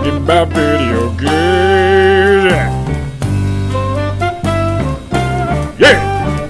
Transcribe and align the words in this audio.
talking 0.00 0.22
about 0.22 0.48
video 0.48 1.10
games. 1.10 2.50
Yeah! 5.78 6.46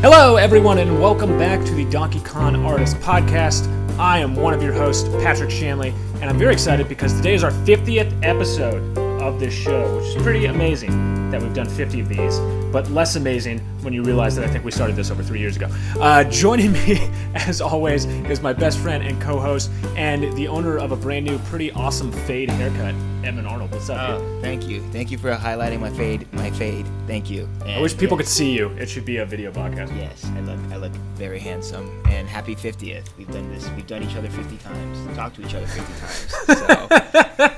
Hello, 0.00 0.36
everyone, 0.36 0.78
and 0.78 1.00
welcome 1.00 1.36
back 1.38 1.64
to 1.64 1.74
the 1.74 1.84
Donkey 1.90 2.20
Kong 2.20 2.54
Artist 2.64 2.96
Podcast. 2.98 3.68
I 3.98 4.18
am 4.20 4.36
one 4.36 4.54
of 4.54 4.62
your 4.62 4.74
hosts, 4.74 5.08
Patrick 5.24 5.50
Shanley, 5.50 5.92
and 6.20 6.30
I'm 6.30 6.38
very 6.38 6.52
excited 6.52 6.88
because 6.88 7.14
today 7.14 7.34
is 7.34 7.42
our 7.42 7.50
50th 7.50 8.16
episode 8.22 8.96
of 9.20 9.40
this 9.40 9.52
show, 9.52 9.96
which 9.96 10.14
is 10.14 10.22
pretty 10.22 10.46
amazing 10.46 11.30
that 11.32 11.42
we've 11.42 11.54
done 11.54 11.68
50 11.68 12.00
of 12.00 12.08
these, 12.08 12.38
but 12.74 12.90
less 12.90 13.14
amazing 13.14 13.60
when 13.82 13.94
you 13.94 14.02
realize 14.02 14.34
that 14.34 14.44
I 14.44 14.48
think 14.48 14.64
we 14.64 14.72
started 14.72 14.96
this 14.96 15.12
over 15.12 15.22
three 15.22 15.38
years 15.38 15.54
ago. 15.56 15.68
Uh, 16.00 16.24
joining 16.24 16.72
me, 16.72 17.08
as 17.36 17.60
always, 17.60 18.04
is 18.04 18.40
my 18.42 18.52
best 18.52 18.78
friend 18.80 19.06
and 19.06 19.22
co 19.22 19.38
host 19.38 19.70
and 19.96 20.36
the 20.36 20.48
owner 20.48 20.76
of 20.76 20.90
a 20.90 20.96
brand 20.96 21.24
new, 21.24 21.38
pretty 21.50 21.70
awesome 21.70 22.10
fade 22.26 22.50
haircut, 22.50 22.96
Edmund 23.24 23.46
Arnold. 23.46 23.70
What's 23.70 23.88
up, 23.90 24.18
Oh, 24.20 24.40
thank 24.42 24.66
you. 24.68 24.82
Thank 24.90 25.12
you 25.12 25.18
for 25.18 25.32
highlighting 25.32 25.78
my 25.78 25.90
fade. 25.90 26.26
My 26.32 26.50
fade. 26.50 26.84
Thank 27.06 27.30
you. 27.30 27.48
I 27.64 27.80
wish 27.80 27.96
people 27.96 28.16
could 28.16 28.26
see 28.26 28.50
you. 28.52 28.70
It 28.70 28.88
should 28.88 29.04
be 29.04 29.18
a 29.18 29.24
video 29.24 29.52
podcast. 29.52 29.96
Yes, 29.96 30.24
I 30.24 30.40
look. 30.40 30.58
I 30.72 30.76
look 30.76 30.92
very 31.14 31.38
handsome. 31.38 32.02
And 32.08 32.26
happy 32.28 32.56
50th. 32.56 33.16
We've 33.16 33.30
done 33.30 33.48
this. 33.52 33.70
We've 33.70 33.86
done 33.86 34.02
each 34.02 34.16
other 34.16 34.28
50 34.30 34.56
times. 34.58 35.16
Talked 35.16 35.36
to 35.36 35.42
each 35.46 35.54
other 35.54 35.66
50 35.66 35.92
times. 36.00 36.34
So 36.58 37.50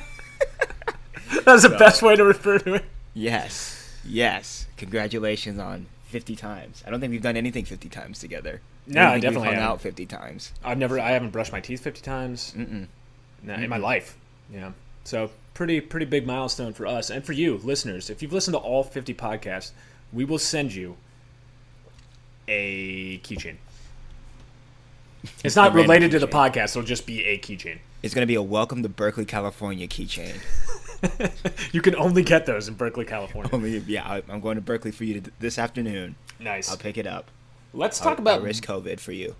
That's 1.46 1.62
the 1.62 1.70
best 1.78 2.02
way 2.02 2.16
to 2.16 2.24
refer 2.24 2.58
to 2.58 2.74
it. 2.74 2.84
yes, 3.14 3.75
yes. 4.08 4.66
Congratulations 4.76 5.58
on 5.58 5.86
50 6.06 6.36
times. 6.36 6.82
I 6.86 6.90
don't 6.90 7.00
think 7.00 7.10
we've 7.10 7.22
done 7.22 7.36
anything 7.36 7.64
50 7.64 7.88
times 7.88 8.18
together. 8.18 8.60
No, 8.86 9.00
don't 9.02 9.10
I 9.12 9.18
definitely 9.18 9.46
hung 9.48 9.54
haven't. 9.56 9.70
out 9.70 9.80
50 9.80 10.06
times. 10.06 10.52
I've 10.64 10.78
never, 10.78 11.00
I 11.00 11.10
haven't 11.10 11.30
brushed 11.30 11.52
my 11.52 11.60
teeth 11.60 11.80
50 11.80 12.00
times 12.02 12.54
Mm-mm. 12.56 12.86
no, 13.42 13.54
in 13.54 13.68
my 13.68 13.78
life. 13.78 14.16
Yeah. 14.52 14.72
So 15.04 15.30
pretty, 15.54 15.80
pretty 15.80 16.06
big 16.06 16.26
milestone 16.26 16.72
for 16.72 16.86
us 16.86 17.10
and 17.10 17.24
for 17.24 17.32
you, 17.32 17.58
listeners. 17.58 18.10
If 18.10 18.22
you've 18.22 18.32
listened 18.32 18.54
to 18.54 18.58
all 18.58 18.84
50 18.84 19.14
podcasts, 19.14 19.72
we 20.12 20.24
will 20.24 20.38
send 20.38 20.74
you 20.74 20.96
a 22.48 23.18
keychain. 23.18 23.56
It's 25.42 25.56
not 25.56 25.74
related 25.74 26.12
to 26.12 26.20
the 26.20 26.28
podcast. 26.28 26.70
It'll 26.76 26.84
just 26.84 27.04
be 27.04 27.24
a 27.24 27.36
keychain. 27.38 27.78
It's 28.00 28.14
gonna 28.14 28.26
be 28.26 28.36
a 28.36 28.42
welcome 28.42 28.84
to 28.84 28.88
Berkeley, 28.88 29.24
California 29.24 29.88
keychain. 29.88 30.36
you 31.72 31.80
can 31.82 31.94
only 31.96 32.22
get 32.22 32.46
those 32.46 32.68
in 32.68 32.74
Berkeley, 32.74 33.04
California. 33.04 33.50
Only, 33.52 33.78
yeah, 33.78 34.04
I- 34.06 34.22
I'm 34.28 34.40
going 34.40 34.56
to 34.56 34.60
Berkeley 34.60 34.90
for 34.90 35.04
you 35.04 35.20
to, 35.20 35.30
this 35.40 35.58
afternoon. 35.58 36.16
Nice. 36.40 36.70
I'll 36.70 36.76
pick 36.76 36.96
it 36.98 37.06
up. 37.06 37.30
Let's 37.72 38.00
I'll- 38.00 38.08
talk 38.10 38.18
about. 38.18 38.38
I'll 38.40 38.44
risk 38.44 38.64
COVID 38.64 39.00
for 39.00 39.12
you. 39.12 39.34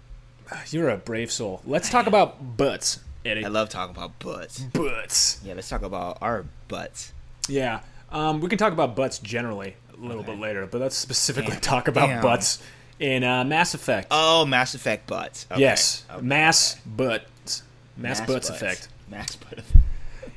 You're 0.71 0.91
a 0.91 0.97
brave 0.97 1.31
soul. 1.33 1.61
Let's 1.67 1.91
talk 1.91 2.07
about 2.07 2.57
butts, 2.57 3.01
Eddie. 3.25 3.45
I 3.45 3.49
love 3.49 3.69
talking 3.69 3.97
about 3.97 4.17
butts. 4.21 4.61
butts. 4.61 5.41
Yeah, 5.45 5.55
let's 5.55 5.69
talk 5.69 5.83
about 5.83 6.19
our 6.21 6.45
butts. 6.69 7.13
Yeah. 7.49 7.81
Um, 8.13 8.41
we 8.41 8.49
can 8.49 8.57
talk 8.59 8.73
about 8.73 8.95
butts 8.95 9.19
generally 9.19 9.75
a 9.93 9.97
little 10.01 10.21
Okay. 10.23 10.31
bit 10.33 10.41
later, 10.41 10.67
but 10.67 10.81
let's 10.81 10.95
specifically 10.97 11.51
Damn. 11.53 11.61
talk 11.61 11.89
about 11.89 12.07
Damn. 12.07 12.23
butts 12.23 12.63
in 13.01 13.25
uh, 13.25 13.43
Mass 13.43 13.75
Effect. 13.75 14.07
Oh, 14.13 14.47
Mass 14.47 14.75
Effect 14.77 15.09
butts. 15.09 15.47
Okay. 15.51 15.61
yes, 15.63 16.05
Okay. 16.13 16.23
mass 16.25 16.77
butts. 16.87 17.63
Mass, 17.97 18.21
butts 18.21 18.49
effect. 18.51 18.89
Mass 19.11 19.35
butt. 19.37 19.65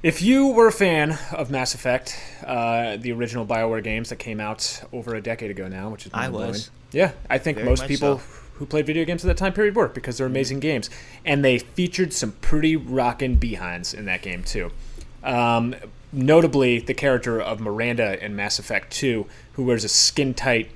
If 0.02 0.22
you 0.22 0.48
were 0.48 0.68
a 0.68 0.72
fan 0.72 1.20
of 1.34 1.52
Mass 1.52 1.74
Effect, 1.74 2.18
uh, 2.46 2.96
the 2.96 3.12
original 3.12 3.46
Bioware 3.46 3.84
games 3.84 4.10
that 4.10 4.16
came 4.16 4.40
out 4.40 4.82
over 4.94 5.14
a 5.14 5.22
decade 5.22 5.52
ago 5.52 5.68
now, 5.68 5.90
which 5.90 6.06
is 6.06 6.12
I 6.14 6.30
was. 6.30 6.72
Yeah, 6.92 7.12
I 7.30 7.38
think 7.38 7.58
Very 7.58 7.70
most 7.70 7.86
people 7.86 8.20
so. 8.20 8.24
Mm-hmm. 8.24 8.58
who 8.58 8.66
played 8.66 8.86
video 8.86 9.04
games 9.04 9.26
at 9.26 9.28
that 9.28 9.38
time 9.38 9.52
period 9.52 9.76
were 9.76 9.90
because 9.90 10.18
they're 10.18 10.28
amazing 10.28 10.62
games, 10.62 10.90
and 11.26 11.44
they 11.44 11.60
featured 11.60 12.14
some 12.14 12.32
pretty 12.34 12.78
rockin' 12.78 13.36
behinds 13.36 13.94
in 13.94 14.06
that 14.06 14.22
game 14.22 14.44
too. 14.44 14.72
Um, 15.22 15.76
notably, 16.14 16.80
the 16.80 16.94
character 16.94 17.42
of 17.42 17.60
Miranda 17.60 18.24
in 18.24 18.38
Mass 18.38 18.58
Effect 18.58 18.92
2, 18.94 19.26
who 19.54 19.66
wears 19.66 19.84
a 19.84 19.90
skin 19.90 20.34
tight. 20.34 20.72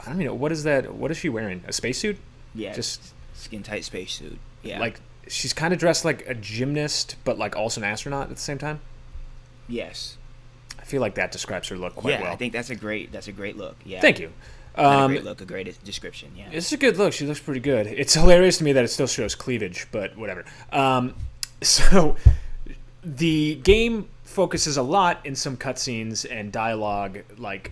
I 0.00 0.06
don't 0.06 0.14
even 0.14 0.26
know 0.26 0.34
what 0.34 0.50
is 0.50 0.64
that. 0.64 0.94
What 0.94 1.10
is 1.10 1.18
she 1.18 1.28
wearing? 1.28 1.62
A 1.66 1.74
spacesuit? 1.74 2.16
Yeah. 2.54 2.72
Just 2.72 3.12
skin 3.34 3.62
tight 3.62 3.84
spacesuit. 3.84 4.38
Yeah. 4.62 4.80
like 4.80 4.98
she's 5.28 5.52
kind 5.52 5.72
of 5.72 5.78
dressed 5.80 6.04
like 6.04 6.26
a 6.28 6.34
gymnast, 6.34 7.16
but 7.24 7.38
like 7.38 7.56
also 7.56 7.80
an 7.80 7.84
astronaut 7.84 8.24
at 8.30 8.36
the 8.36 8.40
same 8.42 8.58
time. 8.58 8.80
yes. 9.68 10.16
I 10.78 10.84
feel 10.84 11.00
like 11.00 11.14
that 11.14 11.30
describes 11.30 11.68
her 11.68 11.76
look 11.76 11.94
quite 11.94 12.14
yeah, 12.14 12.22
well. 12.22 12.32
I 12.32 12.36
think 12.36 12.52
that's 12.52 12.68
a 12.70 12.74
great. 12.74 13.12
That's 13.12 13.28
a 13.28 13.32
great 13.32 13.56
look. 13.56 13.76
Yeah. 13.84 14.00
Thank 14.00 14.18
you. 14.18 14.32
Not 14.76 14.84
a 14.84 14.98
Um, 15.04 15.10
great 15.12 15.22
look. 15.24 15.40
A 15.40 15.44
great 15.44 15.84
description. 15.84 16.32
Yeah. 16.36 16.48
it's 16.50 16.72
a 16.72 16.76
good 16.76 16.96
look. 16.98 17.12
She 17.12 17.24
looks 17.24 17.38
pretty 17.38 17.60
good. 17.60 17.86
It's 17.86 18.14
hilarious 18.14 18.58
to 18.58 18.64
me 18.64 18.72
that 18.72 18.84
it 18.84 18.88
still 18.88 19.06
shows 19.06 19.34
cleavage, 19.36 19.86
but 19.92 20.18
whatever. 20.18 20.44
Um, 20.72 21.14
so 21.62 22.16
the 23.04 23.54
game 23.62 24.08
focuses 24.24 24.76
a 24.76 24.82
lot 24.82 25.24
in 25.24 25.36
some 25.36 25.56
cutscenes 25.56 26.26
and 26.28 26.50
dialogue, 26.50 27.20
like 27.38 27.70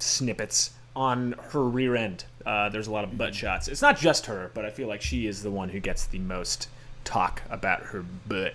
snippets, 0.00 0.70
on 0.96 1.36
her 1.52 1.62
rear 1.62 1.94
end. 1.94 2.24
Uh, 2.46 2.68
there's 2.68 2.86
a 2.86 2.92
lot 2.92 3.04
of 3.04 3.16
butt 3.16 3.34
shots. 3.34 3.68
It's 3.68 3.82
not 3.82 3.98
just 3.98 4.26
her, 4.26 4.50
but 4.54 4.64
I 4.64 4.70
feel 4.70 4.88
like 4.88 5.02
she 5.02 5.26
is 5.26 5.42
the 5.42 5.50
one 5.50 5.70
who 5.70 5.80
gets 5.80 6.06
the 6.06 6.18
most 6.18 6.68
talk 7.04 7.42
about 7.50 7.82
her 7.84 8.04
butt. 8.26 8.54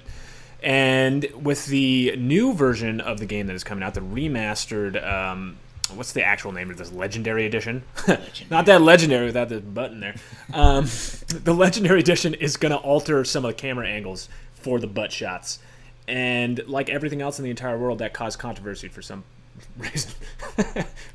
And 0.61 1.25
with 1.33 1.67
the 1.67 2.15
new 2.17 2.53
version 2.53 2.99
of 2.99 3.19
the 3.19 3.25
game 3.25 3.47
that 3.47 3.55
is 3.55 3.63
coming 3.63 3.83
out, 3.83 3.93
the 3.93 4.01
remastered, 4.01 5.01
um, 5.07 5.57
what's 5.93 6.11
the 6.11 6.23
actual 6.23 6.51
name 6.51 6.69
of 6.69 6.77
this? 6.77 6.91
Legendary 6.91 7.45
Edition? 7.45 7.83
Not 8.49 8.65
that 8.65 8.81
legendary 8.81 9.25
without 9.25 9.49
the 9.49 9.61
button 9.61 10.01
there. 10.01 10.15
Um, 10.53 10.85
the 11.27 11.53
Legendary 11.53 11.99
Edition 11.99 12.33
is 12.33 12.57
going 12.57 12.71
to 12.71 12.77
alter 12.77 13.23
some 13.23 13.45
of 13.45 13.49
the 13.49 13.55
camera 13.55 13.87
angles 13.87 14.27
for 14.53 14.79
the 14.79 14.87
butt 14.87 15.11
shots. 15.11 15.59
And 16.07 16.61
like 16.67 16.89
everything 16.89 17.21
else 17.21 17.39
in 17.39 17.45
the 17.45 17.51
entire 17.51 17.77
world, 17.77 17.99
that 17.99 18.13
caused 18.13 18.39
controversy 18.39 18.87
for 18.89 19.01
some 19.01 19.23
reason. 19.77 20.11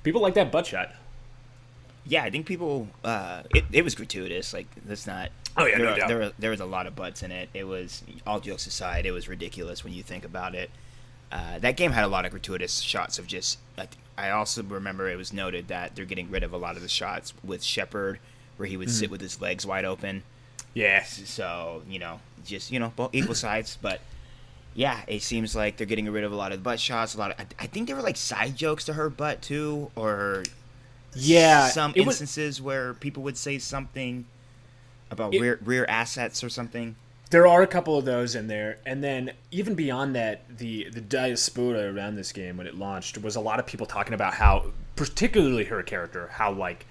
People 0.03 0.23
like 0.23 0.35
that 0.35 0.51
butt 0.51 0.67
shot. 0.67 0.93
Yeah, 2.07 2.23
I 2.25 2.31
think 2.31 2.47
people. 2.47 2.89
Uh, 3.03 3.43
it, 3.55 3.65
it 3.73 3.83
was 3.85 3.95
gratuitous. 3.95 4.53
Like 4.53 4.67
that's 4.85 5.07
not. 5.07 5.31
Oh, 5.57 5.65
yeah, 5.67 5.77
there, 5.79 5.85
no 5.87 5.93
were- 5.93 5.97
doubt. 5.99 6.09
there, 6.09 6.19
were- 6.19 6.33
there 6.39 6.51
was 6.51 6.61
a 6.61 6.65
lot 6.67 6.87
of 6.87 6.95
butts 6.97 7.23
in 7.23 7.31
it. 7.33 7.49
It 7.55 7.65
was 7.65 8.03
all 8.27 8.41
jokes 8.41 8.67
aside. 8.67 9.07
It 9.07 9.13
was 9.13 9.29
ridiculous 9.29 9.85
when 9.85 9.93
you 9.93 10.03
think 10.03 10.25
about 10.25 10.55
it. 10.55 10.71
Uh, 11.33 11.59
that 11.61 11.77
game 11.77 11.93
had 11.93 12.05
a 12.05 12.09
lot 12.09 12.25
of 12.25 12.31
gratuitous 12.31 12.81
shots 12.81 13.19
of 13.19 13.27
just. 13.27 13.59
I, 13.79 13.89
I 14.17 14.31
also 14.31 14.63
remember 14.63 15.09
it 15.09 15.17
was 15.17 15.33
noted 15.33 15.69
that 15.69 15.97
they're 15.97 16.05
getting 16.05 16.31
rid 16.31 16.43
of 16.43 16.53
a 16.53 16.57
lot 16.57 16.77
of 16.77 16.83
the 16.83 16.89
shots 16.89 17.33
with 17.43 17.63
Shepard, 17.63 18.19
where 18.57 18.69
he 18.69 18.77
would 18.77 18.89
Mm-hmm. 18.89 18.95
sit 18.97 19.11
with 19.11 19.21
his 19.21 19.41
legs 19.41 19.65
wide 19.67 19.85
open. 19.85 20.23
Yeah. 20.75 21.03
So 21.05 21.83
you 21.89 21.99
know, 21.99 22.21
just 22.45 22.71
you 22.71 22.79
know, 22.79 22.93
both 22.95 23.15
equal 23.15 23.35
sides. 23.35 23.79
But 23.81 24.01
yeah, 24.75 25.01
it 25.07 25.23
seems 25.23 25.57
like 25.57 25.77
they're 25.79 25.87
getting 25.87 26.11
rid 26.11 26.25
of 26.25 26.33
a 26.33 26.37
lot 26.37 26.53
of 26.53 26.63
butt 26.63 26.79
shots. 26.81 27.15
A 27.15 27.19
lot 27.19 27.31
of. 27.31 27.41
I, 27.41 27.47
I 27.65 27.67
think 27.67 27.87
there 27.87 27.97
were 27.97 28.03
like 28.03 28.17
side 28.17 28.57
jokes 28.57 28.85
to 28.85 28.93
her 28.93 29.09
butt 29.09 29.41
too, 29.41 29.91
or 29.97 30.43
Yeah. 31.17 31.69
some 31.69 31.93
it 31.95 32.07
was, 32.07 32.21
instances 32.21 32.61
where 32.61 32.95
people 32.95 33.23
would 33.25 33.37
say 33.37 33.59
something 33.59 34.27
about 35.11 35.35
It- 35.35 35.41
rear 35.41 35.59
rear 35.65 35.85
assets 35.89 36.43
or 36.45 36.49
something. 36.49 36.97
there 37.31 37.47
are 37.47 37.63
a 37.63 37.67
couple 37.67 37.99
of 37.99 38.05
those 38.05 38.35
in 38.35 38.47
there, 38.49 38.79
and 38.87 39.03
then 39.03 39.33
even 39.51 39.75
beyond 39.75 40.15
that, 40.15 40.43
the 40.59 40.89
the 40.91 41.01
diaspora 41.01 41.93
around 41.93 42.17
this 42.17 42.33
game 42.33 42.57
when 42.57 42.67
it 42.67 42.75
launched 42.77 43.19
was 43.19 43.37
a 43.37 43.41
lot 43.41 43.59
of 43.59 43.67
people 43.67 43.87
talking 43.87 44.15
about 44.15 44.35
how, 44.35 44.67
particularly 44.97 45.65
her 45.65 45.83
character, 45.83 46.29
how 46.33 46.53
like. 46.53 46.87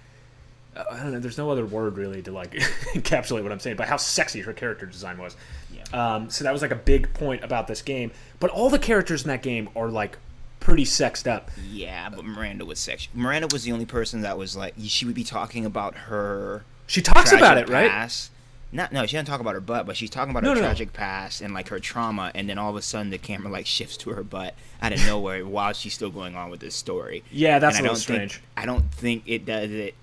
uh, 0.76 0.84
I 0.92 0.98
don't 0.98 1.12
know. 1.14 1.20
There's 1.20 1.38
no 1.38 1.50
other 1.52 1.66
word 1.66 1.98
really 1.98 2.22
to 2.24 2.32
like 2.32 2.52
encapsulate 2.94 3.44
what 3.44 3.52
I'm 3.52 3.60
saying, 3.60 3.76
but 3.78 3.88
how 3.88 3.98
sexy 3.98 4.42
her 4.42 4.54
character 4.54 4.86
design 4.86 5.18
was. 5.18 5.36
Yeah. 5.74 5.84
Um, 6.16 6.30
so 6.30 6.44
that 6.44 6.52
was 6.52 6.62
like 6.62 6.72
a 6.72 6.76
big 6.76 7.14
point 7.14 7.44
about 7.44 7.68
this 7.68 7.82
game. 7.82 8.12
But 8.40 8.50
all 8.52 8.70
the 8.70 8.80
characters 8.80 9.24
in 9.24 9.28
that 9.30 9.44
game 9.44 9.70
are 9.76 9.90
like 9.90 10.18
pretty 10.64 10.86
sexed 10.86 11.28
up. 11.28 11.52
Yeah, 11.72 12.10
but 12.10 12.24
Miranda 12.26 12.66
was 12.66 12.80
sexual. 12.80 13.12
Miranda 13.20 13.48
was 13.52 13.64
the 13.64 13.72
only 13.72 13.86
person 13.86 14.22
that 14.22 14.38
was 14.38 14.56
like 14.56 14.74
she 14.82 15.06
would 15.06 15.16
be 15.16 15.24
talking 15.24 15.66
about 15.66 15.96
her. 15.96 16.64
She 16.88 17.02
talks 17.02 17.32
about 17.32 17.58
it, 17.58 17.70
right? 17.70 18.20
Not 18.72 18.92
no, 18.92 19.06
she 19.06 19.14
doesn't 19.16 19.28
talk 19.28 19.40
about 19.40 19.54
her 19.54 19.62
butt, 19.62 19.86
but 19.86 19.96
she's 19.96 20.10
talking 20.10 20.32
about 20.32 20.42
No, 20.42 20.50
her 20.50 20.56
no, 20.56 20.62
no. 20.62 20.68
tragic 20.68 20.94
past 20.94 21.42
and 21.42 21.54
like 21.54 21.68
her 21.70 21.78
trauma, 21.80 22.32
and 22.34 22.50
then 22.50 22.58
all 22.58 22.72
of 22.72 22.76
a 22.76 22.82
sudden 22.82 23.12
the 23.12 23.20
camera 23.20 23.52
like 23.52 23.68
shifts 23.68 23.98
to 23.98 24.10
her 24.12 24.24
butt 24.24 24.56
out 24.82 24.92
of 24.94 25.06
nowhere 25.06 25.46
while 25.46 25.74
she's 25.74 25.94
still 25.94 26.10
going 26.10 26.36
on 26.36 26.50
with 26.50 26.60
this 26.60 26.74
story. 26.74 27.24
Yeah, 27.32 27.60
that's 27.60 27.78
And 27.78 27.86
a 27.86 27.92
little 27.92 28.04
don't 28.04 28.18
think- 28.20 28.32
strange. 28.32 28.44
I 28.58 28.66
don't 28.66 28.92
think 28.92 29.24
it 29.28 29.46
does 29.46 29.70
it. 29.70 29.94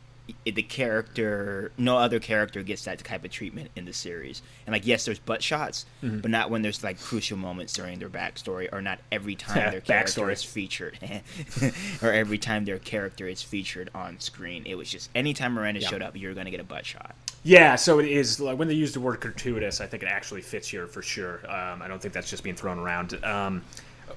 The 0.45 0.63
character, 0.63 1.73
no 1.79 1.97
other 1.97 2.19
character 2.21 2.63
gets 2.63 2.85
that 2.85 2.99
type 3.05 3.25
of 3.25 3.31
treatment 3.31 3.71
in 3.77 3.85
the 3.85 3.93
series. 3.93 4.43
And 4.67 4.73
like, 4.73 4.87
yes, 4.87 5.05
there's 5.05 5.19
butt 5.19 5.43
shots, 5.43 5.87
Mm-hmm. 6.03 6.21
but 6.21 6.31
not 6.31 6.51
when 6.51 6.63
there's 6.63 6.83
like 6.83 6.99
crucial 7.01 7.37
moments 7.37 7.73
during 7.75 7.99
their 7.99 8.09
backstory, 8.09 8.69
or 8.73 8.81
not 8.83 8.99
every 9.13 9.35
time 9.37 9.71
their 9.71 9.81
character 9.81 10.23
Backstory. 10.23 10.33
is 10.33 10.43
featured, 10.43 10.99
or 12.03 12.13
every 12.13 12.39
time 12.39 12.65
their 12.65 12.79
character 12.79 13.27
is 13.29 13.43
featured 13.43 13.91
on 13.95 14.19
screen. 14.21 14.65
It 14.67 14.75
was 14.77 14.89
just 14.91 15.11
anytime 15.15 15.53
Miranda 15.55 15.81
Yeah. 15.81 15.89
showed 15.89 16.03
up, 16.03 16.17
you're 16.17 16.35
gonna 16.35 16.51
get 16.51 16.61
a 16.61 16.65
butt 16.65 16.87
shot. 16.87 17.15
Yeah, 17.43 17.77
so 17.77 17.99
it 18.01 18.07
is 18.07 18.39
like 18.41 18.59
when 18.59 18.69
they 18.69 18.75
use 18.75 18.93
the 18.93 19.01
word 19.01 19.21
gratuitous, 19.21 19.81
I 19.81 19.87
think 19.87 20.03
it 20.03 20.09
actually 20.09 20.43
fits 20.43 20.69
here 20.69 20.87
for 20.87 21.01
sure. 21.03 21.41
Um, 21.51 21.81
I 21.83 21.89
don't 21.89 22.01
think 22.01 22.13
that's 22.15 22.29
just 22.29 22.43
being 22.43 22.57
thrown 22.57 22.79
around. 22.79 23.23
Um, 23.25 23.63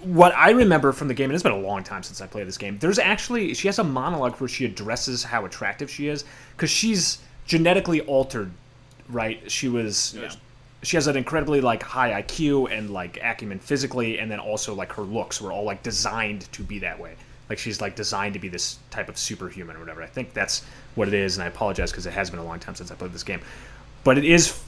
what 0.04 0.36
I 0.36 0.52
remember 0.52 0.92
from 0.92 1.08
the 1.08 1.14
game, 1.14 1.30
and 1.30 1.36
it's 1.36 1.44
been 1.44 1.52
a 1.52 1.58
long 1.58 1.84
time 1.84 2.04
since 2.04 2.22
I 2.22 2.28
played 2.28 2.48
this 2.48 2.58
game. 2.58 2.78
There's 2.80 3.00
actually 3.00 3.54
she 3.54 3.68
has 3.68 3.80
a 3.80 3.84
monologue 3.84 4.36
where 4.36 4.48
she 4.48 4.66
addresses 4.66 5.24
how 5.24 5.46
attractive 5.46 5.90
she 5.90 6.08
is 6.08 6.26
because 6.56 6.70
she's 6.70 7.20
genetically 7.46 8.02
altered 8.02 8.52
right? 9.10 9.52
She 9.52 9.70
was. 9.70 10.18
She 10.82 10.98
has 10.98 11.08
an 11.08 11.16
incredibly 11.16 11.62
like 11.62 11.82
high 11.82 12.22
IQ 12.22 12.70
and 12.78 12.90
like 12.90 13.18
acumen 13.22 13.60
physically, 13.60 14.20
and 14.20 14.30
then 14.30 14.40
also 14.40 14.74
like 14.74 14.92
her 14.94 15.04
looks 15.04 15.42
were 15.42 15.52
all 15.52 15.64
like 15.64 15.82
designed 15.82 16.52
to 16.52 16.62
be 16.62 16.80
that 16.80 17.00
way. 17.00 17.16
Like 17.50 17.58
she's 17.58 17.80
like 17.80 17.96
designed 17.96 18.34
to 18.34 18.40
be 18.40 18.50
this 18.50 18.80
type 18.90 19.08
of 19.10 19.18
superhuman 19.18 19.76
or 19.78 19.80
whatever. 19.80 20.04
I 20.04 20.08
think 20.08 20.34
that's 20.34 20.66
what 20.96 21.08
it 21.08 21.14
is, 21.14 21.38
and 21.38 21.44
I 21.44 21.48
apologize 21.48 21.92
because 21.92 22.06
it 22.06 22.14
has 22.14 22.30
been 22.30 22.40
a 22.40 22.44
long 22.44 22.60
time 22.60 22.76
since 22.76 22.92
I 22.92 22.96
played 22.96 23.14
this 23.14 23.24
game, 23.24 23.42
but 24.04 24.18
it 24.18 24.26
is. 24.26 24.62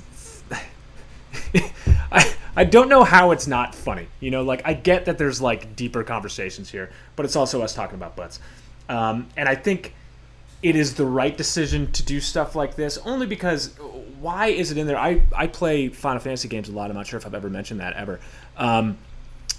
I 2.11 2.35
I 2.55 2.63
don't 2.63 2.89
know 2.89 3.03
how 3.03 3.31
it's 3.31 3.47
not 3.47 3.75
funny. 3.75 4.07
You 4.19 4.31
know, 4.31 4.43
like 4.43 4.61
I 4.65 4.73
get 4.73 5.05
that 5.05 5.17
there's 5.17 5.41
like 5.41 5.75
deeper 5.75 6.03
conversations 6.03 6.69
here, 6.69 6.89
but 7.15 7.25
it's 7.25 7.35
also 7.35 7.61
us 7.61 7.73
talking 7.73 7.95
about 7.95 8.15
butts, 8.15 8.39
um, 8.89 9.27
and 9.35 9.49
I 9.49 9.55
think 9.55 9.93
it 10.63 10.75
is 10.75 10.95
the 10.95 11.05
right 11.05 11.37
decision 11.37 11.91
to 11.91 12.01
do 12.01 12.19
stuff 12.19 12.55
like 12.55 12.75
this 12.75 12.97
only 12.99 13.27
because 13.27 13.77
why 14.19 14.47
is 14.47 14.71
it 14.71 14.77
in 14.79 14.87
there? 14.87 14.97
I, 14.97 15.21
I 15.35 15.45
play 15.45 15.89
Final 15.89 16.19
Fantasy 16.19 16.47
games 16.47 16.69
a 16.69 16.71
lot. 16.71 16.89
I'm 16.89 16.95
not 16.95 17.05
sure 17.05 17.19
if 17.19 17.25
I've 17.27 17.35
ever 17.35 17.51
mentioned 17.51 17.81
that 17.81 17.93
ever. 17.93 18.19
Um, 18.57 18.97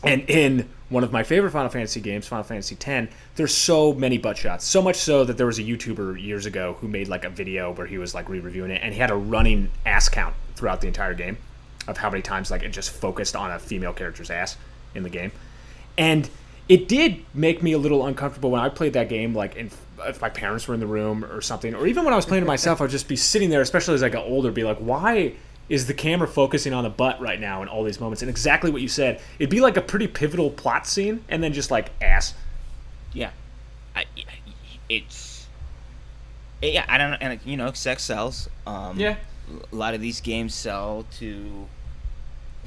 and 0.02 0.28
in 0.28 0.69
one 0.88 1.04
of 1.04 1.12
my 1.12 1.22
favorite 1.22 1.52
Final 1.52 1.70
Fantasy 1.70 2.00
games, 2.00 2.26
Final 2.26 2.43
Fantasy 2.43 2.76
X, 2.81 3.12
there's 3.37 3.54
so 3.54 3.93
many 3.93 4.19
butt 4.19 4.37
shots. 4.37 4.64
So 4.64 4.82
much 4.82 4.96
so 4.96 5.25
that 5.25 5.37
there 5.37 5.46
was 5.46 5.58
a 5.58 5.62
YouTuber 5.62 6.20
years 6.20 6.46
ago 6.46 6.76
who 6.81 6.88
made 6.88 7.08
like 7.08 7.25
a 7.25 7.31
video 7.31 7.72
where 7.72 7.87
he 7.87 7.98
was 7.98 8.14
like 8.14 8.28
re-reviewing 8.28 8.70
it, 8.72 8.81
and 8.82 8.93
he 8.93 8.98
had 8.98 9.10
a 9.10 9.16
running 9.16 9.70
ass 9.84 10.08
count 10.08 10.34
throughout 10.56 10.81
the 10.81 10.88
entire 10.88 11.14
game 11.14 11.38
of 11.88 11.97
how 11.99 12.11
many 12.11 12.23
times 12.23 12.50
like 12.50 12.62
it 12.62 12.71
just 12.71 12.91
focused 12.91 13.37
on 13.37 13.50
a 13.50 13.59
female 13.59 13.93
character's 13.93 14.31
ass 14.31 14.56
in 14.94 15.03
the 15.03 15.11
game, 15.11 15.33
and 15.99 16.29
it 16.69 16.88
did 16.88 17.25
make 17.33 17.62
me 17.62 17.73
a 17.73 17.79
little 17.79 18.05
uncomfortable 18.06 18.50
when 18.50 18.61
I 18.61 18.69
played 18.69 18.94
that 18.94 19.09
game. 19.09 19.35
Like, 19.35 19.55
in, 19.56 19.71
if 20.00 20.21
my 20.21 20.29
parents 20.29 20.67
were 20.67 20.75
in 20.75 20.81
the 20.81 20.87
room 20.87 21.25
or 21.25 21.41
something, 21.41 21.75
or 21.75 21.87
even 21.87 22.05
when 22.05 22.12
I 22.12 22.17
was 22.17 22.27
playing 22.27 22.43
it 22.43 22.47
myself, 22.47 22.81
I'd 22.81 22.91
just 22.91 23.06
be 23.09 23.15
sitting 23.17 23.50
there, 23.50 23.61
especially 23.61 23.94
as 23.94 24.03
I 24.03 24.09
got 24.09 24.25
older, 24.27 24.50
be 24.50 24.65
like, 24.65 24.79
why 24.79 25.35
is 25.69 25.87
the 25.87 25.94
camera 25.94 26.27
focusing 26.29 26.73
on 26.73 26.83
the 26.85 26.91
butt 26.91 27.21
right 27.21 27.41
now 27.41 27.62
in 27.62 27.69
all 27.69 27.85
these 27.85 28.00
moments? 28.00 28.23
And 28.23 28.29
exactly 28.29 28.71
what 28.71 28.82
you 28.82 28.89
said, 28.89 29.21
it'd 29.39 29.49
be 29.50 29.61
like 29.61 29.77
a 29.77 29.81
pretty 29.81 30.09
pivotal 30.09 30.50
plot 30.50 30.87
scene, 30.89 31.25
and 31.29 31.41
then 31.43 31.53
just 31.53 31.71
like 31.71 31.91
ass. 32.00 32.35
Yeah, 33.12 33.31
I, 33.94 34.05
it's 34.89 35.47
yeah. 36.62 36.85
I 36.89 36.99
don't 36.99 37.11
know, 37.12 37.17
and 37.21 37.41
you 37.44 37.56
know, 37.56 37.73
sex 37.73 38.03
sells. 38.05 38.49
Um, 38.67 38.99
Yeah. 38.99 39.17
a 39.73 39.77
lot 39.77 39.94
of 39.94 40.00
these 40.00 40.21
games 40.21 40.55
sell 40.55 41.06
to 41.19 41.69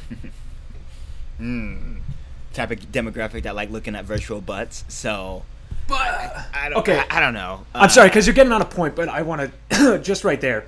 hmm, 1.38 1.97
type 2.53 2.71
of 2.71 2.79
demographic 2.91 3.44
that 3.44 3.56
like 3.56 3.69
looking 3.69 3.95
at 3.95 4.06
virtual 4.06 4.41
butts. 4.41 4.83
So 4.88 5.44
But 5.88 5.97
I 6.53 6.69
don't. 6.69 6.79
Okay. 6.79 7.00
I, 7.09 7.17
I 7.17 7.19
don't 7.19 7.33
know. 7.33 7.65
I'm 7.73 7.85
Uh, 7.85 7.88
sorry, 7.88 8.09
because 8.09 8.27
you're 8.27 8.33
getting 8.35 8.51
on 8.53 8.61
a 8.61 8.65
point, 8.65 8.95
but 8.95 9.09
I 9.09 9.21
want 9.21 9.51
to 9.71 10.00
just 10.00 10.23
right 10.23 10.39
there. 10.41 10.65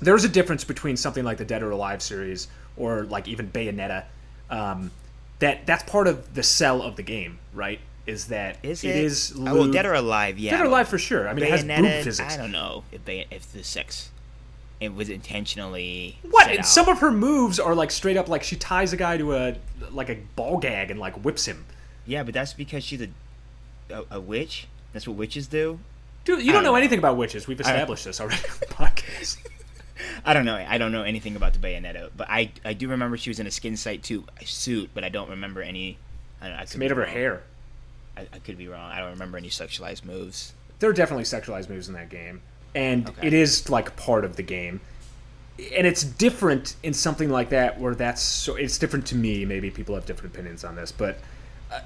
There's 0.00 0.24
a 0.24 0.28
difference 0.28 0.62
between 0.64 0.96
something 0.96 1.24
like 1.24 1.38
the 1.38 1.44
Dead 1.44 1.62
or 1.62 1.70
Alive 1.70 2.02
series 2.02 2.48
or 2.76 3.04
like 3.04 3.28
even 3.28 3.50
Bayonetta. 3.50 4.04
Um, 4.50 4.90
that 5.38 5.66
that's 5.66 5.82
part 5.90 6.06
of 6.06 6.34
the 6.34 6.42
sell 6.42 6.82
of 6.82 6.96
the 6.96 7.02
game, 7.02 7.38
right? 7.54 7.80
Is 8.06 8.26
that 8.28 8.58
Is 8.62 8.84
it? 8.84 8.88
it 8.90 8.96
is 8.96 9.34
Oh, 9.36 9.42
well, 9.54 9.70
Dead 9.72 9.84
or 9.86 9.94
Alive, 9.94 10.38
yeah. 10.38 10.52
Dead 10.52 10.60
or 10.60 10.66
Alive 10.68 10.86
for 10.86 10.98
sure. 10.98 11.28
I 11.28 11.32
mean, 11.34 11.44
it 11.44 11.50
has 11.50 11.62
boob 11.62 11.70
Bayonetta, 11.72 12.02
physics. 12.04 12.34
I 12.34 12.36
don't 12.36 12.52
know 12.52 12.84
if 12.92 13.04
Bay- 13.04 13.26
if 13.30 13.50
the 13.52 13.64
sex 13.64 14.10
it 14.80 14.94
was 14.94 15.08
intentionally 15.08 16.18
What? 16.28 16.48
And 16.50 16.60
out. 16.60 16.66
some 16.66 16.88
of 16.88 16.98
her 17.00 17.10
moves 17.10 17.58
are 17.58 17.74
like 17.74 17.90
straight 17.90 18.16
up 18.16 18.28
like 18.28 18.42
she 18.42 18.56
ties 18.56 18.92
a 18.92 18.96
guy 18.96 19.16
to 19.16 19.34
a 19.34 19.56
like 19.90 20.08
a 20.10 20.16
ball 20.36 20.58
gag 20.58 20.90
and 20.90 21.00
like 21.00 21.24
whips 21.24 21.46
him. 21.46 21.64
Yeah, 22.04 22.22
but 22.22 22.34
that's 22.34 22.52
because 22.52 22.84
she's 22.84 23.00
a 23.02 23.08
a, 23.90 24.04
a 24.12 24.20
witch. 24.20 24.66
That's 24.92 25.06
what 25.06 25.16
witches 25.16 25.46
do. 25.46 25.78
Dude, 26.24 26.40
you 26.40 26.46
don't 26.46 26.54
don't 26.54 26.64
know 26.64 26.70
know. 26.72 26.76
anything 26.76 26.98
about 26.98 27.16
witches. 27.16 27.46
We've 27.46 27.60
established 27.60 28.04
this 28.04 28.20
already 28.20 28.36
on 28.48 28.56
the 28.60 28.66
podcast. 28.74 29.38
I 30.24 30.34
don't 30.34 30.44
know. 30.44 30.56
I 30.56 30.76
don't 30.76 30.92
know 30.92 31.02
anything 31.04 31.36
about 31.36 31.52
the 31.54 31.58
Bayonetta, 31.60 32.10
but 32.16 32.28
I 32.28 32.50
I 32.64 32.72
do 32.74 32.88
remember 32.88 33.16
she 33.16 33.30
was 33.30 33.38
in 33.40 33.46
a 33.46 33.50
skin 33.50 33.76
sight 33.76 34.02
too 34.02 34.24
suit, 34.44 34.90
but 34.92 35.04
I 35.04 35.08
don't 35.08 35.30
remember 35.30 35.62
any. 35.62 35.98
I, 36.40 36.48
I 36.50 36.62
It's 36.62 36.76
made 36.76 36.90
of 36.90 36.96
her 36.98 37.06
hair. 37.06 37.42
I, 38.16 38.22
I 38.32 38.38
could 38.40 38.58
be 38.58 38.66
wrong. 38.68 38.90
I 38.90 38.98
don't 39.00 39.10
remember 39.10 39.38
any 39.38 39.48
sexualized 39.48 40.04
moves. 40.04 40.52
there 40.80 40.90
are 40.90 40.94
definitely 40.94 41.24
sexualized 41.24 41.68
moves 41.70 41.88
in 41.88 41.94
that 41.94 42.08
game, 42.10 42.42
and 42.74 43.08
Okay. 43.08 43.26
it 43.28 43.32
is 43.32 43.68
like 43.70 43.96
part 43.96 44.24
of 44.24 44.36
the 44.36 44.42
game. 44.42 44.80
And 45.74 45.86
it's 45.86 46.04
different 46.04 46.76
in 46.82 46.92
something 46.92 47.30
like 47.30 47.48
that 47.50 47.80
where 47.80 47.94
that's 47.94 48.20
so. 48.20 48.56
It's 48.56 48.76
different 48.76 49.06
to 49.06 49.14
me. 49.16 49.44
Maybe 49.46 49.70
people 49.70 49.94
have 49.94 50.04
different 50.04 50.34
opinions 50.34 50.64
on 50.64 50.76
this, 50.76 50.92
but 50.92 51.18
uh, 51.72 51.80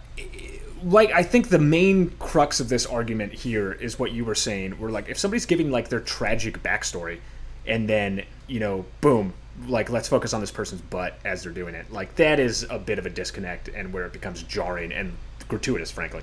like 0.83 1.13
I 1.13 1.23
think 1.23 1.51
the 1.51 1.59
main 1.61 2.11
crux 2.19 2.59
of 2.59 2.69
this 2.69 2.85
argument 2.85 3.33
here 3.33 3.73
is 3.73 3.97
what 3.97 4.11
you 4.11 4.25
were 4.25 4.35
saying. 4.35 4.73
Where 4.73 4.91
like 4.91 5.09
if 5.09 5.19
somebody's 5.19 5.47
giving 5.47 5.71
like 5.71 5.89
their 5.89 6.01
tragic 6.01 6.61
backstory, 6.65 7.21
and 7.65 7.89
then 7.89 8.25
you 8.49 8.59
know, 8.59 8.87
boom, 9.01 9.35
like 9.69 9.89
let's 9.89 10.09
focus 10.09 10.33
on 10.35 10.41
this 10.41 10.51
person's 10.51 10.81
butt 10.81 11.21
as 11.25 11.45
they're 11.45 11.53
doing 11.53 11.77
it. 11.77 11.93
Like 11.93 12.17
that 12.17 12.41
is 12.41 12.67
a 12.71 12.79
bit 12.79 12.99
of 12.99 13.07
a 13.07 13.11
disconnect, 13.11 13.69
and 13.69 13.93
where 13.93 14.05
it 14.05 14.13
becomes 14.13 14.43
jarring 14.43 14.91
and 14.93 15.13
gratuitous, 15.47 15.93
frankly 15.93 16.23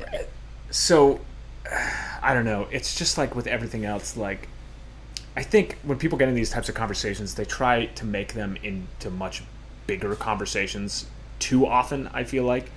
Right. 0.00 0.26
so 0.70 1.20
I 2.22 2.34
don't 2.34 2.44
know. 2.44 2.68
It's 2.70 2.94
just 2.96 3.18
like 3.18 3.34
with 3.34 3.46
everything 3.46 3.84
else. 3.84 4.16
Like 4.16 4.48
I 5.36 5.42
think 5.42 5.78
when 5.82 5.98
people 5.98 6.18
get 6.18 6.28
in 6.28 6.34
these 6.34 6.50
types 6.50 6.68
of 6.68 6.74
conversations, 6.74 7.34
they 7.34 7.44
try 7.44 7.86
to 7.86 8.04
make 8.04 8.34
them 8.34 8.56
into 8.62 9.10
much 9.10 9.42
bigger 9.86 10.14
conversations 10.16 11.06
too 11.38 11.66
often. 11.66 12.08
I 12.12 12.24
feel 12.24 12.44
like, 12.44 12.70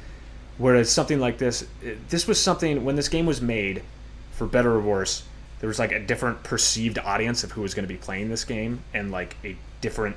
whereas 0.57 0.89
something 0.89 1.19
like 1.19 1.37
this, 1.37 1.65
this 2.09 2.27
was 2.27 2.39
something 2.41 2.85
when 2.85 2.95
this 2.95 3.09
game 3.09 3.25
was 3.25 3.41
made, 3.41 3.83
for 4.31 4.47
better 4.47 4.71
or 4.73 4.79
worse, 4.79 5.23
there 5.59 5.67
was 5.67 5.79
like 5.79 5.91
a 5.91 5.99
different 5.99 6.43
perceived 6.43 6.99
audience 6.99 7.43
of 7.43 7.51
who 7.51 7.61
was 7.61 7.73
going 7.73 7.87
to 7.87 7.93
be 7.93 7.97
playing 7.97 8.29
this 8.29 8.43
game, 8.43 8.81
and 8.93 9.11
like 9.11 9.35
a 9.43 9.55
different. 9.81 10.15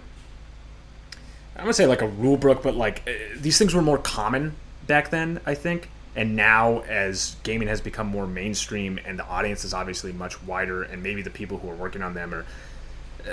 I'm 1.56 1.62
gonna 1.62 1.72
say 1.72 1.86
like 1.86 2.02
a 2.02 2.08
rule 2.08 2.36
book, 2.36 2.62
but 2.62 2.76
like 2.76 3.02
uh, 3.06 3.12
these 3.36 3.56
things 3.56 3.74
were 3.74 3.82
more 3.82 3.98
common 3.98 4.54
back 4.86 5.10
then, 5.10 5.40
I 5.46 5.54
think. 5.54 5.88
And 6.16 6.34
now, 6.34 6.80
as 6.80 7.36
gaming 7.42 7.68
has 7.68 7.82
become 7.82 8.06
more 8.06 8.26
mainstream 8.26 8.98
and 9.04 9.18
the 9.18 9.26
audience 9.26 9.64
is 9.64 9.74
obviously 9.74 10.12
much 10.12 10.42
wider, 10.44 10.82
and 10.82 11.02
maybe 11.02 11.20
the 11.20 11.30
people 11.30 11.58
who 11.58 11.70
are 11.70 11.74
working 11.74 12.02
on 12.02 12.14
them 12.14 12.32
are, 12.32 12.46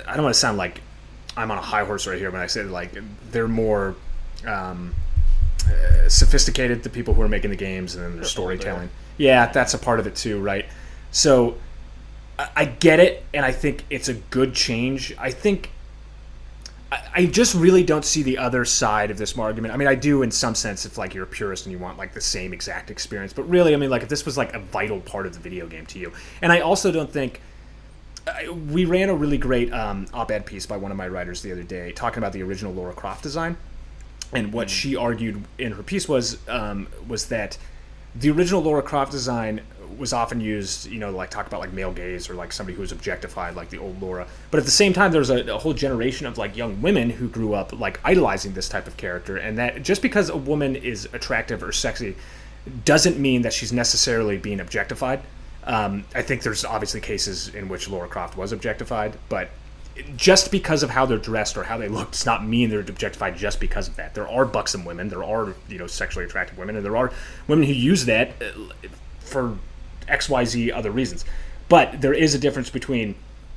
I 0.06 0.16
don't 0.16 0.24
want 0.24 0.36
to 0.36 0.40
sound 0.40 0.58
like 0.58 0.82
I'm 1.38 1.50
on 1.50 1.58
a 1.58 1.62
high 1.62 1.86
horse 1.86 2.06
right 2.06 2.20
here 2.20 2.30
when 2.30 2.42
I 2.42 2.48
say 2.48 2.64
like 2.64 2.92
they're 3.32 3.48
more 3.48 3.96
um, 4.46 4.94
uh, 5.66 6.10
sophisticated, 6.10 6.84
the 6.84 6.90
people 6.90 7.14
who 7.14 7.22
are 7.22 7.30
making 7.30 7.52
the 7.52 7.56
games, 7.56 7.96
and 7.96 8.04
then 8.04 8.16
their 8.18 8.26
storytelling. 8.26 8.90
Yeah, 9.18 9.52
that's 9.52 9.74
a 9.74 9.78
part 9.78 10.00
of 10.00 10.08
it 10.08 10.16
too, 10.16 10.42
right? 10.42 10.66
So 11.12 11.56
I, 12.38 12.50
I 12.56 12.66
get 12.66 13.00
it, 13.00 13.24
and 13.34 13.46
I 13.46 13.52
think 13.52 13.86
it's 13.90 14.10
a 14.10 14.14
good 14.14 14.54
change. 14.54 15.16
I 15.18 15.32
think 15.32 15.72
I- 17.16 17.26
just 17.26 17.56
really 17.56 17.84
don't 17.84 18.06
see 18.06 18.24
the 18.24 18.38
other 18.38 18.66
side 18.66 19.10
of 19.12 19.18
this 19.18 19.38
argument. 19.38 19.74
I 19.74 19.78
mean, 19.78 19.88
I 19.88 19.96
do 19.96 20.22
in 20.24 20.32
some 20.32 20.56
sense 20.56 20.86
if 20.86 20.98
like 20.98 21.14
you're 21.14 21.24
a 21.24 21.28
purist 21.28 21.66
and 21.66 21.72
you 21.72 21.80
want 21.80 21.98
like 21.98 22.14
the 22.14 22.22
same 22.22 22.54
exact 22.54 22.92
experience, 22.92 23.34
but 23.34 23.44
really, 23.50 23.74
I 23.74 23.78
mean, 23.78 23.90
like 23.90 24.04
if 24.04 24.10
this 24.10 24.26
was 24.26 24.38
like 24.38 24.54
a 24.54 24.60
vital 24.60 25.00
part 25.00 25.26
of 25.26 25.34
the 25.34 25.40
video 25.40 25.68
game 25.68 25.86
to 25.88 26.00
you, 26.00 26.12
and 26.42 26.52
I 26.52 26.60
also 26.60 26.92
don't 26.92 27.10
think 27.12 27.42
I- 28.28 28.50
we 28.50 28.86
ran 28.86 29.10
a 29.10 29.14
really 29.16 29.38
great 29.38 29.72
um, 29.74 30.08
op-ed 30.14 30.46
piece 30.46 30.66
by 30.66 30.78
one 30.78 30.92
of 30.92 30.98
my 30.98 31.08
writers 31.08 31.42
the 31.42 31.52
other 31.52 31.64
day 31.64 31.92
talking 31.92 32.20
about 32.20 32.34
the 32.34 32.42
original 32.44 32.74
Lara 32.74 32.94
Croft 32.94 33.24
design, 33.24 33.58
and 34.32 34.54
what 34.54 34.70
she 34.70 34.96
argued 34.96 35.44
in 35.58 35.74
her 35.74 35.84
piece 35.84 36.08
was 36.08 36.38
um, 36.48 36.88
was 37.08 37.28
that 37.28 37.58
the 38.16 38.30
original 38.30 38.62
Lara 38.62 38.82
Croft 38.82 39.12
design 39.12 39.62
was 39.98 40.14
often 40.14 40.40
used, 40.42 40.88
you 40.88 41.00
know, 41.00 41.12
like 41.12 41.30
talk 41.30 41.48
about 41.48 41.60
like 41.60 41.74
male 41.74 41.92
gaze 41.92 42.30
or 42.30 42.34
like 42.34 42.52
somebody 42.52 42.76
who 42.76 42.82
was 42.82 42.92
objectified, 42.92 43.56
like 43.56 43.70
the 43.70 43.78
old 43.78 44.02
Lara. 44.02 44.28
But 44.52 44.60
at 44.60 44.66
the 44.66 44.72
same 44.72 44.94
time, 44.94 45.12
there's 45.12 45.30
a, 45.30 45.54
a 45.54 45.58
whole 45.58 45.74
generation 45.74 46.28
of 46.28 46.38
like 46.38 46.56
young 46.56 46.82
women 46.82 47.10
who 47.10 47.28
grew 47.28 47.54
up 47.54 47.78
like 47.78 48.00
idolizing 48.04 48.54
this 48.54 48.70
type 48.70 48.88
of 48.88 48.98
character, 48.98 49.38
and 49.38 49.58
that 49.58 49.84
just 49.84 50.02
because 50.02 50.30
a 50.30 50.38
woman 50.38 50.76
is 50.76 51.08
attractive 51.14 51.64
or 51.64 51.72
sexy 51.72 52.16
doesn't 52.86 53.20
mean 53.20 53.42
that 53.42 53.54
she's 53.54 53.74
necessarily 53.74 54.38
being 54.38 54.60
objectified. 54.60 55.22
Um, 55.66 56.06
I 56.14 56.22
think 56.22 56.44
there's 56.44 56.66
obviously 56.66 57.02
cases 57.02 57.54
in 57.54 57.70
which 57.70 57.90
Lara 57.90 58.08
Croft 58.08 58.38
was 58.38 58.52
objectified, 58.52 59.18
but 59.30 59.50
just 60.16 60.52
because 60.52 60.84
of 60.84 60.90
how 60.90 61.06
they're 61.06 61.18
dressed 61.18 61.58
or 61.58 61.64
how 61.64 61.78
they 61.78 61.88
look 61.88 62.12
does 62.12 62.26
not 62.26 62.46
mean 62.46 62.70
they're 62.70 62.80
objectified 62.80 63.38
just 63.38 63.60
because 63.60 63.88
of 63.88 63.96
that. 63.96 64.16
There 64.16 64.28
are 64.28 64.46
buxom 64.46 64.86
women, 64.86 65.10
there 65.10 65.24
are 65.24 65.54
you 65.70 65.78
know 65.78 65.88
sexually 65.88 66.26
attractive 66.26 66.58
women, 66.58 66.76
and 66.76 66.86
there 66.86 66.98
are 66.98 67.12
women 67.48 67.66
who 67.66 67.74
use 67.74 68.06
that 68.06 68.34
uh, 68.42 68.74
for 69.20 69.58
X, 70.08 70.30
Y, 70.30 70.46
Z 70.46 70.72
other 70.72 70.92
reasons. 70.92 71.26
But 71.70 72.02
there 72.02 72.14
is 72.14 72.36
a 72.36 72.40
difference 72.40 72.70
between 72.70 73.16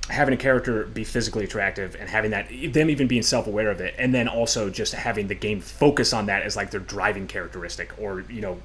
having 0.09 0.33
a 0.33 0.37
character 0.37 0.85
be 0.85 1.03
physically 1.03 1.45
attractive 1.45 1.97
and 1.99 2.09
having 2.09 2.31
that 2.31 2.49
them 2.73 2.89
even 2.91 3.09
being 3.09 3.23
self-aware 3.23 3.73
of 3.73 3.81
it 3.81 3.93
and 3.99 4.15
then 4.15 4.29
also 4.29 4.71
just 4.71 4.93
having 4.95 5.27
the 5.27 5.35
game 5.35 5.61
focus 5.61 6.13
on 6.13 6.27
that 6.27 6.43
as 6.43 6.55
like 6.55 6.71
their 6.71 6.79
driving 6.79 7.27
characteristic 7.27 7.91
or 7.99 8.21
you 8.31 8.41
know 8.41 8.57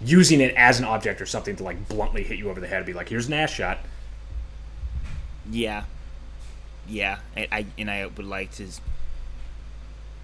using 0.00 0.40
it 0.40 0.54
as 0.54 0.78
an 0.78 0.86
object 0.86 1.20
or 1.20 1.26
something 1.26 1.54
to 1.54 1.62
like 1.62 1.86
bluntly 1.90 2.22
hit 2.22 2.38
you 2.38 2.48
over 2.48 2.60
the 2.60 2.66
head 2.66 2.78
and 2.78 2.86
be 2.86 2.94
like 2.94 3.10
here's 3.10 3.26
an 3.26 3.34
ass 3.34 3.50
shot 3.50 3.78
Yeah, 5.50 5.84
yeah. 6.88 7.18
I 7.36 7.66
and 7.78 7.90
I 7.90 8.06
would 8.06 8.24
like 8.24 8.52
to. 8.52 8.66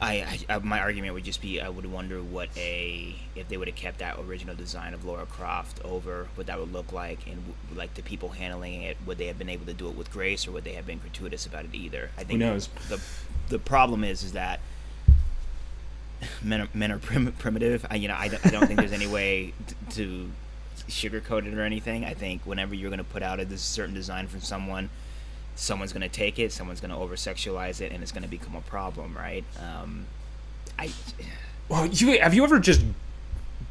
I, 0.01 0.41
I, 0.51 0.59
my 0.59 0.81
argument 0.81 1.15
would 1.15 1.25
just 1.25 1.41
be 1.41 1.59
I 1.61 1.71
would 1.71 1.87
wonder 1.87 2.23
what 2.23 2.51
a 2.57 3.15
if 3.35 3.49
they 3.49 3.57
would 3.57 3.69
have 3.69 3.77
kept 3.77 3.99
that 3.99 4.19
original 4.19 4.55
design 4.55 4.93
of 4.93 5.07
Lara 5.07 5.25
Croft 5.25 5.81
over 5.85 6.29
what 6.35 6.49
that 6.49 6.59
would 6.59 6.71
look 6.73 6.93
like 6.93 7.27
and 7.27 7.43
like 7.75 7.95
the 7.95 8.03
people 8.03 8.29
handling 8.31 8.83
it 8.83 8.99
would 9.07 9.17
they 9.17 9.27
have 9.27 9.39
been 9.39 9.49
able 9.49 9.65
to 9.65 9.73
do 9.73 9.89
it 9.89 9.97
with 9.97 10.13
grace 10.13 10.47
or 10.47 10.51
would 10.53 10.65
they 10.65 10.75
have 10.75 10.87
been 10.87 10.99
gratuitous 10.99 11.47
about 11.47 11.65
it 11.65 11.75
either? 11.75 12.11
I 12.19 12.25
think 12.25 12.43
Who 12.43 12.47
knows? 12.47 12.69
the 12.89 13.01
the 13.49 13.59
problem 13.59 14.05
is 14.05 14.23
is 14.23 14.33
that 14.33 14.61
men 16.43 16.63
are, 16.63 16.69
men 16.75 16.93
are 16.93 16.99
prim- 16.99 17.33
primitive. 17.39 17.87
I, 17.91 17.97
you 17.97 18.09
know 18.09 18.15
I, 18.15 18.31
I 18.45 18.51
don't 18.51 18.67
think 18.67 18.79
there's 18.79 18.93
any 18.93 19.07
way 19.07 19.55
to, 19.67 19.75
to 19.97 20.31
sugarcoat 20.89 21.47
it 21.47 21.55
or 21.55 21.63
anything. 21.63 22.05
I 22.05 22.13
think 22.13 22.43
whenever 22.45 22.75
you're 22.75 22.91
going 22.91 22.99
to 22.99 23.05
put 23.05 23.23
out 23.23 23.41
a 23.41 23.59
certain 23.59 23.95
design 23.95 24.27
from 24.29 24.41
someone 24.41 24.91
someone's 25.57 25.93
going 25.93 26.03
to 26.03 26.09
take 26.09 26.39
it, 26.39 26.53
someone's 26.53 26.81
going 26.81 26.91
to 26.91 26.97
over 26.97 27.17
sexualize 27.17 27.81
it, 27.81 27.93
and 27.93 28.03
it's 28.03 28.13
going 28.13 28.23
to 28.23 28.29
become 28.29 28.55
a 28.55 28.61
problem, 28.63 29.17
right? 29.17 29.45
Um, 29.61 30.07
I. 30.79 30.91
Well, 31.69 31.85
you 31.89 32.21
have 32.21 32.33
you 32.33 32.45
ever 32.45 32.61
just 32.61 32.81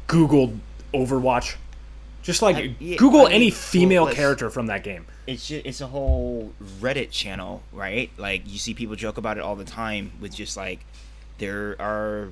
Googled 0.06 0.58
Overwatch? 0.92 1.56
Just 2.22 2.42
like 2.42 2.56
I, 2.56 2.74
yeah, 2.78 2.96
Google 2.96 3.22
I 3.22 3.24
mean, 3.24 3.32
any 3.32 3.50
female 3.50 4.04
well, 4.04 4.14
character 4.14 4.50
from 4.50 4.66
that 4.66 4.84
game. 4.84 5.06
It's 5.26 5.46
just, 5.46 5.64
it's 5.64 5.80
a 5.80 5.86
whole 5.86 6.52
Reddit 6.80 7.10
channel, 7.10 7.62
right? 7.72 8.10
Like 8.18 8.42
you 8.44 8.58
see 8.58 8.74
people 8.74 8.96
joke 8.96 9.16
about 9.16 9.38
it 9.38 9.42
all 9.42 9.56
the 9.56 9.64
time 9.64 10.12
with 10.20 10.34
just 10.34 10.58
like 10.58 10.80
there 11.38 11.74
are, 11.80 12.28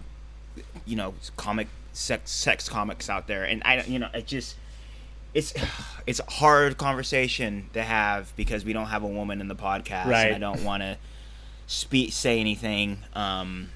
you 0.85 0.97
know, 0.97 1.15
comic 1.39 1.69
sex 1.95 2.31
sex 2.31 2.69
comics 2.69 3.09
out 3.09 3.27
there, 3.27 3.45
and 3.45 3.63
I 3.65 3.77
don't 3.77 3.89
you 3.89 3.99
know 3.99 4.09
it 4.13 4.27
just 4.27 4.57
it's 5.35 5.53
it's 6.07 6.21
a 6.21 6.31
hard 6.31 6.79
conversation 6.79 7.69
to 7.75 7.83
have 7.83 8.35
because 8.37 8.65
we 8.65 8.73
don't 8.73 8.87
have 8.87 9.03
a 9.03 9.09
woman 9.09 9.41
in 9.41 9.49
the 9.49 9.57
podcast, 9.57 10.07
right. 10.07 10.33
and 10.33 10.37
I 10.37 10.39
don't 10.39 10.65
want 10.65 10.83
to 10.83 10.97
speak 11.67 12.13
say 12.13 12.41
anything 12.41 12.99
um, 13.15 13.71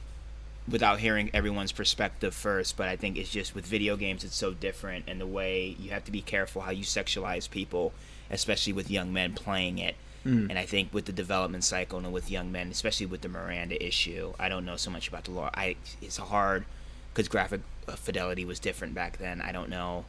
without 0.70 1.00
hearing 1.00 1.30
everyone's 1.34 1.72
perspective 1.72 2.34
first. 2.34 2.76
But 2.76 2.88
I 2.88 2.96
think 2.96 3.18
it's 3.18 3.30
just 3.30 3.54
with 3.54 3.66
video 3.66 3.96
games, 3.96 4.24
it's 4.24 4.36
so 4.36 4.54
different, 4.54 5.04
and 5.08 5.20
the 5.20 5.26
way 5.26 5.76
you 5.78 5.90
have 5.90 6.04
to 6.04 6.12
be 6.12 6.22
careful 6.22 6.62
how 6.62 6.70
you 6.70 6.84
sexualize 6.84 7.50
people, 7.50 7.92
especially 8.30 8.72
with 8.72 8.90
young 8.90 9.12
men 9.12 9.34
playing 9.34 9.78
it. 9.78 9.96
Mm. 10.26 10.50
And 10.50 10.58
I 10.58 10.66
think 10.66 10.92
with 10.92 11.04
the 11.04 11.12
development 11.12 11.62
cycle 11.64 11.98
and 11.98 12.12
with 12.12 12.30
young 12.30 12.50
men, 12.50 12.70
especially 12.70 13.06
with 13.06 13.20
the 13.20 13.28
Miranda 13.28 13.82
issue, 13.84 14.32
I 14.38 14.48
don't 14.48 14.64
know 14.64 14.76
so 14.76 14.90
much 14.90 15.08
about 15.08 15.24
the 15.24 15.30
law. 15.30 15.50
I 15.54 15.76
it's 16.02 16.16
hard 16.16 16.64
because 17.12 17.28
graphic 17.28 17.60
fidelity 17.86 18.44
was 18.44 18.58
different 18.58 18.94
back 18.94 19.18
then. 19.18 19.40
I 19.40 19.52
don't 19.52 19.70
know 19.70 20.04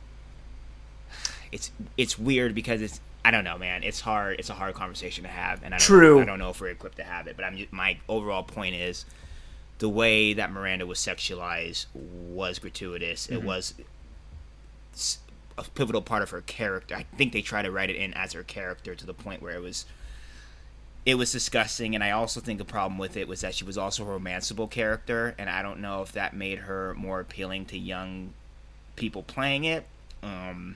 it's 1.51 1.71
it's 1.97 2.17
weird 2.17 2.55
because 2.55 2.81
it's 2.81 2.99
I 3.23 3.31
don't 3.31 3.43
know, 3.43 3.57
man. 3.57 3.83
It's 3.83 4.01
hard. 4.01 4.39
It's 4.39 4.49
a 4.49 4.53
hard 4.53 4.75
conversation 4.75 5.23
to 5.23 5.29
have, 5.29 5.63
and 5.63 5.73
I 5.73 5.77
don't 5.77 5.85
True. 5.85 6.15
Know, 6.15 6.21
I 6.21 6.25
don't 6.25 6.39
know 6.39 6.49
if 6.49 6.61
we're 6.61 6.69
equipped 6.69 6.97
to 6.97 7.03
have 7.03 7.27
it. 7.27 7.35
But 7.35 7.45
I'm 7.45 7.65
my 7.71 7.97
overall 8.07 8.43
point 8.43 8.75
is 8.75 9.05
the 9.79 9.89
way 9.89 10.33
that 10.33 10.51
Miranda 10.51 10.85
was 10.85 10.99
sexualized 10.99 11.87
was 11.93 12.59
gratuitous. 12.59 13.27
Mm-hmm. 13.27 13.35
It 13.35 13.43
was 13.43 13.73
a 15.57 15.63
pivotal 15.75 16.01
part 16.01 16.21
of 16.21 16.29
her 16.29 16.41
character. 16.41 16.95
I 16.95 17.03
think 17.17 17.33
they 17.33 17.41
try 17.41 17.61
to 17.61 17.71
write 17.71 17.89
it 17.89 17.95
in 17.95 18.13
as 18.13 18.33
her 18.33 18.43
character 18.43 18.95
to 18.95 19.05
the 19.05 19.13
point 19.13 19.41
where 19.41 19.55
it 19.55 19.61
was 19.61 19.85
it 21.05 21.15
was 21.15 21.31
disgusting 21.31 21.95
and 21.95 22.03
I 22.03 22.11
also 22.11 22.39
think 22.39 22.59
the 22.59 22.65
problem 22.65 22.97
with 22.97 23.17
it 23.17 23.27
was 23.27 23.41
that 23.41 23.55
she 23.55 23.63
was 23.63 23.77
also 23.77 24.03
a 24.03 24.19
romanceable 24.19 24.69
character 24.69 25.33
and 25.37 25.49
I 25.49 25.61
don't 25.61 25.79
know 25.79 26.01
if 26.01 26.11
that 26.11 26.35
made 26.35 26.59
her 26.59 26.93
more 26.95 27.19
appealing 27.19 27.65
to 27.67 27.77
young 27.77 28.33
people 28.95 29.23
playing 29.23 29.63
it. 29.63 29.85
Um, 30.21 30.75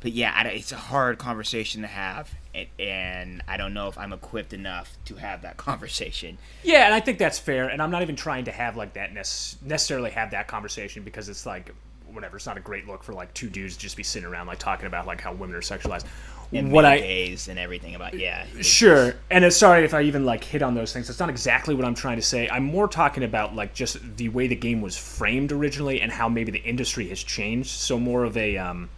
but 0.00 0.12
yeah, 0.12 0.46
it's 0.48 0.70
a 0.70 0.76
hard 0.76 1.18
conversation 1.18 1.82
to 1.82 1.88
have, 1.88 2.32
and 2.78 3.42
I 3.48 3.56
don't 3.56 3.74
know 3.74 3.88
if 3.88 3.98
I'm 3.98 4.12
equipped 4.12 4.52
enough 4.52 4.96
to 5.06 5.16
have 5.16 5.42
that 5.42 5.56
conversation. 5.56 6.38
Yeah, 6.62 6.86
and 6.86 6.94
I 6.94 7.00
think 7.00 7.18
that's 7.18 7.38
fair. 7.38 7.68
And 7.68 7.82
I'm 7.82 7.90
not 7.90 8.02
even 8.02 8.16
trying 8.16 8.44
to 8.44 8.52
have 8.52 8.76
like 8.76 8.94
that 8.94 9.12
necessarily 9.12 10.10
have 10.10 10.30
that 10.30 10.46
conversation 10.46 11.02
because 11.02 11.28
it's 11.28 11.46
like 11.46 11.74
whatever. 12.12 12.36
It's 12.36 12.46
not 12.46 12.56
a 12.56 12.60
great 12.60 12.86
look 12.86 13.02
for 13.02 13.12
like 13.12 13.34
two 13.34 13.48
dudes 13.48 13.76
just 13.76 13.96
be 13.96 14.02
sitting 14.02 14.28
around 14.28 14.46
like 14.46 14.58
talking 14.58 14.86
about 14.86 15.06
like 15.06 15.20
how 15.20 15.32
women 15.32 15.56
are 15.56 15.60
sexualized. 15.60 16.04
And 16.50 16.72
what 16.72 16.86
I 16.86 16.98
days 16.98 17.48
and 17.48 17.58
everything 17.58 17.94
about 17.94 18.14
yeah. 18.14 18.46
Sure, 18.62 19.14
and 19.30 19.44
it's, 19.44 19.56
sorry 19.56 19.84
if 19.84 19.92
I 19.92 20.02
even 20.02 20.24
like 20.24 20.42
hit 20.42 20.62
on 20.62 20.74
those 20.74 20.94
things. 20.94 21.10
It's 21.10 21.20
not 21.20 21.28
exactly 21.28 21.74
what 21.74 21.84
I'm 21.84 21.94
trying 21.94 22.16
to 22.16 22.22
say. 22.22 22.48
I'm 22.48 22.64
more 22.64 22.88
talking 22.88 23.22
about 23.22 23.54
like 23.54 23.74
just 23.74 23.98
the 24.16 24.30
way 24.30 24.46
the 24.46 24.56
game 24.56 24.80
was 24.80 24.96
framed 24.96 25.52
originally 25.52 26.00
and 26.00 26.10
how 26.10 26.28
maybe 26.28 26.50
the 26.50 26.62
industry 26.62 27.08
has 27.08 27.22
changed. 27.22 27.68
So 27.68 27.98
more 27.98 28.24
of 28.24 28.34
a 28.38 28.56
um, 28.56 28.88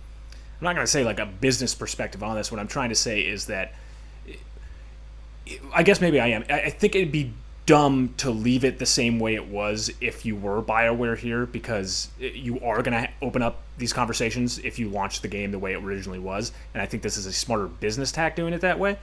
I'm 0.60 0.64
not 0.64 0.74
going 0.74 0.84
to 0.84 0.90
say 0.90 1.04
like 1.04 1.20
a 1.20 1.26
business 1.26 1.74
perspective 1.74 2.22
on 2.22 2.36
this. 2.36 2.50
What 2.50 2.60
I'm 2.60 2.68
trying 2.68 2.90
to 2.90 2.94
say 2.94 3.22
is 3.22 3.46
that 3.46 3.72
I 5.72 5.82
guess 5.82 6.00
maybe 6.00 6.20
I 6.20 6.28
am. 6.28 6.44
I 6.50 6.70
think 6.70 6.94
it'd 6.94 7.10
be 7.10 7.32
dumb 7.66 8.12
to 8.16 8.30
leave 8.30 8.64
it 8.64 8.78
the 8.78 8.86
same 8.86 9.18
way 9.18 9.34
it 9.34 9.46
was 9.46 9.92
if 10.00 10.26
you 10.26 10.34
were 10.36 10.60
BioWare 10.60 11.16
here 11.16 11.46
because 11.46 12.08
you 12.18 12.58
are 12.60 12.82
going 12.82 13.00
to 13.00 13.08
open 13.22 13.42
up 13.42 13.62
these 13.78 13.92
conversations 13.92 14.58
if 14.58 14.78
you 14.78 14.88
launch 14.88 15.20
the 15.20 15.28
game 15.28 15.50
the 15.50 15.58
way 15.58 15.72
it 15.72 15.82
originally 15.82 16.18
was. 16.18 16.52
And 16.74 16.82
I 16.82 16.86
think 16.86 17.02
this 17.02 17.16
is 17.16 17.26
a 17.26 17.32
smarter 17.32 17.68
business 17.68 18.12
tack 18.12 18.36
doing 18.36 18.52
it 18.52 18.60
that 18.60 18.78
way. 18.78 18.98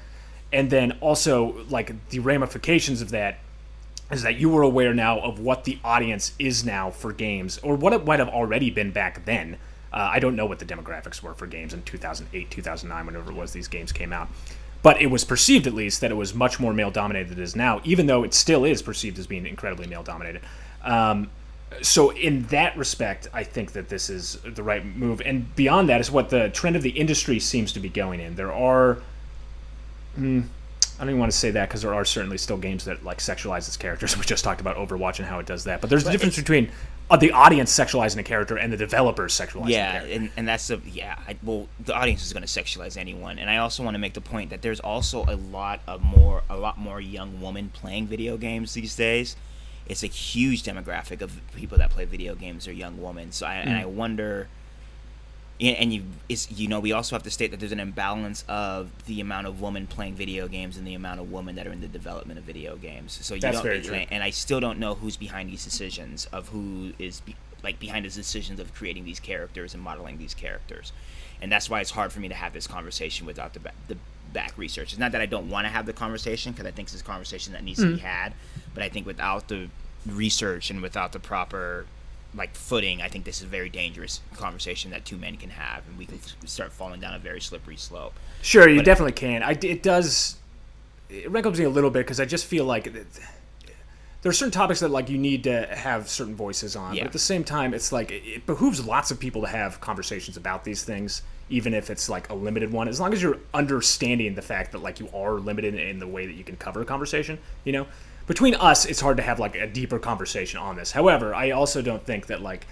And 0.54 0.70
then 0.70 0.98
also, 1.02 1.66
like, 1.70 2.10
the 2.10 2.20
ramifications 2.20 3.02
of 3.02 3.10
that 3.12 3.40
is 4.12 4.24
that 4.24 4.36
you 4.36 4.50
were 4.50 4.62
aware 4.62 4.94
now 4.94 5.20
of 5.20 5.40
what 5.40 5.64
the 5.64 5.80
audience 5.84 6.34
is 6.40 6.64
now 6.64 6.90
for 6.90 7.12
games 7.12 7.58
or 7.60 7.76
what 7.76 7.94
it 7.94 8.06
might 8.06 8.20
have 8.20 8.30
already 8.30 8.70
been 8.70 8.92
back 8.92 9.26
then 9.26 9.58
uh, 9.94 10.10
I 10.12 10.20
don't 10.20 10.36
know 10.36 10.46
what 10.46 10.60
the 10.60 10.66
demographics 10.66 11.22
were 11.22 11.34
for 11.34 11.48
games 11.48 11.74
in 11.74 11.84
2008, 11.84 12.52
2009, 12.52 13.06
whenever 13.06 13.32
it 13.32 13.36
was 13.36 13.54
these 13.54 13.68
games 13.68 13.92
came 13.92 14.12
out. 14.12 14.28
But 14.84 15.02
it 15.02 15.08
was 15.08 15.24
perceived, 15.24 15.68
at 15.68 15.74
least, 15.74 16.02
that 16.02 16.12
it 16.12 16.16
was 16.16 16.34
much 16.34 16.60
more 16.60 16.74
male 16.74 16.92
dominated 16.92 17.30
than 17.30 17.40
it 17.40 17.44
is 17.44 17.56
now, 17.56 17.82
even 17.84 18.06
though 18.06 18.24
it 18.24 18.34
still 18.34 18.64
is 18.64 18.82
perceived 18.82 19.18
as 19.18 19.28
being 19.28 19.46
incredibly 19.46 19.88
male 19.88 20.04
dominated. 20.04 20.42
Um, 20.84 21.30
so, 21.82 22.12
in 22.12 22.44
that 22.44 22.78
respect, 22.78 23.28
I 23.34 23.44
think 23.44 23.74
that 23.74 23.90
this 23.90 24.10
is 24.10 24.40
the 24.46 24.64
right 24.64 24.86
move. 24.86 25.22
And 25.26 25.54
beyond 25.56 25.90
that 25.90 26.00
is 26.00 26.10
what 26.10 26.30
the 26.30 26.50
trend 26.50 26.76
of 26.76 26.82
the 26.82 26.92
industry 26.92 27.40
seems 27.40 27.74
to 27.74 27.80
be 27.80 27.90
going 27.90 28.20
in. 28.20 28.36
There 28.36 28.54
are. 28.54 29.00
Hmm, 30.16 30.42
I 30.98 31.02
don't 31.02 31.10
even 31.10 31.20
want 31.20 31.32
to 31.32 31.38
say 31.38 31.52
that 31.52 31.70
because 31.70 31.84
there 31.84 31.94
are 31.94 32.06
certainly 32.06 32.38
still 32.38 32.58
games 32.58 32.86
that 32.86 33.04
like 33.04 33.20
sexualize 33.20 33.68
its 33.68 33.78
characters. 33.78 34.18
We 34.18 34.24
just 34.24 34.44
talked 34.44 34.62
about 34.62 34.78
Overwatch 34.78 35.20
and 35.20 35.28
how 35.28 35.40
it 35.40 35.46
does 35.46 35.66
that. 35.66 35.82
But 35.82 35.90
there's 35.90 36.04
but 36.04 36.10
a 36.10 36.12
difference 36.14 36.38
between 36.38 36.72
uh, 37.10 37.18
the 37.18 37.32
audience 37.32 37.78
sexualizing 37.78 38.18
a 38.18 38.24
character 38.24 38.58
and 38.58 38.72
the 38.72 38.78
developers 38.78 39.34
sexualizing 39.34 39.70
yeah, 39.70 40.04
and, 40.04 40.30
and 40.36 40.48
that's 40.48 40.68
the 40.68 40.82
yeah. 40.86 41.18
I, 41.28 41.38
well, 41.42 41.68
the 41.80 41.96
audience 41.96 42.26
is 42.26 42.34
going 42.34 42.46
to 42.46 42.50
sexualize 42.50 42.98
anyone, 42.98 43.40
and 43.40 43.50
I 43.50 43.58
also 43.58 43.84
want 43.84 43.96
to 43.96 44.00
make 44.00 44.14
the 44.14 44.22
point 44.22 44.50
that 44.50 44.62
there's 44.62 44.80
also 44.80 45.24
a 45.28 45.36
lot 45.36 45.80
of 45.88 46.02
more 46.02 46.44
a 46.50 46.58
lot 46.58 46.78
more 46.78 47.00
young 47.00 47.42
women 47.42 47.70
playing 47.70 48.08
video 48.08 48.38
games 48.38 48.74
these 48.74 48.96
days. 48.96 49.36
It's 49.86 50.04
a 50.04 50.08
huge 50.08 50.64
demographic 50.64 51.22
of 51.22 51.40
people 51.56 51.78
that 51.78 51.92
play 51.92 52.04
video 52.04 52.36
games 52.36 52.68
are 52.68 52.74
young 52.74 53.02
women. 53.02 53.32
So 53.32 53.46
I, 53.46 53.56
mm. 53.56 53.68
and 53.68 53.78
I 53.78 53.86
wonder 53.86 54.50
and 55.60 55.92
you 55.92 56.04
is 56.30 56.52
you 56.52 56.68
know 56.68 56.80
we 56.80 56.92
also 56.92 57.16
have 57.16 57.24
to 57.24 57.32
state 57.32 57.52
that 57.52 57.60
there's 57.60 57.72
an 57.72 57.80
imbalance 57.80 58.44
of 58.48 58.90
the 59.06 59.20
amount 59.22 59.48
of 59.48 59.60
women 59.60 59.88
playing 59.88 60.14
video 60.14 60.48
games 60.48 60.78
and 60.78 60.86
the 60.86 60.94
amount 60.94 61.20
of 61.20 61.32
women 61.32 61.56
that 61.56 61.66
are 61.66 61.72
in 61.72 61.82
the 61.82 61.88
development 61.88 62.38
of 62.38 62.46
video 62.46 62.76
games. 62.76 63.18
So 63.22 63.34
you 63.34 63.42
That's 63.42 63.58
don't, 63.58 63.64
very 63.64 63.82
true. 63.82 64.06
and 64.12 64.24
I 64.24 64.30
still 64.30 64.60
don't 64.60 64.80
know 64.80 64.96
who's 64.96 65.18
behind 65.18 65.50
these 65.50 65.64
decisions 65.64 66.26
of 66.28 66.50
who 66.50 66.94
is 67.00 67.22
be, 67.22 67.36
like 67.64 67.80
behind 67.80 68.06
the 68.06 68.10
decisions 68.10 68.60
of 68.60 68.74
creating 68.74 69.06
these 69.06 69.20
characters 69.20 69.74
and 69.74 69.82
modeling 69.82 70.20
these 70.20 70.36
characters, 70.36 70.92
and 71.42 71.52
that's 71.52 71.70
why 71.70 71.82
it's 71.82 71.92
hard 71.92 72.12
for 72.12 72.20
me 72.20 72.28
to 72.28 72.36
have 72.36 72.54
this 72.54 72.68
conversation 72.68 73.26
without 73.26 73.54
the 73.54 73.62
the 73.88 73.98
back 74.34 74.54
research. 74.58 74.92
It's 74.92 75.00
not 75.00 75.12
that 75.14 75.22
I 75.22 75.26
don't 75.26 75.50
want 75.50 75.66
to 75.66 75.70
have 75.70 75.86
the 75.86 75.94
conversation 75.94 76.52
because 76.52 76.68
I 76.68 76.72
think 76.72 76.90
it's 76.90 77.02
a 77.02 77.04
conversation 77.04 77.54
that 77.54 77.64
needs 77.64 77.80
mm-hmm. 77.80 77.92
to 77.92 77.96
be 77.96 78.02
mm. 78.02 78.06
had, 78.06 78.34
but 78.76 78.84
I 78.84 78.90
think 78.90 79.08
without 79.08 79.48
the 79.48 79.70
research 80.06 80.70
and 80.70 80.82
without 80.82 81.14
the 81.14 81.20
proper 81.20 81.86
like 82.38 82.56
footing, 82.56 83.02
I 83.02 83.10
think 83.10 83.26
this 83.26 83.38
is 83.38 83.44
a 83.44 83.48
very 83.48 83.70
dangerous 83.70 84.22
conversation 84.36 84.92
that 84.92 85.06
two 85.06 85.18
men 85.18 85.38
can 85.38 85.50
have, 85.50 85.88
and 85.88 85.98
we 85.98 86.06
can 86.06 86.20
start 86.46 86.72
falling 86.72 87.02
down 87.02 87.14
a 87.14 87.20
very 87.20 87.42
slippery 87.42 87.78
slope. 87.78 88.14
Sure, 88.42 88.70
you 88.70 88.78
but 88.78 88.86
definitely 88.86 89.14
it, 89.14 89.16
can. 89.16 89.44
I, 89.44 89.52
it 89.62 89.84
does. 89.84 90.38
It 91.10 91.30
rankles 91.32 91.58
me 91.58 91.66
a 91.66 91.70
little 91.70 91.90
bit 91.90 92.00
because 92.00 92.20
I 92.20 92.26
just 92.26 92.46
feel 92.46 92.66
like 92.66 92.88
it, 92.88 93.06
there 94.22 94.30
are 94.30 94.34
certain 94.34 94.52
topics 94.52 94.82
that 94.82 94.90
like 94.90 95.10
you 95.10 95.18
need 95.18 95.44
to 95.46 95.66
have 95.68 96.10
certain 96.10 96.36
voices 96.36 96.76
on, 96.76 96.96
yeah. 96.96 97.04
but 97.04 97.08
at 97.08 97.14
the 97.14 97.20
same 97.20 97.44
time, 97.44 97.74
it's 97.74 97.92
like 97.92 98.12
it 98.12 98.46
behooves 98.46 98.86
lots 98.86 99.12
of 99.12 99.20
people 99.20 99.42
to 99.42 99.48
have 99.48 99.82
conversations 99.82 100.38
about 100.38 100.64
these 100.64 100.84
things, 100.84 101.24
even 101.50 101.74
if 101.74 101.90
it's 101.90 102.10
like 102.10 102.30
a 102.30 102.34
limited 102.34 102.72
one. 102.72 102.88
As 102.88 103.00
long 103.00 103.14
as 103.14 103.22
you're 103.22 103.40
understanding 103.54 104.36
the 104.36 104.42
fact 104.42 104.72
that 104.74 104.80
like 104.80 105.00
you 105.00 105.10
are 105.14 105.34
limited 105.34 105.76
in 105.76 106.00
the 106.00 106.08
way 106.08 106.26
that 106.26 106.34
you 106.34 106.44
can 106.44 106.56
cover 106.56 106.82
a 106.82 106.86
conversation, 106.86 107.40
you 107.64 107.74
know 107.74 107.88
between 108.28 108.56
us, 108.56 108.86
it's 108.86 109.02
hard 109.02 109.18
to 109.18 109.24
have 109.24 109.40
like 109.40 109.56
a 109.56 109.66
deeper 109.66 109.98
conversation 109.98 110.60
on 110.60 110.76
this. 110.76 110.92
However, 110.92 111.34
I 111.34 111.52
also 111.52 111.82
don't 111.82 112.04
think 112.04 112.28
that 112.28 112.42
like 112.42 112.68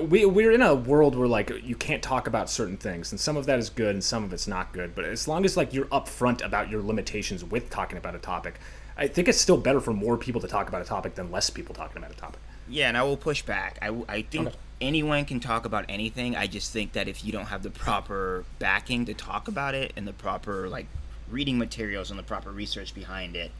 we 0.00 0.24
we're 0.24 0.52
in 0.52 0.62
a 0.62 0.74
world 0.74 1.16
where 1.16 1.28
like 1.28 1.50
you 1.64 1.76
can't 1.76 2.02
talk 2.02 2.26
about 2.26 2.50
certain 2.50 2.76
things, 2.76 3.12
and 3.12 3.20
some 3.20 3.36
of 3.36 3.46
that 3.46 3.58
is 3.58 3.70
good 3.70 3.94
and 3.94 4.04
some 4.04 4.24
of 4.24 4.32
it's 4.32 4.46
not 4.46 4.72
good. 4.72 4.94
But 4.94 5.04
as 5.04 5.26
long 5.26 5.44
as 5.44 5.56
like 5.56 5.72
you're 5.72 5.86
upfront 5.86 6.44
about 6.44 6.68
your 6.68 6.82
limitations 6.82 7.44
with 7.44 7.70
talking 7.70 7.98
about 7.98 8.14
a 8.14 8.18
topic, 8.18 8.60
I 8.96 9.06
think 9.06 9.28
it's 9.28 9.40
still 9.40 9.56
better 9.56 9.80
for 9.80 9.92
more 9.92 10.16
people 10.16 10.40
to 10.40 10.48
talk 10.48 10.68
about 10.68 10.82
a 10.82 10.84
topic 10.84 11.14
than 11.14 11.30
less 11.30 11.48
people 11.48 11.74
talking 11.74 11.96
about 11.96 12.10
a 12.10 12.16
topic. 12.16 12.40
Yeah, 12.68 12.88
and 12.88 12.96
I 12.96 13.02
will 13.02 13.16
push 13.16 13.42
back. 13.42 13.78
I, 13.82 13.88
I 14.08 14.22
think 14.22 14.48
okay. 14.48 14.56
anyone 14.80 15.24
can 15.24 15.40
talk 15.40 15.64
about 15.64 15.84
anything. 15.88 16.36
I 16.36 16.46
just 16.46 16.72
think 16.72 16.92
that 16.92 17.08
if 17.08 17.24
you 17.24 17.32
don't 17.32 17.46
have 17.46 17.62
the 17.62 17.70
proper 17.70 18.44
backing 18.58 19.06
to 19.06 19.14
talk 19.14 19.48
about 19.48 19.74
it 19.74 19.92
and 19.96 20.06
the 20.06 20.12
proper 20.12 20.68
like 20.68 20.86
reading 21.28 21.58
materials 21.58 22.10
and 22.10 22.18
the 22.18 22.24
proper 22.24 22.50
research 22.50 22.94
behind 22.94 23.36
it, 23.36 23.50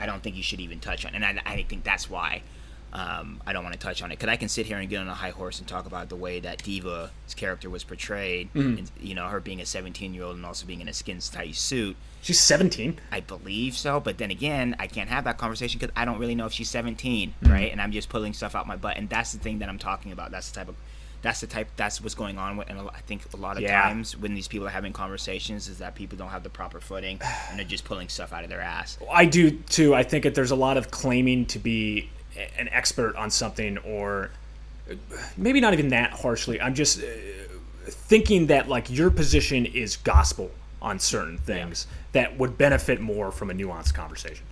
I 0.00 0.06
don't 0.06 0.22
think 0.22 0.36
you 0.36 0.42
should 0.42 0.60
even 0.60 0.80
touch 0.80 1.04
on, 1.06 1.14
and 1.14 1.24
I, 1.24 1.40
I 1.44 1.62
think 1.68 1.84
that's 1.84 2.08
why 2.10 2.42
um, 2.92 3.42
I 3.46 3.52
don't 3.52 3.62
want 3.64 3.74
to 3.74 3.78
touch 3.78 4.00
on 4.02 4.10
it 4.10 4.18
because 4.18 4.28
I 4.30 4.36
can 4.36 4.48
sit 4.48 4.64
here 4.66 4.78
and 4.78 4.88
get 4.88 5.00
on 5.00 5.08
a 5.08 5.14
high 5.14 5.30
horse 5.30 5.58
and 5.58 5.66
talk 5.68 5.86
about 5.86 6.08
the 6.08 6.16
way 6.16 6.40
that 6.40 6.62
D.Va's 6.62 7.10
character 7.34 7.68
was 7.68 7.84
portrayed, 7.84 8.48
Mm-hmm. 8.54 8.78
and, 8.78 8.90
you 9.00 9.14
know, 9.14 9.26
her 9.26 9.40
being 9.40 9.60
a 9.60 9.66
17 9.66 10.14
year 10.14 10.22
old 10.24 10.36
and 10.36 10.46
also 10.46 10.66
being 10.66 10.80
in 10.80 10.88
a 10.88 10.92
skin 10.92 11.18
tight 11.18 11.54
suit. 11.56 11.96
She's 12.22 12.40
17. 12.40 12.98
I 13.12 13.20
believe 13.20 13.76
so, 13.76 14.00
but 14.00 14.18
then 14.18 14.30
again, 14.30 14.74
I 14.78 14.86
can't 14.86 15.08
have 15.10 15.24
that 15.24 15.36
conversation 15.38 15.78
because 15.78 15.92
I 15.96 16.04
don't 16.04 16.18
really 16.18 16.34
know 16.34 16.46
if 16.46 16.52
she's 16.52 16.70
17, 16.70 17.34
Mm-hmm. 17.42 17.52
right? 17.52 17.70
And 17.72 17.80
I'm 17.82 17.92
just 17.92 18.08
pulling 18.08 18.32
stuff 18.32 18.54
out 18.54 18.66
my 18.66 18.76
butt, 18.76 18.96
and 18.96 19.08
that's 19.10 19.32
the 19.32 19.38
thing 19.38 19.58
that 19.58 19.68
I'm 19.68 19.78
talking 19.78 20.12
about. 20.12 20.30
That's 20.30 20.50
the 20.50 20.60
type 20.60 20.68
of, 20.68 20.76
that's 21.22 21.40
the 21.40 21.46
type, 21.46 21.68
that's 21.76 22.00
what's 22.00 22.14
going 22.14 22.38
on. 22.38 22.56
With, 22.56 22.68
and 22.70 22.78
I 22.80 23.00
think 23.06 23.22
a 23.32 23.36
lot 23.36 23.56
of 23.56 23.62
Yeah. 23.62 23.82
times 23.82 24.16
when 24.16 24.34
these 24.34 24.48
people 24.48 24.66
are 24.66 24.70
having 24.70 24.92
conversations, 24.92 25.68
is 25.68 25.78
that 25.78 25.94
people 25.94 26.16
don't 26.18 26.28
have 26.30 26.42
the 26.42 26.50
proper 26.50 26.80
footing 26.80 27.20
and 27.50 27.58
they're 27.58 27.66
just 27.66 27.84
pulling 27.84 28.08
stuff 28.08 28.32
out 28.32 28.44
of 28.44 28.50
their 28.50 28.60
ass. 28.60 28.98
I 29.12 29.24
do 29.26 29.50
too. 29.50 29.94
I 29.94 30.02
think 30.02 30.24
that 30.24 30.34
there's 30.34 30.50
a 30.52 30.56
lot 30.56 30.76
of 30.76 30.90
claiming 30.90 31.46
to 31.46 31.58
be 31.58 32.10
an 32.58 32.68
expert 32.70 33.16
on 33.16 33.30
something, 33.30 33.78
or 33.78 34.30
maybe 35.36 35.60
not 35.60 35.72
even 35.72 35.88
that 35.88 36.12
harshly. 36.12 36.60
I'm 36.60 36.74
just 36.74 37.00
uh, 37.02 37.06
thinking 37.86 38.46
that 38.46 38.68
like 38.68 38.90
your 38.90 39.10
position 39.10 39.66
is 39.66 39.96
gospel 39.96 40.50
on 40.82 40.98
certain 40.98 41.38
things 41.38 41.86
that 42.12 42.36
would 42.38 42.58
benefit 42.58 43.00
more 43.00 43.32
from 43.32 43.50
a 43.50 43.54
nuanced 43.54 43.94
conversation. 43.94 44.44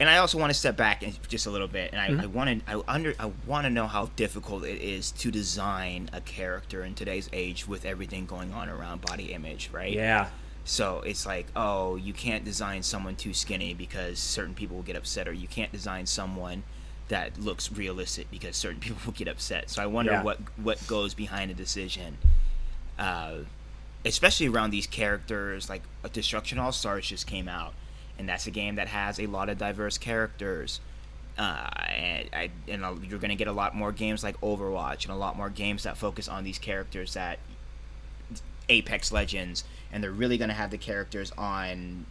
And 0.00 0.08
I 0.08 0.16
also 0.16 0.38
want 0.38 0.50
to 0.50 0.58
step 0.58 0.76
back 0.78 1.02
and 1.02 1.16
just 1.28 1.46
a 1.46 1.50
little 1.50 1.68
bit, 1.68 1.92
and 1.92 2.00
I, 2.00 2.08
Mm-hmm. 2.08 2.20
I 2.22 2.26
want 2.26 2.66
to 2.66 2.72
I 2.78 2.82
under 2.94 3.14
I 3.20 3.30
want 3.46 3.66
to 3.66 3.70
know 3.70 3.86
how 3.86 4.06
difficult 4.16 4.64
it 4.64 4.80
is 4.80 5.10
to 5.12 5.30
design 5.30 6.08
a 6.12 6.20
character 6.22 6.82
in 6.84 6.94
today's 6.94 7.28
age 7.32 7.68
with 7.68 7.84
everything 7.84 8.24
going 8.26 8.52
on 8.54 8.68
around 8.70 9.02
body 9.02 9.32
image, 9.32 9.68
right? 9.72 9.92
Yeah. 9.92 10.28
So 10.64 11.00
it's 11.04 11.26
like, 11.26 11.46
oh, 11.54 11.96
you 11.96 12.12
can't 12.14 12.44
design 12.44 12.82
someone 12.82 13.14
too 13.16 13.34
skinny 13.34 13.74
because 13.74 14.18
certain 14.18 14.54
people 14.54 14.76
will 14.76 14.82
get 14.84 14.96
upset, 14.96 15.28
or 15.28 15.32
you 15.32 15.46
can't 15.48 15.70
design 15.72 16.06
someone 16.06 16.62
that 17.08 17.38
looks 17.38 17.70
realistic 17.72 18.30
because 18.30 18.56
certain 18.56 18.80
people 18.86 18.98
will 19.04 19.12
get 19.12 19.28
upset. 19.28 19.68
So 19.68 19.82
I 19.82 19.86
wonder 19.86 20.12
Yeah. 20.12 20.22
what 20.22 20.38
what 20.56 20.84
goes 20.86 21.12
behind 21.12 21.50
a 21.50 21.54
decision, 21.54 22.16
uh, 22.98 23.34
especially 24.04 24.48
around 24.48 24.70
these 24.70 24.86
characters. 24.86 25.68
Like 25.68 25.82
uh, 26.04 26.08
Destruction 26.10 26.58
All 26.58 26.72
Stars 26.72 27.06
just 27.06 27.26
came 27.26 27.48
out, 27.48 27.74
and 28.20 28.28
that's 28.28 28.46
a 28.46 28.50
game 28.50 28.74
that 28.74 28.86
has 28.86 29.18
a 29.18 29.26
lot 29.26 29.48
of 29.48 29.56
diverse 29.56 29.96
characters. 29.96 30.78
Uh, 31.38 31.70
and 31.88 32.28
I, 32.34 32.50
and 32.68 32.82
you're 33.08 33.18
going 33.18 33.30
to 33.30 33.34
get 33.34 33.48
a 33.48 33.52
lot 33.52 33.74
more 33.74 33.92
games 33.92 34.22
like 34.22 34.38
Overwatch 34.42 35.04
and 35.04 35.10
a 35.10 35.16
lot 35.16 35.38
more 35.38 35.48
games 35.48 35.84
that 35.84 35.96
focus 35.96 36.28
on 36.28 36.44
these 36.44 36.58
characters 36.58 37.14
that 37.14 37.38
Apex 38.68 39.10
Legends, 39.10 39.64
and 39.90 40.04
they're 40.04 40.10
really 40.10 40.36
going 40.36 40.48
to 40.48 40.54
have 40.54 40.70
the 40.70 40.76
characters 40.76 41.32
on 41.38 42.04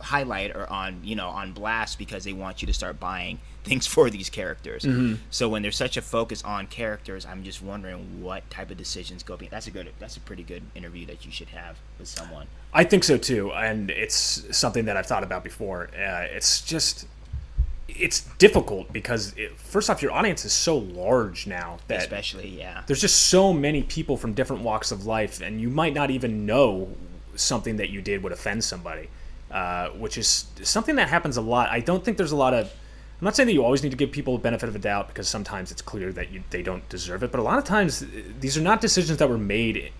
highlight 0.00 0.54
or 0.54 0.70
on 0.70 1.00
you 1.02 1.14
know 1.16 1.28
on 1.28 1.52
blast 1.52 1.98
because 1.98 2.24
they 2.24 2.32
want 2.32 2.62
you 2.62 2.66
to 2.66 2.72
start 2.72 3.00
buying 3.00 3.38
things 3.64 3.86
for 3.86 4.08
these 4.10 4.30
characters. 4.30 4.86
So 5.30 5.48
when 5.48 5.62
there's 5.62 5.76
such 5.76 5.96
a 5.96 6.02
focus 6.02 6.42
on 6.42 6.66
characters, 6.66 7.26
I'm 7.26 7.44
just 7.44 7.62
wondering 7.62 8.22
what 8.22 8.48
type 8.50 8.70
of 8.70 8.76
decisions 8.76 9.22
go. 9.22 9.36
That's 9.36 9.66
a 9.66 9.70
good. 9.70 9.90
That's 9.98 10.16
a 10.16 10.20
pretty 10.20 10.42
good 10.42 10.62
interview 10.74 11.06
that 11.06 11.24
you 11.26 11.32
should 11.32 11.48
have 11.48 11.78
with 11.98 12.08
someone. 12.08 12.46
I 12.72 12.84
think 12.84 13.04
so 13.04 13.18
too, 13.18 13.52
and 13.52 13.90
it's 13.90 14.56
something 14.56 14.84
that 14.86 14.96
I've 14.96 15.06
thought 15.06 15.24
about 15.24 15.44
before. 15.44 15.90
Uh, 15.94 16.26
it's 16.30 16.62
just 16.62 17.06
it's 17.88 18.20
difficult 18.38 18.92
because 18.92 19.34
it, 19.36 19.58
first 19.58 19.90
off, 19.90 20.02
your 20.02 20.12
audience 20.12 20.44
is 20.44 20.52
so 20.52 20.78
large 20.78 21.46
now 21.46 21.78
that 21.88 21.98
Especially, 21.98 22.48
yeah. 22.48 22.82
there's 22.86 23.00
just 23.00 23.28
so 23.28 23.52
many 23.52 23.82
people 23.82 24.16
from 24.16 24.32
different 24.32 24.62
walks 24.62 24.92
of 24.92 25.06
life, 25.06 25.40
and 25.40 25.60
you 25.60 25.68
might 25.68 25.94
not 25.94 26.10
even 26.10 26.46
know 26.46 26.88
something 27.34 27.76
that 27.76 27.90
you 27.90 28.02
did 28.02 28.22
would 28.22 28.32
offend 28.32 28.62
somebody, 28.64 29.08
uh, 29.50 29.88
which 29.90 30.16
is 30.18 30.46
something 30.62 30.96
that 30.96 31.08
happens 31.08 31.36
a 31.36 31.40
lot. 31.40 31.68
I 31.70 31.80
don't 31.80 32.04
think 32.04 32.16
there's 32.16 32.32
a 32.32 32.36
lot 32.36 32.54
of. 32.54 32.66
I'm 32.66 33.24
not 33.24 33.36
saying 33.36 33.48
that 33.48 33.52
you 33.52 33.64
always 33.64 33.82
need 33.82 33.90
to 33.90 33.98
give 33.98 34.12
people 34.12 34.38
the 34.38 34.42
benefit 34.42 34.68
of 34.68 34.74
a 34.74 34.78
doubt 34.78 35.08
because 35.08 35.28
sometimes 35.28 35.70
it's 35.70 35.82
clear 35.82 36.10
that 36.12 36.30
you, 36.30 36.42
they 36.48 36.62
don't 36.62 36.88
deserve 36.88 37.22
it, 37.22 37.30
but 37.30 37.38
a 37.38 37.42
lot 37.42 37.58
of 37.58 37.64
times 37.64 38.02
uh, 38.02 38.06
these 38.40 38.56
are 38.56 38.62
not 38.62 38.80
decisions 38.80 39.18
that 39.18 39.28
were 39.28 39.36
made 39.36 39.92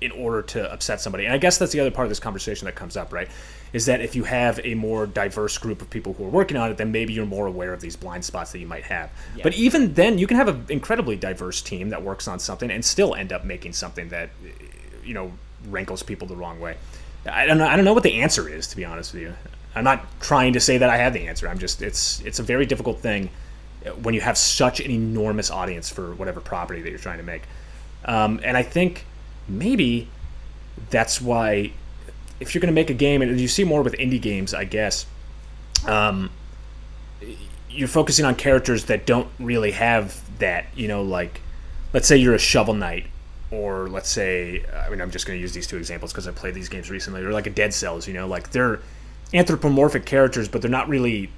in 0.00 0.12
order 0.12 0.42
to 0.42 0.72
upset 0.72 1.00
somebody. 1.00 1.24
And 1.24 1.34
I 1.34 1.38
guess 1.38 1.58
that's 1.58 1.72
the 1.72 1.80
other 1.80 1.90
part 1.90 2.06
of 2.06 2.10
this 2.10 2.20
conversation 2.20 2.66
that 2.66 2.74
comes 2.74 2.96
up, 2.96 3.12
right? 3.12 3.28
Is 3.72 3.86
that 3.86 4.00
if 4.00 4.14
you 4.14 4.24
have 4.24 4.60
a 4.64 4.74
more 4.74 5.06
diverse 5.06 5.58
group 5.58 5.82
of 5.82 5.90
people 5.90 6.12
who 6.12 6.24
are 6.24 6.30
working 6.30 6.56
on 6.56 6.70
it, 6.70 6.76
then 6.76 6.92
maybe 6.92 7.12
you're 7.12 7.26
more 7.26 7.46
aware 7.46 7.72
of 7.72 7.80
these 7.80 7.96
blind 7.96 8.24
spots 8.24 8.52
that 8.52 8.58
you 8.58 8.66
might 8.66 8.84
have. 8.84 9.10
Yeah. 9.36 9.42
But 9.42 9.54
even 9.54 9.94
then, 9.94 10.18
you 10.18 10.26
can 10.26 10.36
have 10.36 10.48
an 10.48 10.66
incredibly 10.68 11.16
diverse 11.16 11.60
team 11.62 11.90
that 11.90 12.02
works 12.02 12.28
on 12.28 12.38
something 12.38 12.70
and 12.70 12.84
still 12.84 13.14
end 13.14 13.32
up 13.32 13.44
making 13.44 13.72
something 13.72 14.08
that, 14.10 14.30
you 15.04 15.14
know, 15.14 15.32
rankles 15.68 16.02
people 16.02 16.28
the 16.28 16.36
wrong 16.36 16.60
way. 16.60 16.76
I 17.32 17.46
don't 17.46 17.58
know. 17.58 17.66
I 17.66 17.76
don't 17.76 17.84
know 17.84 17.94
what 17.94 18.02
the 18.02 18.20
answer 18.20 18.48
is, 18.48 18.66
to 18.68 18.76
be 18.76 18.84
honest 18.84 19.12
with 19.12 19.22
you. 19.22 19.34
I'm 19.74 19.84
not 19.84 20.20
trying 20.20 20.54
to 20.54 20.60
say 20.60 20.78
that 20.78 20.90
I 20.90 20.96
have 20.96 21.12
the 21.12 21.28
answer. 21.28 21.48
I'm 21.48 21.58
just 21.58 21.82
it's 21.82 22.20
it's 22.22 22.38
a 22.38 22.42
very 22.42 22.66
difficult 22.66 23.00
thing 23.00 23.30
when 24.02 24.14
you 24.14 24.20
have 24.20 24.36
such 24.36 24.80
an 24.80 24.90
enormous 24.90 25.50
audience 25.50 25.88
for 25.88 26.14
whatever 26.14 26.40
property 26.40 26.82
that 26.82 26.90
you're 26.90 26.98
trying 26.98 27.18
to 27.18 27.24
make. 27.24 27.42
Um, 28.04 28.40
and 28.42 28.56
I 28.56 28.62
think 28.62 29.04
maybe 29.48 30.08
that's 30.90 31.20
why 31.20 31.72
if 32.40 32.54
you're 32.54 32.60
going 32.60 32.72
to 32.72 32.74
make 32.74 32.90
a 32.90 32.94
game, 32.94 33.22
and 33.22 33.40
you 33.40 33.48
see 33.48 33.64
more 33.64 33.82
with 33.82 33.94
indie 33.94 34.20
games, 34.20 34.54
I 34.54 34.64
guess, 34.64 35.06
um, 35.86 36.30
you're 37.68 37.88
focusing 37.88 38.24
on 38.24 38.34
characters 38.34 38.84
that 38.86 39.06
don't 39.06 39.28
really 39.38 39.72
have 39.72 40.20
that. 40.38 40.66
You 40.74 40.88
know, 40.88 41.02
like 41.02 41.40
let's 41.92 42.06
say 42.08 42.16
you're 42.16 42.34
a 42.34 42.38
Shovel 42.38 42.74
Knight, 42.74 43.06
or 43.50 43.88
let's 43.88 44.08
say 44.10 44.64
I 44.86 44.90
mean 44.90 45.00
I'm 45.00 45.10
just 45.10 45.26
going 45.26 45.38
to 45.38 45.40
use 45.40 45.52
these 45.52 45.66
two 45.66 45.76
examples 45.76 46.12
because 46.12 46.28
I 46.28 46.32
played 46.32 46.54
these 46.54 46.68
games 46.68 46.90
recently, 46.90 47.22
or 47.22 47.32
like 47.32 47.46
a 47.46 47.50
Dead 47.50 47.72
Cells. 47.74 48.06
You 48.06 48.14
know, 48.14 48.26
like 48.26 48.50
they're 48.50 48.80
anthropomorphic 49.34 50.04
characters, 50.04 50.48
but 50.48 50.62
they're 50.62 50.70
not 50.70 50.88
really 50.88 51.30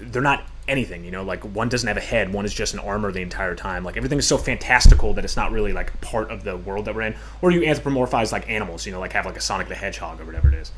they're 0.00 0.22
not 0.22 0.44
anything. 0.68 1.04
You 1.04 1.10
know, 1.10 1.22
like 1.22 1.42
one 1.44 1.68
doesn't 1.68 1.86
have 1.86 1.96
a 1.96 2.00
head, 2.00 2.32
one 2.32 2.44
is 2.44 2.54
just 2.54 2.74
an 2.74 2.80
armor 2.80 3.12
the 3.12 3.20
entire 3.20 3.54
time. 3.54 3.84
Like 3.84 3.96
everything 3.96 4.18
is 4.18 4.26
so 4.26 4.38
fantastical 4.38 5.12
that 5.14 5.24
it's 5.24 5.36
not 5.36 5.52
really 5.52 5.72
like 5.72 6.00
part 6.00 6.30
of 6.30 6.44
the 6.44 6.56
world 6.56 6.86
that 6.86 6.94
we're 6.94 7.02
in. 7.02 7.16
Or 7.42 7.50
you 7.50 7.60
anthropomorphize 7.62 8.32
like 8.32 8.48
animals. 8.50 8.86
You 8.86 8.92
know, 8.92 9.00
like 9.00 9.12
have 9.12 9.26
like 9.26 9.36
a 9.36 9.40
Sonic 9.40 9.68
the 9.68 9.74
Hedgehog 9.74 10.20
or 10.20 10.24
whatever 10.24 10.48
it 10.48 10.54
is. 10.54 10.72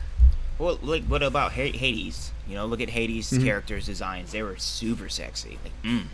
Well, 0.58 0.78
like 0.82 1.04
what 1.04 1.22
about 1.22 1.52
Hades? 1.52 2.32
You 2.48 2.54
know, 2.56 2.66
look 2.66 2.80
at 2.80 2.90
Hades' 2.90 3.30
Mm-hmm. 3.30 3.44
characters' 3.44 3.86
designs. 3.86 4.32
They 4.32 4.42
were 4.42 4.56
super 4.56 5.08
sexy, 5.08 5.58
like 5.62 5.72
mm, 5.84 6.04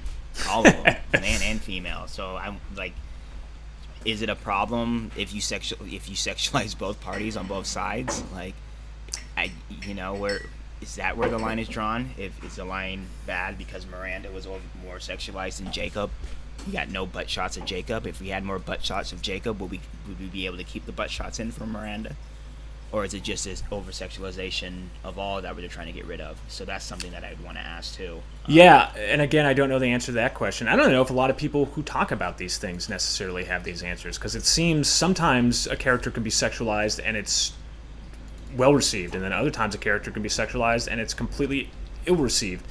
all 0.50 0.66
of 0.66 0.72
them, 0.72 0.96
man 1.12 1.40
and 1.42 1.60
female. 1.60 2.06
So 2.08 2.36
I'm 2.36 2.58
like, 2.76 2.92
is 4.04 4.22
it 4.22 4.28
a 4.28 4.36
problem 4.36 5.10
if 5.16 5.34
you 5.34 5.40
sexual 5.40 5.78
if 5.86 6.08
you 6.08 6.16
sexualize 6.16 6.76
both 6.78 7.00
parties 7.00 7.36
on 7.36 7.46
both 7.46 7.66
sides? 7.66 8.22
Like, 8.32 8.54
I 9.36 9.50
you 9.82 9.94
know 9.94 10.14
where 10.14 10.40
is 10.80 10.96
that 10.96 11.16
where 11.16 11.28
the 11.28 11.38
line 11.38 11.58
is 11.58 11.68
drawn? 11.68 12.10
If 12.18 12.42
is 12.44 12.56
the 12.56 12.64
line 12.64 13.06
bad 13.26 13.56
because 13.58 13.86
Miranda 13.86 14.30
was 14.30 14.46
more 14.46 14.98
sexualized 14.98 15.62
than 15.62 15.72
Jacob? 15.72 16.10
We 16.66 16.72
got 16.72 16.88
no 16.88 17.04
butt 17.04 17.28
shots 17.28 17.56
of 17.56 17.64
Jacob. 17.64 18.06
If 18.06 18.20
we 18.20 18.28
had 18.28 18.44
more 18.44 18.58
butt 18.58 18.84
shots 18.84 19.12
of 19.12 19.22
Jacob, 19.22 19.60
would 19.60 19.70
we 19.70 19.80
would 20.06 20.20
we 20.20 20.26
be 20.26 20.46
able 20.46 20.56
to 20.58 20.64
keep 20.64 20.86
the 20.86 20.92
butt 20.92 21.10
shots 21.10 21.40
in 21.40 21.50
from 21.50 21.72
Miranda? 21.72 22.16
Or 22.94 23.04
is 23.04 23.12
it 23.12 23.24
just 23.24 23.44
this 23.44 23.64
over 23.72 23.90
sexualization 23.90 24.86
of 25.02 25.18
all 25.18 25.42
that 25.42 25.56
we're 25.56 25.66
trying 25.66 25.88
to 25.88 25.92
get 25.92 26.06
rid 26.06 26.20
of? 26.20 26.40
So 26.46 26.64
that's 26.64 26.84
something 26.84 27.10
that 27.10 27.24
I'd 27.24 27.40
want 27.40 27.56
to 27.56 27.60
ask 27.60 27.96
too. 27.96 28.22
Um, 28.46 28.54
yeah, 28.54 28.94
and 28.96 29.20
again, 29.20 29.46
I 29.46 29.52
don't 29.52 29.68
know 29.68 29.80
the 29.80 29.88
answer 29.88 30.06
to 30.06 30.12
that 30.12 30.34
question. 30.34 30.68
I 30.68 30.76
don't 30.76 30.92
know 30.92 31.02
if 31.02 31.10
a 31.10 31.12
lot 31.12 31.28
of 31.28 31.36
people 31.36 31.64
who 31.64 31.82
talk 31.82 32.12
about 32.12 32.38
these 32.38 32.56
things 32.56 32.88
necessarily 32.88 33.42
have 33.46 33.64
these 33.64 33.82
answers 33.82 34.16
because 34.16 34.36
it 34.36 34.44
seems 34.44 34.86
sometimes 34.86 35.66
a 35.66 35.74
character 35.74 36.12
can 36.12 36.22
be 36.22 36.30
sexualized 36.30 37.00
and 37.04 37.16
it's 37.16 37.54
well 38.56 38.72
received, 38.72 39.16
and 39.16 39.24
then 39.24 39.32
other 39.32 39.50
times 39.50 39.74
a 39.74 39.78
character 39.78 40.12
can 40.12 40.22
be 40.22 40.28
sexualized 40.28 40.86
and 40.88 41.00
it's 41.00 41.14
completely 41.14 41.70
ill 42.06 42.14
received. 42.14 42.64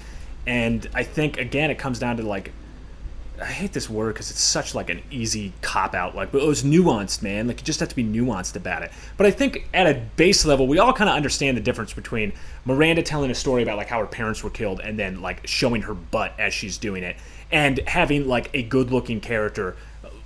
And 0.48 0.90
I 0.94 1.04
think 1.04 1.38
again, 1.38 1.70
it 1.70 1.78
comes 1.78 2.00
down 2.00 2.16
to 2.16 2.24
like 2.24 2.54
I 3.44 3.52
hate 3.52 3.74
this 3.74 3.90
word 3.90 4.14
because 4.14 4.32
it's 4.32 4.42
such 4.42 4.74
like 4.74 4.90
an 4.90 5.02
easy 5.12 5.52
cop 5.62 5.94
out. 5.94 6.16
Like, 6.16 6.32
but 6.32 6.42
it 6.42 6.48
was 6.48 6.64
nuanced, 6.64 7.22
man. 7.22 7.48
Like, 7.48 7.60
you 7.60 7.66
just 7.66 7.80
have 7.82 7.90
to 7.90 7.96
be 7.96 8.04
nuanced 8.04 8.56
about 8.56 8.84
it. 8.84 8.92
But 9.18 9.28
I 9.28 9.32
think 9.32 9.68
at 9.74 9.86
a 9.86 10.02
base 10.16 10.46
level, 10.46 10.66
we 10.66 10.80
all 10.80 10.94
kind 10.94 11.10
of 11.10 11.16
understand 11.16 11.58
the 11.58 11.62
difference 11.62 11.94
between 11.94 12.32
Miranda 12.66 13.04
telling 13.04 13.30
a 13.32 13.36
story 13.36 13.62
about 13.62 13.78
like 13.78 13.88
how 13.88 14.00
her 14.00 14.08
parents 14.08 14.44
were 14.44 14.50
killed 14.50 14.80
and 14.80 14.98
then 14.98 15.22
like 15.22 15.46
showing 15.46 15.82
her 15.84 15.94
butt 15.94 16.34
as 16.40 16.54
she's 16.54 16.78
doing 16.78 17.04
it, 17.04 17.18
and 17.52 17.80
having 17.80 18.28
like 18.28 18.50
a 18.54 18.64
good-looking 18.64 19.20
character 19.20 19.76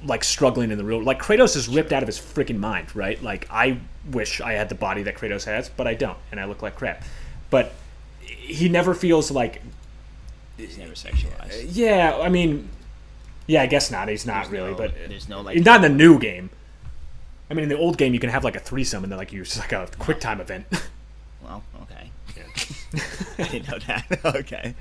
like 0.04 0.24
struggling 0.24 0.70
in 0.70 0.78
the 0.78 0.84
real. 0.84 1.02
Like 1.02 1.20
Kratos 1.20 1.56
is 1.56 1.68
ripped 1.68 1.92
out 1.92 2.04
of 2.04 2.08
his 2.08 2.20
freaking 2.20 2.60
mind, 2.60 2.96
right? 2.96 3.22
Like, 3.22 3.48
I 3.50 3.80
wish 4.12 4.42
I 4.42 4.54
had 4.54 4.70
the 4.70 4.76
body 4.76 5.04
that 5.04 5.16
Kratos 5.16 5.46
has, 5.46 5.70
but 5.70 5.88
I 5.88 5.96
don't, 5.96 6.18
and 6.32 6.40
I 6.40 6.46
look 6.46 6.62
like 6.62 6.76
crap. 6.76 7.04
But 7.50 7.74
he 8.22 8.70
never 8.70 8.94
feels 8.94 9.32
like 9.32 9.62
He's 10.56 10.78
never 10.78 10.94
sexualized. 10.94 11.70
yeah, 11.72 12.18
I 12.20 12.30
mean, 12.30 12.70
yeah, 13.48 13.62
I 13.64 13.66
guess 13.66 13.90
not. 13.90 14.08
He's 14.10 14.26
not 14.26 14.44
There's 14.44 14.50
really, 14.52 14.72
no- 14.72 14.78
but 14.78 14.94
there's 15.08 15.28
no, 15.30 15.42
like- 15.42 15.58
not 15.64 15.84
in 15.84 15.92
the 15.92 15.98
new 15.98 16.20
game. 16.20 16.50
I 17.50 17.54
mean, 17.54 17.64
in 17.64 17.70
the 17.70 17.78
old 17.78 17.98
game, 17.98 18.14
you 18.14 18.20
can 18.20 18.30
have 18.30 18.44
like 18.44 18.56
a 18.58 18.60
threesome 18.60 19.04
and 19.04 19.12
then 19.12 19.18
like 19.18 19.32
you 19.32 19.40
use 19.40 19.58
like 19.58 19.72
a 19.72 19.88
quick 19.98 20.20
time 20.20 20.40
event. 20.42 20.66
Well, 21.44 21.64
okay. 21.84 22.12
I 23.40 23.48
didn't 23.48 23.70
know 23.70 23.80
that. 23.88 24.26
okay. 24.36 24.76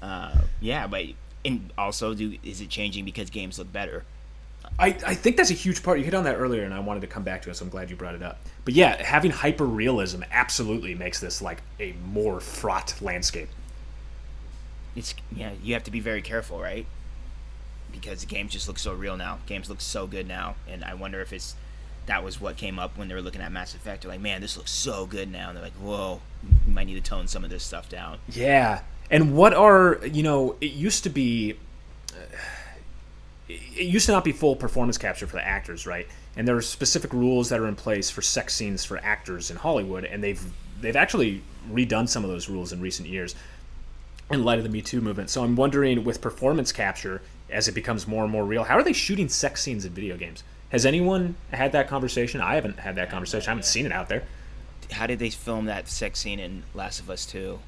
Uh, 0.00 0.36
yeah, 0.60 0.86
but 0.86 1.04
and 1.44 1.72
also, 1.76 2.14
do 2.14 2.36
is 2.44 2.60
it 2.60 2.68
changing 2.68 3.04
because 3.04 3.28
games 3.30 3.58
look 3.58 3.72
better? 3.72 4.04
I, 4.78 4.88
I 5.04 5.14
think 5.14 5.36
that's 5.36 5.50
a 5.50 5.54
huge 5.54 5.82
part. 5.82 5.98
You 5.98 6.04
hit 6.04 6.14
on 6.14 6.22
that 6.24 6.36
earlier, 6.36 6.62
and 6.64 6.72
I 6.72 6.78
wanted 6.80 7.00
to 7.00 7.06
come 7.08 7.24
back 7.24 7.42
to 7.42 7.50
it, 7.50 7.56
so 7.56 7.64
I'm 7.64 7.70
glad 7.70 7.90
you 7.90 7.96
brought 7.96 8.14
it 8.14 8.22
up. 8.22 8.38
But 8.64 8.74
yeah, 8.74 9.02
having 9.02 9.32
hyper 9.32 9.64
realism 9.64 10.22
absolutely 10.30 10.94
makes 10.94 11.18
this 11.18 11.42
like 11.42 11.62
a 11.80 11.92
more 12.12 12.38
fraught 12.40 12.94
landscape. 13.00 13.48
it's 14.94 15.14
yeah, 15.34 15.52
you 15.62 15.74
have 15.74 15.84
to 15.84 15.90
be 15.90 16.00
very 16.00 16.22
careful, 16.22 16.60
right? 16.60 16.86
Because 18.00 18.20
the 18.20 18.26
games 18.26 18.52
just 18.52 18.68
look 18.68 18.78
so 18.78 18.92
real 18.92 19.16
now. 19.16 19.38
Games 19.46 19.68
look 19.68 19.80
so 19.80 20.06
good 20.06 20.28
now, 20.28 20.56
and 20.68 20.84
I 20.84 20.94
wonder 20.94 21.20
if 21.20 21.32
it's 21.32 21.54
that 22.06 22.22
was 22.22 22.40
what 22.40 22.56
came 22.56 22.78
up 22.78 22.96
when 22.96 23.08
they 23.08 23.14
were 23.14 23.20
looking 23.20 23.40
at 23.40 23.52
Mass 23.52 23.74
Effect. 23.74 24.02
They're 24.02 24.12
like, 24.12 24.20
man, 24.20 24.40
this 24.40 24.56
looks 24.56 24.70
so 24.70 25.06
good 25.06 25.30
now. 25.30 25.48
And 25.48 25.56
they're 25.56 25.64
like, 25.64 25.74
whoa, 25.74 26.20
we 26.66 26.72
might 26.72 26.84
need 26.84 26.94
to 26.94 27.00
tone 27.00 27.26
some 27.26 27.44
of 27.44 27.50
this 27.50 27.64
stuff 27.64 27.88
down. 27.88 28.18
Yeah. 28.30 28.82
And 29.10 29.36
what 29.36 29.54
are 29.54 30.00
you 30.06 30.22
know? 30.22 30.56
It 30.60 30.72
used 30.72 31.04
to 31.04 31.10
be. 31.10 31.56
Uh, 32.12 32.36
it 33.48 33.86
used 33.86 34.06
to 34.06 34.12
not 34.12 34.24
be 34.24 34.32
full 34.32 34.56
performance 34.56 34.98
capture 34.98 35.26
for 35.26 35.36
the 35.36 35.46
actors, 35.46 35.86
right? 35.86 36.08
And 36.36 36.48
there 36.48 36.56
are 36.56 36.62
specific 36.62 37.12
rules 37.12 37.48
that 37.50 37.60
are 37.60 37.68
in 37.68 37.76
place 37.76 38.10
for 38.10 38.20
sex 38.20 38.54
scenes 38.54 38.84
for 38.84 38.98
actors 38.98 39.50
in 39.50 39.56
Hollywood, 39.56 40.04
and 40.04 40.22
they've 40.22 40.42
they've 40.80 40.96
actually 40.96 41.42
redone 41.70 42.08
some 42.08 42.24
of 42.24 42.30
those 42.30 42.48
rules 42.48 42.72
in 42.72 42.80
recent 42.80 43.08
years 43.08 43.34
in 44.30 44.44
light 44.44 44.58
of 44.58 44.64
the 44.64 44.70
Me 44.70 44.82
Too 44.82 45.00
movement. 45.00 45.30
So 45.30 45.44
I'm 45.44 45.54
wondering, 45.54 46.02
with 46.02 46.20
performance 46.20 46.72
capture, 46.72 47.22
as 47.50 47.68
it 47.68 47.72
becomes 47.72 48.06
more 48.06 48.22
and 48.22 48.32
more 48.32 48.44
real, 48.44 48.64
how 48.64 48.76
are 48.76 48.82
they 48.82 48.92
shooting 48.92 49.28
sex 49.28 49.62
scenes 49.62 49.84
in 49.84 49.92
video 49.92 50.16
games? 50.16 50.42
Has 50.70 50.84
anyone 50.84 51.36
had 51.52 51.72
that 51.72 51.88
conversation? 51.88 52.40
I 52.40 52.56
haven't 52.56 52.80
had 52.80 52.96
that 52.96 53.10
conversation. 53.10 53.48
I 53.48 53.50
haven't 53.52 53.64
seen 53.64 53.86
it 53.86 53.92
out 53.92 54.08
there. 54.08 54.24
How 54.90 55.06
did 55.06 55.18
they 55.18 55.30
film 55.30 55.66
that 55.66 55.88
sex 55.88 56.20
scene 56.20 56.40
in 56.40 56.64
Last 56.74 57.00
of 57.00 57.10
Us 57.10 57.26
Two? 57.26 57.60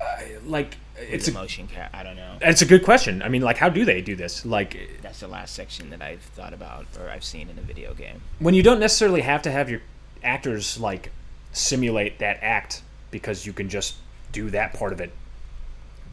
Uh, 0.00 0.22
like 0.44 0.76
it's 0.96 1.28
a 1.28 1.32
motion 1.32 1.66
cap. 1.68 1.90
I 1.94 2.02
don't 2.02 2.16
know. 2.16 2.36
It's 2.40 2.62
a 2.62 2.66
good 2.66 2.84
question. 2.84 3.22
I 3.22 3.28
mean, 3.28 3.42
like, 3.42 3.56
how 3.56 3.68
do 3.68 3.84
they 3.84 4.00
do 4.00 4.16
this? 4.16 4.44
Like, 4.44 4.76
that's 5.00 5.20
the 5.20 5.28
last 5.28 5.54
section 5.54 5.90
that 5.90 6.02
I've 6.02 6.20
thought 6.20 6.52
about 6.52 6.86
or 6.98 7.08
I've 7.08 7.24
seen 7.24 7.48
in 7.48 7.58
a 7.58 7.62
video 7.62 7.94
game. 7.94 8.20
When 8.38 8.54
you 8.54 8.62
don't 8.62 8.80
necessarily 8.80 9.22
have 9.22 9.42
to 9.42 9.50
have 9.50 9.70
your 9.70 9.80
actors 10.22 10.78
like 10.78 11.12
simulate 11.52 12.18
that 12.18 12.38
act 12.42 12.82
because 13.10 13.46
you 13.46 13.52
can 13.52 13.68
just 13.68 13.94
do 14.32 14.50
that 14.50 14.72
part 14.74 14.92
of 14.92 15.00
it. 15.00 15.12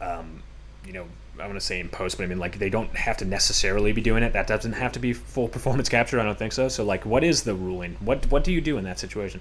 Um, 0.00 0.42
you 0.86 0.92
know, 0.92 1.06
I 1.38 1.46
want 1.46 1.54
to 1.54 1.64
say 1.64 1.80
in 1.80 1.88
post, 1.88 2.18
but 2.18 2.24
I 2.24 2.26
mean 2.26 2.38
like 2.38 2.58
they 2.58 2.70
don't 2.70 2.94
have 2.96 3.16
to 3.18 3.24
necessarily 3.24 3.92
be 3.92 4.00
doing 4.00 4.22
it. 4.22 4.32
That 4.32 4.46
doesn't 4.46 4.72
have 4.72 4.92
to 4.92 4.98
be 4.98 5.12
full 5.12 5.48
performance 5.48 5.88
capture. 5.88 6.20
I 6.20 6.24
don't 6.24 6.38
think 6.38 6.52
so. 6.52 6.68
So 6.68 6.84
like, 6.84 7.06
what 7.06 7.24
is 7.24 7.42
the 7.42 7.54
ruling? 7.54 7.96
What 8.00 8.30
what 8.30 8.44
do 8.44 8.52
you 8.52 8.60
do 8.60 8.78
in 8.78 8.84
that 8.84 8.98
situation? 8.98 9.40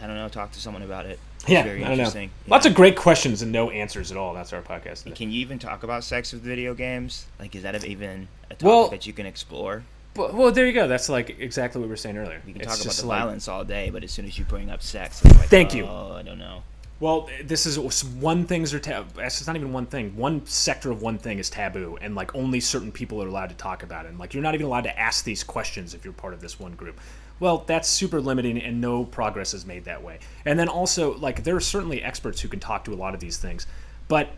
I 0.00 0.06
don't 0.06 0.16
know. 0.16 0.28
Talk 0.28 0.52
to 0.52 0.60
someone 0.60 0.82
about 0.82 1.06
it. 1.06 1.18
It's 1.40 1.48
yeah, 1.48 1.62
very 1.64 1.80
I 1.80 1.88
don't 1.88 1.92
interesting. 1.92 2.28
Know. 2.28 2.34
Yeah. 2.46 2.54
Lots 2.54 2.66
of 2.66 2.74
great 2.74 2.96
questions 2.96 3.42
and 3.42 3.50
no 3.50 3.70
answers 3.70 4.10
at 4.10 4.16
all. 4.16 4.34
That's 4.34 4.52
our 4.52 4.62
podcast. 4.62 5.04
Today. 5.04 5.16
Can 5.16 5.30
you 5.30 5.40
even 5.40 5.58
talk 5.58 5.82
about 5.82 6.04
sex 6.04 6.32
with 6.32 6.42
video 6.42 6.74
games? 6.74 7.26
Like, 7.38 7.54
is 7.54 7.62
that 7.64 7.84
even 7.84 8.28
a 8.50 8.54
topic 8.54 8.64
well, 8.64 8.88
that 8.88 9.06
you 9.06 9.12
can 9.12 9.26
explore? 9.26 9.82
Well, 10.14 10.32
well, 10.32 10.52
there 10.52 10.66
you 10.66 10.72
go. 10.72 10.88
That's 10.88 11.08
like 11.08 11.38
exactly 11.40 11.80
what 11.80 11.86
we 11.86 11.90
were 11.90 11.96
saying 11.96 12.16
earlier. 12.16 12.40
We 12.46 12.52
can 12.52 12.62
it's 12.62 12.76
talk 12.76 12.84
about 12.84 12.96
the 12.96 13.06
like, 13.06 13.18
violence 13.18 13.48
all 13.48 13.64
day, 13.64 13.90
but 13.90 14.04
as 14.04 14.12
soon 14.12 14.26
as 14.26 14.38
you 14.38 14.44
bring 14.44 14.70
up 14.70 14.82
sex, 14.82 15.24
it's 15.24 15.36
like, 15.36 15.48
thank 15.48 15.74
oh, 15.74 15.76
you. 15.76 15.86
I 15.86 16.22
don't 16.22 16.38
know. 16.38 16.62
Well, 17.00 17.28
this 17.44 17.64
is 17.64 17.78
one 18.04 18.44
things 18.44 18.74
are 18.74 18.80
taboo. 18.80 19.20
It's 19.20 19.46
not 19.46 19.54
even 19.54 19.72
one 19.72 19.86
thing. 19.86 20.16
One 20.16 20.44
sector 20.46 20.90
of 20.90 21.00
one 21.00 21.16
thing 21.16 21.38
is 21.38 21.48
taboo, 21.48 21.96
and 22.00 22.16
like 22.16 22.34
only 22.34 22.58
certain 22.58 22.90
people 22.90 23.22
are 23.22 23.28
allowed 23.28 23.50
to 23.50 23.54
talk 23.54 23.84
about 23.84 24.04
it. 24.04 24.08
And 24.08 24.18
like 24.18 24.34
you're 24.34 24.42
not 24.42 24.54
even 24.54 24.66
allowed 24.66 24.84
to 24.84 24.98
ask 24.98 25.24
these 25.24 25.44
questions 25.44 25.94
if 25.94 26.04
you're 26.04 26.12
part 26.12 26.34
of 26.34 26.40
this 26.40 26.58
one 26.58 26.72
group. 26.72 27.00
Well, 27.38 27.62
that's 27.68 27.88
super 27.88 28.20
limiting, 28.20 28.60
and 28.60 28.80
no 28.80 29.04
progress 29.04 29.54
is 29.54 29.64
made 29.64 29.84
that 29.84 30.02
way. 30.02 30.18
And 30.44 30.58
then 30.58 30.68
also, 30.68 31.16
like 31.18 31.44
there 31.44 31.54
are 31.54 31.60
certainly 31.60 32.02
experts 32.02 32.40
who 32.40 32.48
can 32.48 32.58
talk 32.58 32.84
to 32.86 32.92
a 32.92 32.96
lot 32.96 33.14
of 33.14 33.20
these 33.20 33.36
things, 33.36 33.68
but 34.08 34.30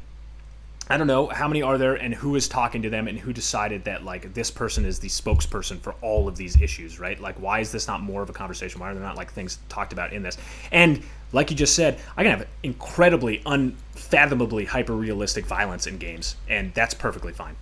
I 0.90 0.96
don't 0.96 1.06
know 1.06 1.28
how 1.28 1.46
many 1.46 1.62
are 1.62 1.78
there 1.78 1.94
and 1.94 2.12
who 2.12 2.34
is 2.34 2.48
talking 2.48 2.82
to 2.82 2.90
them 2.90 3.06
and 3.06 3.16
who 3.16 3.32
decided 3.32 3.84
that 3.84 4.04
like 4.04 4.34
this 4.34 4.50
person 4.50 4.84
is 4.84 4.98
the 4.98 5.06
spokesperson 5.06 5.78
for 5.78 5.94
all 6.02 6.26
of 6.26 6.36
these 6.36 6.60
issues, 6.60 6.98
right? 6.98 7.18
Like 7.18 7.36
why 7.36 7.60
is 7.60 7.70
this 7.70 7.86
not 7.86 8.02
more 8.02 8.22
of 8.22 8.28
a 8.28 8.32
conversation? 8.32 8.80
Why 8.80 8.90
are 8.90 8.94
there 8.94 9.02
not 9.02 9.16
like 9.16 9.32
things 9.32 9.60
talked 9.68 9.92
about 9.92 10.12
in 10.12 10.24
this? 10.24 10.36
And 10.72 11.00
like 11.32 11.50
you 11.50 11.56
just 11.56 11.74
said, 11.74 11.98
I 12.16 12.22
can 12.22 12.38
have 12.38 12.48
incredibly 12.62 13.42
unfathomably 13.46 14.64
hyper 14.64 14.94
realistic 14.94 15.46
violence 15.46 15.86
in 15.86 15.98
games 15.98 16.36
and 16.48 16.74
that's 16.74 16.94
perfectly 16.94 17.32
fine. 17.32 17.56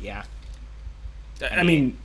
Yeah. 0.00 0.24
I, 1.42 1.56
I 1.56 1.62
mean, 1.62 1.98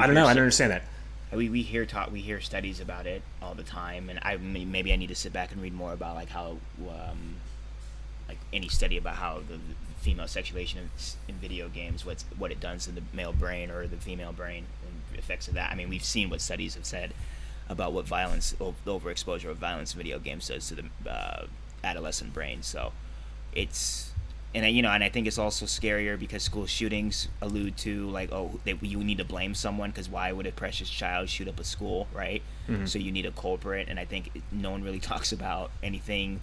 I 0.00 0.06
don't 0.06 0.14
know, 0.14 0.26
I 0.26 0.34
don't 0.34 0.42
understand 0.42 0.72
that. 0.72 0.84
We, 1.32 1.48
we 1.48 1.62
hear 1.62 1.86
talk 1.86 2.12
we 2.12 2.20
hear 2.20 2.42
studies 2.42 2.78
about 2.78 3.06
it 3.06 3.22
all 3.40 3.54
the 3.54 3.62
time 3.62 4.10
and 4.10 4.18
I 4.22 4.36
maybe 4.36 4.92
I 4.92 4.96
need 4.96 5.08
to 5.08 5.14
sit 5.14 5.32
back 5.32 5.50
and 5.52 5.62
read 5.62 5.72
more 5.72 5.94
about 5.94 6.14
like 6.14 6.28
how 6.28 6.58
um, 6.80 7.36
like 8.28 8.38
any 8.52 8.68
study 8.68 8.98
about 8.98 9.16
how 9.16 9.40
the, 9.48 9.58
female 10.02 10.26
sexuation 10.26 10.80
in, 10.80 11.32
in, 11.32 11.40
video 11.40 11.68
games, 11.68 12.04
what's 12.04 12.24
what 12.36 12.50
it 12.50 12.58
does 12.58 12.86
to 12.86 12.90
the 12.90 13.02
male 13.12 13.32
brain 13.32 13.70
or 13.70 13.86
the 13.86 13.96
female 13.96 14.32
brain, 14.32 14.66
and 14.84 15.16
effects 15.16 15.46
of 15.46 15.54
that. 15.54 15.70
I 15.70 15.76
mean, 15.76 15.88
we've 15.88 16.04
seen 16.04 16.28
what 16.28 16.40
studies 16.40 16.74
have 16.74 16.84
said 16.84 17.14
about 17.72 17.92
what 17.92 18.06
violence, 18.06 18.54
overexposure 18.60 19.50
of 19.50 19.56
violence 19.56 19.94
in 19.94 19.98
video 19.98 20.18
games 20.18 20.48
does 20.48 20.68
to 20.68 20.76
the 20.76 21.10
uh, 21.10 21.46
adolescent 21.82 22.32
brain. 22.32 22.62
So 22.62 22.92
it's 23.52 24.12
and 24.54 24.66
I, 24.66 24.68
you 24.68 24.82
know, 24.82 24.90
and 24.90 25.02
I 25.02 25.08
think 25.08 25.26
it's 25.26 25.38
also 25.38 25.64
scarier 25.64 26.18
because 26.18 26.42
school 26.42 26.66
shootings 26.66 27.28
allude 27.40 27.76
to 27.78 28.08
like, 28.10 28.30
oh, 28.32 28.60
they, 28.64 28.76
you 28.82 28.98
need 28.98 29.18
to 29.18 29.24
blame 29.24 29.54
someone 29.54 29.90
because 29.90 30.10
why 30.10 30.30
would 30.30 30.46
a 30.46 30.52
precious 30.52 30.90
child 30.90 31.30
shoot 31.30 31.48
up 31.48 31.58
a 31.58 31.64
school, 31.64 32.06
right? 32.12 32.42
Mm-hmm. 32.68 32.84
So 32.84 32.98
you 32.98 33.10
need 33.10 33.24
a 33.24 33.30
culprit, 33.30 33.88
and 33.88 33.98
I 33.98 34.04
think 34.04 34.42
no 34.50 34.70
one 34.70 34.82
really 34.82 35.00
talks 35.12 35.32
about 35.32 35.70
anything 35.82 36.40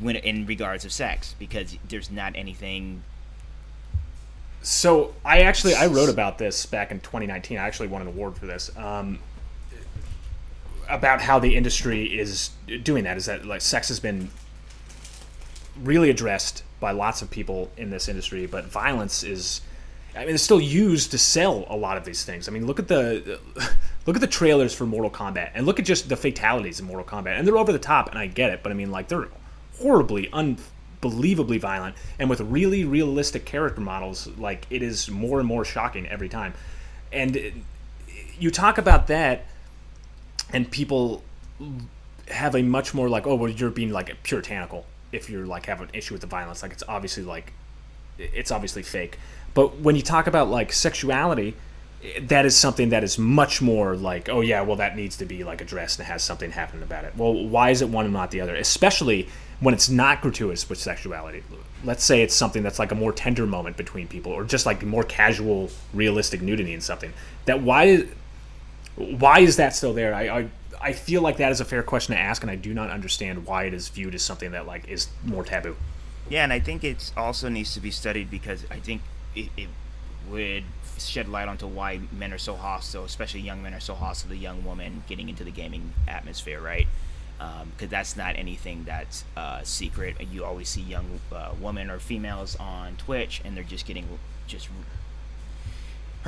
when 0.00 0.16
in 0.16 0.44
regards 0.44 0.84
of 0.84 0.92
sex 0.92 1.34
because 1.38 1.78
there's 1.88 2.10
not 2.10 2.36
anything 2.36 3.02
so 4.60 5.14
I 5.24 5.40
actually 5.40 5.74
I 5.74 5.86
wrote 5.86 6.10
about 6.10 6.36
this 6.36 6.66
back 6.66 6.90
in 6.90 7.00
2019. 7.00 7.58
I 7.58 7.66
actually 7.66 7.88
won 7.88 8.02
an 8.02 8.08
award 8.08 8.36
for 8.36 8.46
this. 8.46 8.76
Um, 8.76 9.18
about 10.88 11.20
how 11.20 11.38
the 11.38 11.56
industry 11.56 12.18
is 12.18 12.50
doing 12.82 13.04
that 13.04 13.16
is 13.16 13.26
that 13.26 13.44
like 13.44 13.60
sex 13.60 13.88
has 13.88 14.00
been 14.00 14.30
really 15.82 16.10
addressed 16.10 16.64
by 16.80 16.92
lots 16.92 17.22
of 17.22 17.30
people 17.30 17.70
in 17.76 17.90
this 17.90 18.08
industry, 18.08 18.46
but 18.46 18.64
violence 18.66 19.22
is 19.22 19.60
I 20.16 20.24
mean 20.24 20.34
it's 20.34 20.42
still 20.42 20.60
used 20.60 21.10
to 21.10 21.18
sell 21.18 21.66
a 21.68 21.76
lot 21.76 21.96
of 21.96 22.04
these 22.04 22.24
things. 22.24 22.48
I 22.48 22.52
mean 22.52 22.66
look 22.66 22.78
at 22.78 22.88
the 22.88 23.38
look 24.06 24.16
at 24.16 24.20
the 24.20 24.26
trailers 24.26 24.74
for 24.74 24.86
Mortal 24.86 25.10
Kombat 25.10 25.50
and 25.54 25.66
look 25.66 25.78
at 25.78 25.84
just 25.84 26.08
the 26.08 26.16
fatalities 26.16 26.80
in 26.80 26.86
Mortal 26.86 27.04
Kombat. 27.04 27.38
And 27.38 27.46
they're 27.46 27.58
over 27.58 27.72
the 27.72 27.78
top 27.78 28.08
and 28.08 28.18
I 28.18 28.26
get 28.26 28.50
it, 28.50 28.62
but 28.62 28.72
I 28.72 28.74
mean 28.74 28.90
like 28.90 29.08
they're 29.08 29.28
horribly, 29.80 30.28
unbelievably 30.32 31.58
violent, 31.58 31.96
and 32.18 32.28
with 32.28 32.40
really 32.40 32.84
realistic 32.84 33.44
character 33.44 33.80
models, 33.80 34.26
like 34.38 34.66
it 34.70 34.82
is 34.82 35.10
more 35.10 35.38
and 35.38 35.46
more 35.46 35.64
shocking 35.64 36.06
every 36.08 36.28
time. 36.28 36.54
And 37.12 37.64
you 38.38 38.50
talk 38.50 38.78
about 38.78 39.06
that, 39.08 39.46
and 40.52 40.70
people 40.70 41.22
have 42.28 42.54
a 42.54 42.62
much 42.62 42.94
more 42.94 43.08
like, 43.08 43.26
oh, 43.26 43.34
well, 43.34 43.50
you're 43.50 43.70
being 43.70 43.90
like 43.90 44.22
puritanical 44.22 44.86
if 45.12 45.30
you're 45.30 45.46
like 45.46 45.66
have 45.66 45.80
an 45.80 45.88
issue 45.94 46.14
with 46.14 46.20
the 46.20 46.26
violence. 46.26 46.62
Like 46.62 46.72
it's 46.72 46.84
obviously 46.86 47.22
like, 47.22 47.52
it's 48.18 48.50
obviously 48.50 48.82
fake. 48.82 49.18
But 49.54 49.80
when 49.80 49.96
you 49.96 50.02
talk 50.02 50.26
about 50.26 50.48
like 50.48 50.72
sexuality, 50.72 51.54
that 52.22 52.46
is 52.46 52.56
something 52.56 52.90
that 52.90 53.02
is 53.02 53.18
much 53.18 53.60
more 53.60 53.96
like, 53.96 54.28
oh 54.28 54.40
yeah, 54.40 54.60
well 54.60 54.76
that 54.76 54.96
needs 54.96 55.16
to 55.16 55.24
be 55.24 55.42
like 55.42 55.60
addressed 55.60 55.98
and 55.98 56.06
has 56.06 56.22
something 56.22 56.50
happen 56.50 56.82
about 56.82 57.04
it. 57.04 57.16
Well, 57.16 57.48
why 57.48 57.70
is 57.70 57.82
it 57.82 57.88
one 57.88 58.04
and 58.04 58.14
not 58.14 58.30
the 58.30 58.40
other? 58.40 58.54
Especially 58.54 59.28
when 59.60 59.74
it's 59.74 59.88
not 59.88 60.22
gratuitous 60.22 60.68
with 60.68 60.78
sexuality. 60.78 61.42
Let's 61.82 62.04
say 62.04 62.22
it's 62.22 62.34
something 62.34 62.62
that's 62.62 62.78
like 62.78 62.92
a 62.92 62.94
more 62.94 63.12
tender 63.12 63.46
moment 63.46 63.76
between 63.76 64.06
people, 64.06 64.32
or 64.32 64.44
just 64.44 64.66
like 64.66 64.84
more 64.84 65.02
casual, 65.02 65.70
realistic 65.92 66.42
nudity 66.42 66.72
in 66.72 66.80
something. 66.80 67.12
That 67.46 67.62
why 67.62 68.06
why 68.98 69.40
is 69.40 69.56
that 69.56 69.74
still 69.74 69.92
there? 69.92 70.14
I, 70.14 70.28
I 70.28 70.48
I 70.80 70.92
feel 70.92 71.22
like 71.22 71.38
that 71.38 71.50
is 71.50 71.60
a 71.60 71.64
fair 71.64 71.82
question 71.82 72.14
to 72.14 72.20
ask, 72.20 72.42
and 72.42 72.50
I 72.50 72.56
do 72.56 72.72
not 72.72 72.90
understand 72.90 73.46
why 73.46 73.64
it 73.64 73.74
is 73.74 73.88
viewed 73.88 74.14
as 74.14 74.22
something 74.22 74.52
that 74.52 74.66
like 74.66 74.88
is 74.88 75.08
more 75.24 75.44
taboo. 75.44 75.76
Yeah, 76.28 76.44
and 76.44 76.52
I 76.52 76.60
think 76.60 76.84
it 76.84 77.10
also 77.16 77.48
needs 77.48 77.74
to 77.74 77.80
be 77.80 77.90
studied 77.90 78.30
because 78.30 78.64
I 78.70 78.78
think 78.78 79.02
it, 79.34 79.48
it 79.56 79.68
would 80.30 80.64
shed 80.98 81.28
light 81.28 81.48
onto 81.48 81.66
why 81.66 82.00
men 82.12 82.32
are 82.32 82.38
so 82.38 82.54
hostile, 82.54 83.04
especially 83.04 83.40
young 83.40 83.62
men 83.62 83.72
are 83.72 83.80
so 83.80 83.94
hostile 83.94 84.30
to 84.30 84.36
young 84.36 84.64
women 84.64 85.04
getting 85.08 85.28
into 85.28 85.44
the 85.44 85.50
gaming 85.50 85.92
atmosphere, 86.06 86.60
right? 86.60 86.86
because 87.38 87.84
um, 87.84 87.88
that's 87.88 88.16
not 88.16 88.36
anything 88.36 88.82
that's 88.84 89.24
uh, 89.36 89.62
secret. 89.62 90.16
You 90.32 90.44
always 90.44 90.68
see 90.68 90.80
young 90.80 91.20
uh, 91.32 91.52
women 91.60 91.88
or 91.88 92.00
females 92.00 92.56
on 92.56 92.96
Twitch, 92.96 93.40
and 93.44 93.56
they're 93.56 93.62
just 93.64 93.86
getting 93.86 94.18
just 94.48 94.68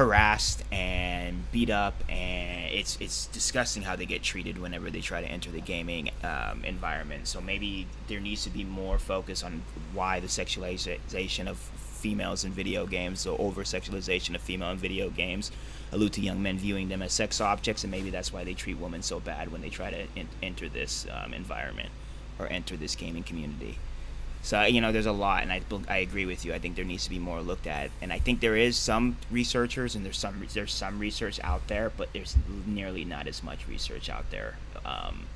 harassed 0.01 0.65
and 0.73 1.45
beat 1.53 1.69
up, 1.69 1.93
and 2.09 2.73
it's 2.73 2.97
it's 3.03 3.27
disgusting 3.27 3.83
how 3.83 3.95
they 3.95 4.07
get 4.07 4.23
treated 4.23 4.57
whenever 4.57 4.89
they 4.91 5.03
try 5.03 5.21
to 5.21 5.27
enter 5.27 5.51
the 5.51 5.61
gaming 5.61 6.11
um, 6.25 6.65
environment. 6.65 7.29
So 7.29 7.39
maybe 7.39 7.87
there 8.09 8.19
needs 8.19 8.43
to 8.45 8.51
be 8.51 8.65
more 8.65 8.99
focus 8.99 9.45
on 9.45 9.63
why 9.93 10.19
the 10.19 10.27
sexualization 10.27 11.49
of 11.49 11.59
females 11.59 12.45
in 12.45 12.53
video 12.53 12.87
games, 12.87 13.21
so 13.21 13.37
over 13.37 13.63
sexualization 13.63 14.35
of 14.35 14.41
female 14.41 14.71
in 14.71 14.79
video 14.79 15.11
games 15.11 15.53
allude 15.93 16.15
to 16.15 16.23
young 16.23 16.43
men 16.43 16.57
viewing 16.57 16.89
them 16.89 17.03
as 17.03 17.13
sex 17.13 17.39
objects, 17.39 17.85
and 17.85 17.91
maybe 17.91 18.09
that's 18.09 18.33
why 18.33 18.43
they 18.43 18.55
treat 18.55 18.79
women 18.79 19.03
so 19.03 19.21
bad 19.21 19.53
when 19.53 19.61
they 19.61 19.69
try 19.69 19.91
to 19.91 20.07
enter 20.43 20.67
this 20.71 21.07
um, 21.13 21.35
environment 21.35 21.91
or 22.39 22.47
enter 22.47 22.75
this 22.75 22.97
gaming 22.97 23.23
community. 23.23 23.77
So 24.43 24.63
you 24.63 24.81
know, 24.81 24.93
there's 24.93 25.07
a 25.07 25.13
lot, 25.13 25.43
and 25.43 25.53
I 25.53 25.61
I 25.89 25.99
agree 25.99 26.27
with 26.27 26.45
you. 26.45 26.55
I 26.55 26.59
think 26.59 26.77
there 26.77 26.85
needs 26.85 27.05
to 27.05 27.11
be 27.11 27.19
more 27.19 27.41
looked 27.43 27.67
at, 27.67 27.91
and 28.01 28.13
I 28.13 28.19
think 28.19 28.41
there 28.41 28.57
is 28.57 28.77
some 28.77 29.17
researchers 29.31 29.95
and 29.95 30.05
there's 30.05 30.19
some 30.19 30.47
there's 30.55 30.73
some 30.73 30.99
research 30.99 31.39
out 31.43 31.67
there, 31.69 31.91
but 31.97 32.13
there's 32.13 32.37
nearly 32.67 33.05
not 33.05 33.27
as 33.27 33.43
much 33.43 33.69
research 33.69 34.09
out 34.09 34.31
there 34.31 34.57
um, 34.85 35.27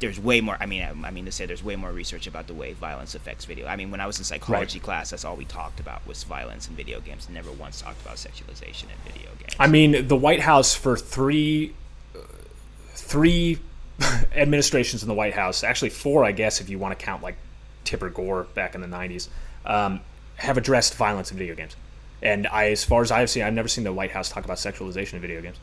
there's 0.00 0.18
way 0.18 0.40
more. 0.40 0.56
I 0.58 0.66
mean, 0.66 0.82
I, 0.82 0.90
I 1.06 1.10
mean 1.10 1.24
to 1.26 1.32
say 1.32 1.46
there's 1.46 1.62
way 1.62 1.76
more 1.76 1.92
research 1.92 2.26
about 2.26 2.46
the 2.46 2.54
way 2.54 2.72
violence 2.72 3.14
affects 3.14 3.44
video. 3.44 3.66
I 3.66 3.76
mean, 3.76 3.90
when 3.90 4.00
I 4.00 4.06
was 4.06 4.18
in 4.18 4.24
psychology 4.24 4.80
class, 4.80 5.10
that's 5.10 5.24
all 5.24 5.36
we 5.36 5.44
talked 5.44 5.78
about 5.80 6.06
was 6.06 6.24
violence 6.24 6.68
in 6.68 6.74
video 6.74 7.00
games. 7.00 7.28
Never 7.28 7.52
once 7.52 7.80
talked 7.80 8.00
about 8.02 8.16
sexualization 8.16 8.84
in 8.84 9.12
video 9.12 9.30
games. 9.38 9.54
I 9.58 9.68
mean, 9.68 10.08
the 10.08 10.16
White 10.16 10.40
House 10.40 10.74
for 10.74 10.96
three, 10.96 11.74
three 12.94 13.58
administrations 14.34 15.02
in 15.02 15.08
the 15.08 15.14
White 15.14 15.34
House, 15.34 15.62
actually 15.62 15.90
four, 15.90 16.24
I 16.24 16.32
guess, 16.32 16.60
if 16.60 16.68
you 16.68 16.78
want 16.78 16.98
to 16.98 17.04
count 17.04 17.22
like 17.22 17.36
Tipper 17.84 18.10
Gore 18.10 18.44
back 18.54 18.74
in 18.74 18.80
the 18.80 18.86
'90s, 18.86 19.28
um, 19.64 20.00
have 20.36 20.56
addressed 20.56 20.94
violence 20.94 21.30
in 21.30 21.38
video 21.38 21.54
games. 21.54 21.76
And 22.22 22.46
I, 22.46 22.70
as 22.70 22.84
far 22.84 23.02
as 23.02 23.10
I've 23.10 23.28
seen, 23.28 23.42
I've 23.42 23.52
never 23.52 23.68
seen 23.68 23.84
the 23.84 23.92
White 23.92 24.10
House 24.10 24.30
talk 24.30 24.44
about 24.44 24.56
sexualization 24.56 25.14
in 25.14 25.20
video 25.20 25.42
games. 25.42 25.58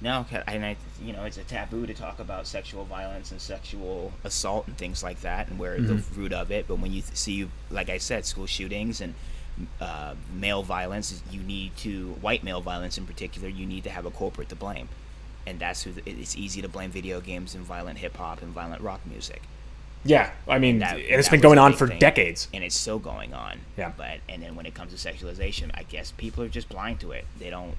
No, 0.00 0.26
and 0.46 0.64
I, 0.66 0.76
you 1.02 1.12
know, 1.12 1.24
it's 1.24 1.38
a 1.38 1.44
taboo 1.44 1.86
to 1.86 1.94
talk 1.94 2.18
about 2.18 2.46
sexual 2.46 2.84
violence 2.84 3.30
and 3.30 3.40
sexual 3.40 4.12
assault 4.24 4.66
and 4.66 4.76
things 4.76 5.02
like 5.02 5.20
that, 5.22 5.48
and 5.48 5.58
where 5.58 5.80
the 5.80 6.02
root 6.14 6.32
of 6.32 6.50
it. 6.50 6.66
But 6.68 6.78
when 6.80 6.92
you 6.92 7.02
see, 7.14 7.48
like 7.70 7.88
I 7.88 7.98
said, 7.98 8.26
school 8.26 8.46
shootings 8.46 9.00
and 9.00 9.14
uh, 9.80 10.14
male 10.32 10.62
violence, 10.62 11.22
you 11.30 11.40
need 11.40 11.76
to 11.78 12.08
white 12.20 12.42
male 12.42 12.60
violence 12.60 12.98
in 12.98 13.06
particular. 13.06 13.48
You 13.48 13.66
need 13.66 13.84
to 13.84 13.90
have 13.90 14.04
a 14.04 14.10
culprit 14.10 14.48
to 14.50 14.56
blame, 14.56 14.88
and 15.46 15.58
that's 15.58 15.84
who. 15.84 15.92
The, 15.92 16.02
it's 16.04 16.36
easy 16.36 16.60
to 16.60 16.68
blame 16.68 16.90
video 16.90 17.20
games 17.20 17.54
and 17.54 17.64
violent 17.64 17.98
hip 17.98 18.16
hop 18.16 18.42
and 18.42 18.52
violent 18.52 18.82
rock 18.82 19.00
music. 19.06 19.42
Yeah, 20.04 20.30
I 20.46 20.58
mean, 20.58 20.80
That- 20.80 20.96
and 20.96 21.02
it's 21.18 21.28
been 21.30 21.40
going 21.40 21.58
on 21.58 21.72
for 21.72 21.88
thing. 21.88 21.98
decades. 21.98 22.48
and 22.52 22.62
it's 22.62 22.78
still 22.78 22.98
going 22.98 23.32
on. 23.32 23.60
Yeah. 23.76 23.92
But 23.96 24.20
and 24.28 24.42
then 24.42 24.54
when 24.54 24.66
it 24.66 24.74
comes 24.74 24.92
to 24.92 25.08
sexualization, 25.08 25.70
I 25.74 25.82
guess 25.84 26.12
people 26.12 26.44
are 26.44 26.48
just 26.48 26.68
blind 26.68 27.00
to 27.00 27.12
it. 27.12 27.24
They 27.38 27.50
don't. 27.50 27.76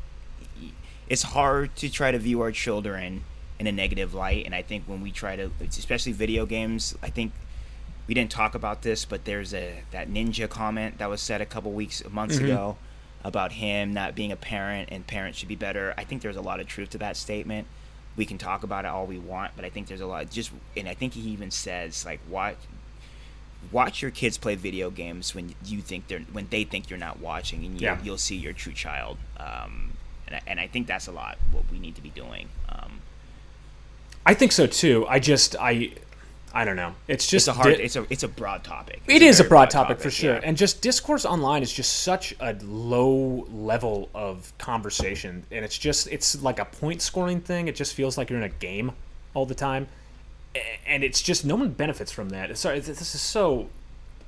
It's 1.07 1.21
hard 1.23 1.75
to 1.77 1.89
try 1.89 2.11
to 2.11 2.17
view 2.17 2.41
our 2.41 2.51
children 2.51 3.23
in 3.59 3.67
a 3.67 3.71
negative 3.71 4.13
light, 4.13 4.45
and 4.45 4.55
I 4.55 4.61
think 4.63 4.85
when 4.87 5.01
we 5.01 5.11
try 5.11 5.35
to, 5.35 5.51
especially 5.61 6.11
video 6.13 6.45
games, 6.45 6.95
I 7.03 7.09
think 7.09 7.31
we 8.07 8.13
didn't 8.13 8.31
talk 8.31 8.55
about 8.55 8.81
this, 8.81 9.05
but 9.05 9.25
there's 9.25 9.53
a 9.53 9.83
that 9.91 10.09
ninja 10.09 10.49
comment 10.49 10.97
that 10.97 11.09
was 11.09 11.21
said 11.21 11.41
a 11.41 11.45
couple 11.45 11.71
weeks 11.71 12.01
months 12.09 12.35
Mm-hmm. 12.37 12.45
ago 12.45 12.77
about 13.23 13.53
him 13.53 13.93
not 13.93 14.13
being 14.13 14.31
a 14.31 14.35
parent 14.35 14.89
and 14.91 15.05
parents 15.07 15.37
should 15.39 15.47
be 15.47 15.55
better. 15.55 15.93
I 15.97 16.03
think 16.03 16.21
there's 16.21 16.35
a 16.35 16.41
lot 16.41 16.59
of 16.59 16.67
truth 16.67 16.91
to 16.91 16.97
that 16.99 17.17
statement. 17.17 17.67
We 18.17 18.25
can 18.25 18.37
talk 18.37 18.63
about 18.63 18.85
it 18.85 18.89
all 18.89 19.05
we 19.05 19.17
want, 19.19 19.51
but 19.55 19.65
I 19.65 19.69
think 19.69 19.87
there's 19.87 20.01
a 20.01 20.07
lot 20.07 20.29
just 20.29 20.51
and 20.77 20.87
I 20.87 20.93
think 20.93 21.13
he 21.13 21.21
even 21.31 21.51
says 21.51 22.05
like 22.05 22.19
what 22.29 22.55
watch 23.71 24.01
your 24.01 24.11
kids 24.11 24.37
play 24.37 24.55
video 24.55 24.89
games 24.89 25.33
when 25.33 25.55
you 25.65 25.81
think 25.81 26.07
they're 26.07 26.19
when 26.31 26.47
they 26.49 26.63
think 26.63 26.89
you're 26.89 26.99
not 26.99 27.19
watching 27.19 27.65
and 27.65 27.81
you, 27.81 27.85
Yeah. 27.87 27.97
you'll 28.03 28.17
see 28.17 28.35
your 28.35 28.53
true 28.53 28.73
child 28.73 29.17
um, 29.37 29.91
and, 30.27 30.35
I, 30.35 30.41
and 30.47 30.59
I 30.59 30.67
think 30.67 30.85
that's 30.87 31.07
a 31.07 31.11
lot 31.11 31.37
what 31.51 31.63
we 31.71 31.79
need 31.79 31.95
to 31.95 32.01
be 32.01 32.09
doing 32.11 32.47
um, 32.69 33.01
I 34.25 34.33
think 34.33 34.51
so 34.51 34.65
too. 34.65 35.05
I 35.07 35.19
just, 35.19 35.55
I, 35.59 35.91
I 36.57 36.63
don't 36.63 36.77
know. 36.77 36.93
It's 37.09 37.27
just 37.27 37.47
it's 37.49 37.57
a 37.57 37.61
hard 37.61 37.75
di- 37.77 37.83
it's 37.83 37.95
a 37.97 38.07
it's 38.09 38.23
a 38.23 38.27
broad 38.29 38.63
topic 38.63 39.01
It 39.07 39.15
It's 39.21 39.23
is 39.25 39.39
a 39.41 39.43
very 39.43 39.49
broad 39.49 39.69
topic, 39.69 39.99
for 39.99 40.09
sure. 40.09 40.35
yeah. 40.35 40.41
And 40.43 40.55
just 40.55 40.81
discourse 40.81 41.25
online 41.25 41.61
is 41.63 41.71
just 41.73 42.01
such 42.03 42.33
a 42.39 42.55
low 42.63 43.45
level 43.51 44.09
of 44.15 44.51
conversation. 44.57 45.43
And 45.51 45.65
it's 45.65 45.77
just, 45.77 46.07
it's 46.07 46.41
like 46.41 46.59
a 46.59 46.65
point 46.65 47.01
scoring 47.01 47.41
thing. 47.41 47.67
It 47.67 47.75
just 47.75 47.93
feels 47.93 48.17
like 48.17 48.29
you're 48.29 48.39
in 48.39 48.45
a 48.45 48.49
game 48.49 48.93
all 49.33 49.45
the 49.45 49.53
time. 49.53 49.87
And 50.87 51.03
it's 51.03 51.21
just, 51.21 51.43
no 51.43 51.55
one 51.55 51.71
benefits 51.71 52.11
from 52.13 52.29
that. 52.29 52.57
Sorry, 52.57 52.79
this 52.79 53.01
is 53.13 53.21
so, 53.21 53.67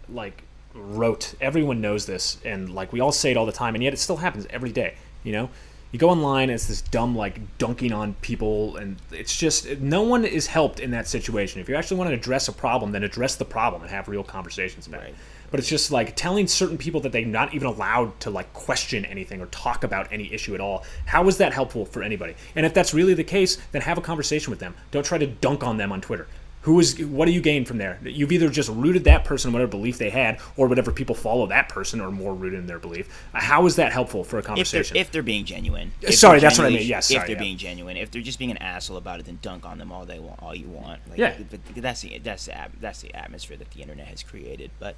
like, 0.10 0.44
rote. 0.74 1.34
Everyone 1.40 1.80
knows 1.80 2.06
this. 2.06 2.38
And, 2.44 2.70
like, 2.76 2.92
we 2.92 3.00
all 3.00 3.14
say 3.14 3.32
it 3.32 3.38
all 3.38 3.46
the 3.46 3.54
time. 3.54 3.74
And 3.76 3.84
yet 3.84 3.94
it 3.94 4.00
still 4.00 4.18
happens 4.18 4.46
every 4.50 4.74
day, 4.74 4.96
you 5.24 5.32
know? 5.32 5.50
You 5.92 6.00
go 6.00 6.10
online, 6.10 6.50
and 6.50 6.52
it's 6.52 6.66
this 6.68 6.82
dumb, 6.82 7.16
like, 7.16 7.58
dunking 7.58 7.94
on 7.94 8.16
people. 8.16 8.76
And 8.76 8.98
it's 9.12 9.36
just, 9.36 9.80
no 9.80 10.02
one 10.02 10.26
is 10.26 10.48
helped 10.48 10.80
in 10.80 10.92
that 10.92 11.08
situation. 11.08 11.62
If 11.62 11.70
you 11.70 11.76
actually 11.76 11.98
want 11.98 12.10
to 12.10 12.14
address 12.14 12.48
a 12.48 12.54
problem, 12.54 12.92
then 12.92 13.04
address 13.04 13.36
the 13.36 13.46
problem 13.46 13.82
and 13.82 13.92
have 13.92 14.08
real 14.08 14.24
conversations 14.24 14.86
about 14.88 15.02
Right. 15.02 15.10
it. 15.10 15.16
But 15.50 15.62
it's 15.62 15.70
just 15.70 15.92
like 15.92 16.16
telling 16.18 16.46
certain 16.48 16.78
people 16.78 17.00
that 17.02 17.14
they're 17.14 17.26
not 17.26 17.54
even 17.54 17.68
allowed 17.70 18.20
to 18.20 18.30
like 18.30 18.52
question 18.52 19.06
anything 19.06 19.40
or 19.40 19.46
talk 19.46 19.86
about 19.86 20.12
any 20.12 20.34
issue 20.34 20.54
at 20.54 20.60
all. 20.60 20.84
How 21.06 21.26
is 21.30 21.38
that 21.38 21.54
helpful 21.54 21.86
for 21.86 22.04
anybody? 22.04 22.36
And 22.54 22.66
if 22.66 22.74
that's 22.74 22.94
really 22.94 23.14
the 23.14 23.24
case, 23.24 23.58
then 23.72 23.82
have 23.84 23.98
a 23.98 24.02
conversation 24.02 24.52
with 24.52 24.60
them. 24.60 24.76
Don't 24.92 25.06
try 25.06 25.18
to 25.18 25.26
dunk 25.28 25.64
on 25.64 25.78
them 25.78 25.94
on 25.94 26.02
Twitter. 26.02 26.28
Who 26.68 26.82
is 26.82 27.00
what 27.00 27.28
do 27.28 27.32
you 27.32 27.40
gain 27.40 27.64
from 27.64 27.78
there? 27.78 27.98
You've 28.04 28.34
either 28.34 28.50
just 28.50 28.68
rooted 28.68 29.06
that 29.06 29.24
person 29.24 29.48
in 29.48 29.54
whatever 29.54 29.70
belief 29.72 29.98
they 29.98 30.10
had, 30.10 30.40
or 30.58 30.68
whatever 30.68 30.92
people 30.92 31.16
follow 31.16 31.48
that 31.48 31.70
person 31.70 32.02
are 32.02 32.12
more 32.12 32.34
rooted 32.36 32.60
in 32.60 32.68
their 32.68 32.78
belief. 32.78 33.08
Uh, 33.34 33.40
How 33.40 33.66
is 33.68 33.78
that 33.78 33.94
helpful 33.94 34.26
for 34.26 34.36
a 34.36 34.40
if 34.40 34.44
they're, 34.44 34.56
conversation? 34.56 34.98
if 34.98 35.10
they're 35.10 35.24
being 35.24 35.46
genuine 35.46 35.94
If 36.02 36.16
Sorry, 36.16 36.42
that's 36.42 36.58
what 36.58 36.68
I 36.68 36.72
mean. 36.72 36.86
Yes, 36.86 37.10
if 37.10 37.22
they're 37.22 37.32
yeah. 37.36 37.40
being 37.40 37.56
genuine 37.58 37.96
if 37.96 38.12
they're 38.12 38.22
just 38.22 38.38
being 38.38 38.52
an 38.52 38.58
asshole 38.58 38.98
about 38.98 39.22
it 39.22 39.26
then 39.28 39.40
dunk 39.42 39.66
on 39.66 39.78
them 39.78 39.94
all 39.94 40.06
they 40.06 40.20
want 40.20 40.44
all 40.44 40.54
you 40.54 40.68
want 40.68 41.00
like, 41.10 41.18
Yeah. 41.18 41.38
but 41.50 41.62
that's 41.78 42.02
the 42.02 42.20
that's 42.20 42.48
the 42.48 42.54
that's 42.82 43.02
the 43.02 43.16
atmosphere 43.16 43.56
that 43.56 43.72
the 43.72 43.82
internet 43.82 44.08
has 44.08 44.22
created 44.22 44.70
but 44.78 44.96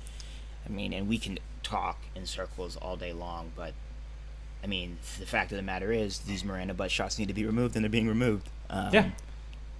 I 0.66 0.70
mean 0.70 0.92
and 0.92 1.08
we 1.08 1.20
can 1.20 1.38
talk 1.62 2.00
in 2.16 2.26
circles 2.26 2.78
all 2.78 2.96
day 2.96 3.14
long 3.14 3.52
but 3.56 3.74
I 4.64 4.68
mean 4.68 4.98
the 5.20 5.28
fact 5.28 5.52
of 5.52 5.58
the 5.58 5.62
matter 5.64 5.92
is 5.92 6.18
these 6.20 6.44
Miranda 6.44 6.74
butt 6.74 6.90
shots 6.90 7.20
need 7.20 7.28
to 7.28 7.34
be 7.36 7.46
removed 7.46 7.76
and 7.76 7.84
they're 7.86 7.90
being 7.92 8.08
removed 8.08 8.50
um, 8.72 8.90
Yeah. 8.92 9.10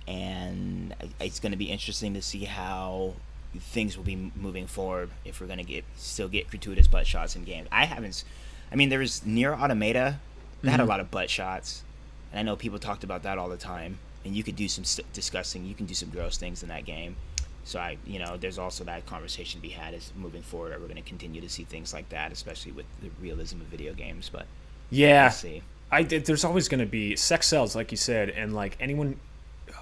And 0.10 0.96
it's 1.22 1.40
going 1.40 1.52
to 1.52 1.58
be 1.58 1.66
interesting 1.66 2.16
to 2.16 2.22
see 2.22 2.46
how 2.46 3.14
things 3.60 3.96
will 3.96 4.04
be 4.04 4.32
moving 4.36 4.66
forward 4.66 5.10
if 5.24 5.40
we're 5.40 5.48
going 5.48 5.60
to 5.60 5.64
get 5.66 5.86
still 5.98 6.28
get 6.28 6.50
gratuitous 6.50 6.88
butt 6.88 7.06
shots 7.06 7.36
in 7.36 7.44
games. 7.44 7.68
I 7.72 7.86
haven't. 7.86 8.24
I 8.72 8.76
mean, 8.76 8.90
there 8.90 9.00
was 9.00 9.24
Nier 9.24 9.54
Automata 9.54 10.20
that 10.64 10.70
had 10.70 10.80
a 10.80 10.84
mm-hmm. 10.84 10.90
lot 10.90 11.00
of 11.00 11.12
butt 11.12 11.30
shots, 11.30 11.84
and 12.32 12.40
I 12.40 12.44
know 12.44 12.56
people 12.56 12.80
talked 12.80 13.04
about 13.04 13.24
that 13.24 13.38
all 13.38 13.50
the 13.50 13.58
time. 13.58 14.00
And 14.26 14.36
you 14.36 14.44
could 14.44 14.58
do 14.58 14.68
some 14.68 14.84
st- 14.84 15.12
disgusting, 15.14 15.64
you 15.64 15.74
can 15.74 15.86
do 15.86 15.94
some 15.94 16.10
gross 16.10 16.38
things 16.38 16.62
in 16.62 16.70
that 16.70 16.84
game. 16.84 17.16
So 17.64 17.80
I, 17.80 17.98
you 18.06 18.20
know, 18.20 18.36
there's 18.36 18.58
also 18.58 18.84
that 18.84 19.06
conversation 19.06 19.62
to 19.62 19.62
be 19.62 19.74
had 19.74 19.94
is 19.94 20.12
moving 20.18 20.42
forward. 20.42 20.74
Are 20.74 20.80
we 20.80 20.88
going 20.88 21.02
to 21.02 21.08
continue 21.08 21.40
to 21.40 21.50
see 21.50 21.64
things 21.64 21.94
like 21.94 22.10
that, 22.10 22.32
especially 22.32 22.74
with 22.74 22.86
the 23.02 23.10
realism 23.22 23.62
of 23.62 23.68
video 23.68 23.94
games? 23.94 24.30
But 24.32 24.46
yeah, 24.90 25.30
see. 25.30 25.62
I 25.92 26.04
did- 26.04 26.26
there's 26.26 26.44
always 26.44 26.68
going 26.68 26.82
to 26.82 26.86
be 26.86 27.16
sex 27.16 27.48
sells, 27.48 27.76
like 27.76 27.92
you 27.92 27.98
said, 27.98 28.30
and 28.30 28.54
like 28.54 28.76
anyone, 28.80 29.20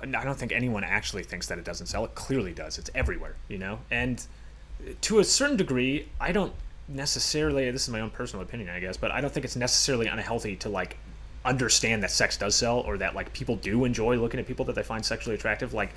I 0.01 0.23
don't 0.23 0.37
think 0.37 0.51
anyone 0.51 0.83
actually 0.83 1.23
thinks 1.23 1.47
that 1.47 1.57
it 1.57 1.65
doesn't 1.65 1.87
sell. 1.87 2.05
It 2.05 2.15
clearly 2.15 2.53
does. 2.53 2.77
It's 2.77 2.89
everywhere, 2.95 3.35
you 3.47 3.57
know. 3.57 3.79
And 3.91 4.25
uh, 4.85 4.91
to 5.01 5.19
a 5.19 5.23
certain 5.23 5.57
degree, 5.57 6.09
I 6.19 6.31
don't 6.31 6.53
necessarily. 6.87 7.69
This 7.71 7.83
is 7.83 7.89
my 7.89 7.99
own 8.01 8.09
personal 8.09 8.43
opinion, 8.43 8.69
I 8.69 8.79
guess, 8.79 8.97
but 8.97 9.11
I 9.11 9.21
don't 9.21 9.33
think 9.33 9.45
it's 9.45 9.55
necessarily 9.55 10.07
unhealthy 10.07 10.55
to 10.57 10.69
like 10.69 10.97
understand 11.45 12.03
that 12.03 12.11
sex 12.11 12.37
does 12.37 12.55
sell, 12.55 12.79
or 12.81 12.97
that 12.97 13.15
like 13.15 13.31
people 13.33 13.55
do 13.55 13.85
enjoy 13.85 14.17
looking 14.17 14.39
at 14.39 14.47
people 14.47 14.65
that 14.65 14.75
they 14.75 14.83
find 14.83 15.05
sexually 15.05 15.35
attractive. 15.35 15.73
Like, 15.73 15.91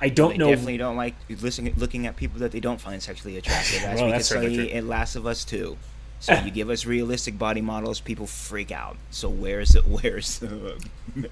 I 0.00 0.08
don't 0.08 0.30
They 0.30 0.38
know. 0.38 0.48
definitely 0.48 0.76
don't 0.78 0.96
like 0.96 1.14
listening, 1.28 1.74
looking 1.76 2.06
at 2.06 2.16
people 2.16 2.38
that 2.40 2.52
they 2.52 2.60
don't 2.60 2.80
find 2.80 3.02
sexually 3.02 3.36
attractive. 3.36 3.82
As 3.82 3.96
Well, 4.00 4.06
we 4.06 4.12
that's 4.12 4.28
see 4.28 4.34
true. 4.56 4.64
in 4.64 4.88
Last 4.88 5.16
of 5.16 5.26
Us 5.26 5.44
too. 5.44 5.76
So 6.24 6.32
you 6.42 6.50
give 6.50 6.70
us 6.70 6.86
realistic 6.86 7.38
body 7.38 7.60
models, 7.60 8.00
people 8.00 8.26
freak 8.26 8.72
out. 8.72 8.96
So 9.10 9.28
where's 9.28 9.74
it? 9.74 9.86
Where's 9.86 10.38
the 10.38 10.82
no, 11.14 11.28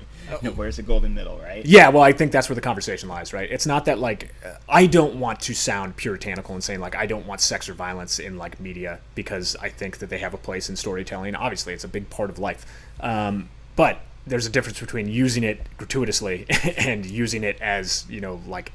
where's 0.55 0.77
the 0.77 0.83
golden 0.83 1.15
middle, 1.15 1.39
right? 1.39 1.65
Yeah, 1.65 1.89
well, 1.89 2.03
I 2.03 2.13
think 2.13 2.31
that's 2.31 2.51
where 2.51 2.55
the 2.55 2.61
conversation 2.61 3.09
lies, 3.09 3.33
right? 3.33 3.51
It's 3.51 3.67
not 3.67 3.87
that 3.87 3.99
like 3.99 4.35
uh, 4.45 4.57
I 4.69 4.85
don't 4.85 5.17
want 5.17 5.41
to 5.41 5.55
sound 5.55 5.97
puritanical 5.97 6.55
and 6.55 6.63
saying 6.63 6.81
like 6.81 6.95
I 6.95 7.07
don't 7.07 7.27
want 7.27 7.41
sex 7.41 7.71
or 7.71 7.73
violence 7.73 8.19
in 8.19 8.37
like 8.37 8.61
media 8.61 8.99
because 9.15 9.57
I 9.63 9.71
think 9.71 9.97
that 9.99 10.11
they 10.11 10.19
have 10.19 10.35
a 10.35 10.39
place 10.39 10.69
in 10.69 10.77
storytelling. 10.77 11.35
Obviously, 11.35 11.73
it's 11.73 11.85
a 11.85 11.89
big 11.89 12.11
part 12.11 12.29
of 12.29 12.39
life, 12.39 12.67
um, 13.01 13.49
but 13.77 13.99
there's 14.27 14.45
a 14.45 14.51
difference 14.51 14.79
between 14.79 15.09
using 15.09 15.43
it 15.43 15.67
gratuitously 15.79 16.45
and 16.77 17.07
using 17.07 17.45
it 17.45 17.59
as 17.63 18.05
you 18.11 18.21
know 18.21 18.43
like 18.47 18.73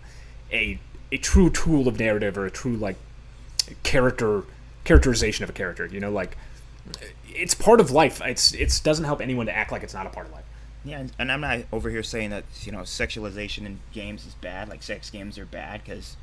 a 0.51 0.79
a 1.11 1.17
true 1.17 1.51
tool 1.51 1.87
of 1.87 1.99
narrative 1.99 2.39
or 2.39 2.47
a 2.47 2.51
true 2.51 2.75
like 2.75 2.95
character 3.83 4.43
characterization 4.87 5.43
of 5.43 5.49
a 5.49 5.53
character. 5.53 5.85
You 5.85 5.99
know, 5.99 6.11
like 6.11 6.37
it's 7.29 7.53
part 7.53 7.79
of 7.79 7.91
life. 7.91 8.21
It's 8.25 8.53
it 8.53 8.81
doesn't 8.83 9.05
help 9.05 9.21
anyone 9.21 9.45
to 9.45 9.55
act 9.55 9.71
like 9.71 9.83
it's 9.83 9.93
not 9.93 10.05
a 10.07 10.09
part 10.09 10.25
of 10.27 10.31
life. 10.33 10.45
Yeah, 10.83 11.05
and- 11.19 11.31
I'm 11.31 11.41
not 11.41 11.59
over 11.71 11.89
here 11.89 12.03
saying 12.03 12.29
that 12.31 12.45
you 12.61 12.71
know 12.71 12.79
sexualization 12.79 13.65
in 13.65 13.79
games 13.91 14.25
is 14.25 14.33
bad. 14.35 14.69
Like 14.69 14.81
sex 14.83 15.09
games 15.09 15.37
are 15.37 15.45
bad 15.45 15.83
because 15.83 16.15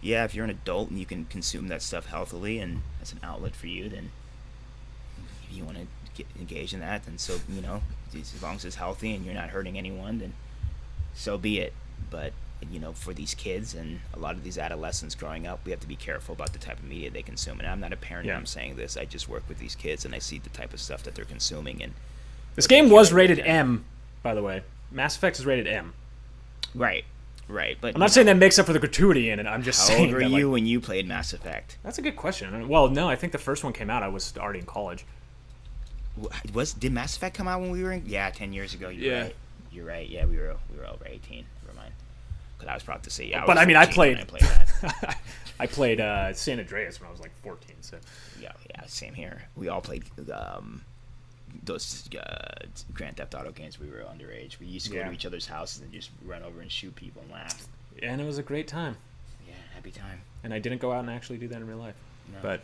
yeah, 0.00 0.24
if 0.24 0.34
you're 0.34 0.44
an 0.44 0.50
adult 0.50 0.90
and 0.90 0.98
you 0.98 1.06
can 1.06 1.24
consume 1.26 1.68
that 1.68 1.80
stuff 1.82 2.06
healthily 2.06 2.58
and 2.58 2.82
as 3.00 3.12
an 3.12 3.20
outlet 3.22 3.54
for 3.54 3.68
you, 3.68 3.88
then 3.88 4.10
if 5.48 5.56
you 5.56 5.64
want 5.64 5.78
to 5.78 5.86
get 6.14 6.26
engaged 6.38 6.74
in 6.74 6.80
that, 6.80 7.04
then 7.04 7.16
so 7.18 7.38
you 7.48 7.62
know 7.62 7.82
as 8.14 8.42
long 8.42 8.56
as 8.56 8.64
it's 8.64 8.76
healthy 8.76 9.14
and 9.14 9.24
you're 9.24 9.34
not 9.34 9.50
hurting 9.50 9.78
anyone, 9.78 10.18
then 10.18 10.32
so 11.14 11.38
be 11.38 11.60
it. 11.60 11.72
But 12.10 12.32
you 12.70 12.78
know, 12.78 12.92
for 12.92 13.12
these 13.12 13.34
kids 13.34 13.74
and 13.74 14.00
a 14.14 14.18
lot 14.18 14.34
of 14.34 14.44
these 14.44 14.58
adolescents 14.58 15.14
growing 15.14 15.46
up, 15.46 15.60
we 15.64 15.70
have 15.70 15.80
to 15.80 15.88
be 15.88 15.96
careful 15.96 16.34
about 16.34 16.52
the 16.52 16.58
type 16.58 16.78
of 16.78 16.84
media 16.84 17.10
they 17.10 17.22
consume. 17.22 17.58
And 17.58 17.68
I'm 17.68 17.80
not 17.80 17.92
a 17.92 17.96
parent. 17.96 18.26
Yeah. 18.26 18.36
I'm 18.36 18.46
saying 18.46 18.76
this. 18.76 18.96
I 18.96 19.04
just 19.04 19.28
work 19.28 19.42
with 19.48 19.58
these 19.58 19.74
kids 19.74 20.04
and 20.04 20.14
I 20.14 20.18
see 20.18 20.38
the 20.38 20.50
type 20.50 20.72
of 20.72 20.80
stuff 20.80 21.02
that 21.04 21.14
they're 21.14 21.24
consuming 21.24 21.82
and. 21.82 21.92
This 22.54 22.66
game 22.66 22.90
was 22.90 23.12
rated 23.14 23.38
M, 23.40 23.84
by 24.22 24.34
the 24.34 24.42
way. 24.42 24.62
Mass 24.90 25.16
Effect 25.16 25.38
is 25.38 25.46
rated 25.46 25.66
M. 25.66 25.94
Right, 26.74 27.04
right. 27.48 27.78
But 27.80 27.94
I'm 27.94 28.00
not 28.00 28.10
saying 28.10 28.26
that 28.26 28.36
makes 28.36 28.58
up 28.58 28.66
for 28.66 28.74
the 28.74 28.78
gratuity 28.78 29.30
in 29.30 29.40
it. 29.40 29.46
I'm 29.46 29.62
just 29.62 29.80
How 29.80 29.86
saying. 29.86 30.04
old 30.06 30.12
were 30.14 30.20
that, 30.20 30.28
you 30.30 30.46
like- 30.48 30.52
when 30.52 30.66
you 30.66 30.78
played 30.78 31.08
Mass 31.08 31.32
Effect? 31.32 31.78
that's 31.82 31.96
a 31.96 32.02
good 32.02 32.14
question. 32.16 32.68
Well, 32.68 32.88
no, 32.90 33.08
I 33.08 33.16
think 33.16 33.32
the 33.32 33.38
first 33.38 33.64
one 33.64 33.72
came 33.72 33.88
out. 33.88 34.02
I 34.02 34.08
was 34.08 34.34
already 34.36 34.58
in 34.58 34.66
college. 34.66 35.06
Was 36.52 36.74
did 36.74 36.92
Mass 36.92 37.16
Effect 37.16 37.34
come 37.34 37.48
out 37.48 37.60
when 37.62 37.70
we 37.70 37.82
were 37.82 37.92
in? 37.92 38.04
Yeah, 38.06 38.28
ten 38.30 38.52
years 38.52 38.74
ago. 38.74 38.90
You're 38.90 39.12
Yeah. 39.14 39.22
right. 39.22 39.36
You're 39.72 39.86
right. 39.86 40.08
Yeah, 40.08 40.26
we 40.26 40.36
were 40.36 40.54
we 40.70 40.78
were 40.78 40.86
over 40.86 41.06
eighteen. 41.06 41.46
Because 42.62 42.70
I 42.70 42.74
was 42.74 42.82
proud 42.84 43.02
to 43.02 43.10
see. 43.10 43.28
Yeah, 43.30 43.44
but 43.44 43.58
I 43.58 43.64
mean, 43.66 43.74
I 43.76 43.86
played. 43.86 44.18
I 44.18 44.24
played 44.24 44.42
that. 44.42 45.18
I 45.60 45.66
played 45.66 46.00
uh, 46.00 46.32
San 46.32 46.60
Andreas 46.60 47.00
when 47.00 47.08
I 47.08 47.10
was 47.10 47.20
like 47.20 47.32
14. 47.42 47.74
So 47.80 47.96
yeah, 48.40 48.52
yeah, 48.70 48.82
same 48.86 49.14
here. 49.14 49.42
We 49.56 49.68
all 49.68 49.80
played 49.80 50.04
um, 50.32 50.82
those 51.64 52.08
uh, 52.16 52.66
Grand 52.94 53.16
Theft 53.16 53.34
Auto 53.34 53.50
games. 53.50 53.80
We 53.80 53.88
were 53.88 54.04
underage. 54.04 54.60
We 54.60 54.66
used 54.66 54.86
to 54.86 54.92
go 54.92 54.98
Yeah. 54.98 55.08
to 55.08 55.12
each 55.12 55.26
other's 55.26 55.46
houses 55.46 55.82
and 55.82 55.92
just 55.92 56.10
run 56.24 56.42
over 56.44 56.60
and 56.60 56.70
shoot 56.70 56.94
people 56.94 57.22
and 57.22 57.32
laugh. 57.32 57.66
and 58.02 58.20
it 58.20 58.24
was 58.24 58.38
a 58.38 58.42
great 58.42 58.68
time. 58.68 58.96
Yeah, 59.46 59.54
happy 59.74 59.90
time. 59.90 60.20
And 60.44 60.54
I 60.54 60.58
didn't 60.60 60.80
go 60.80 60.92
out 60.92 61.00
and 61.00 61.10
actually 61.10 61.38
do 61.38 61.48
that 61.48 61.56
in 61.56 61.66
real 61.66 61.78
life. 61.78 61.96
No. 62.32 62.38
But 62.42 62.60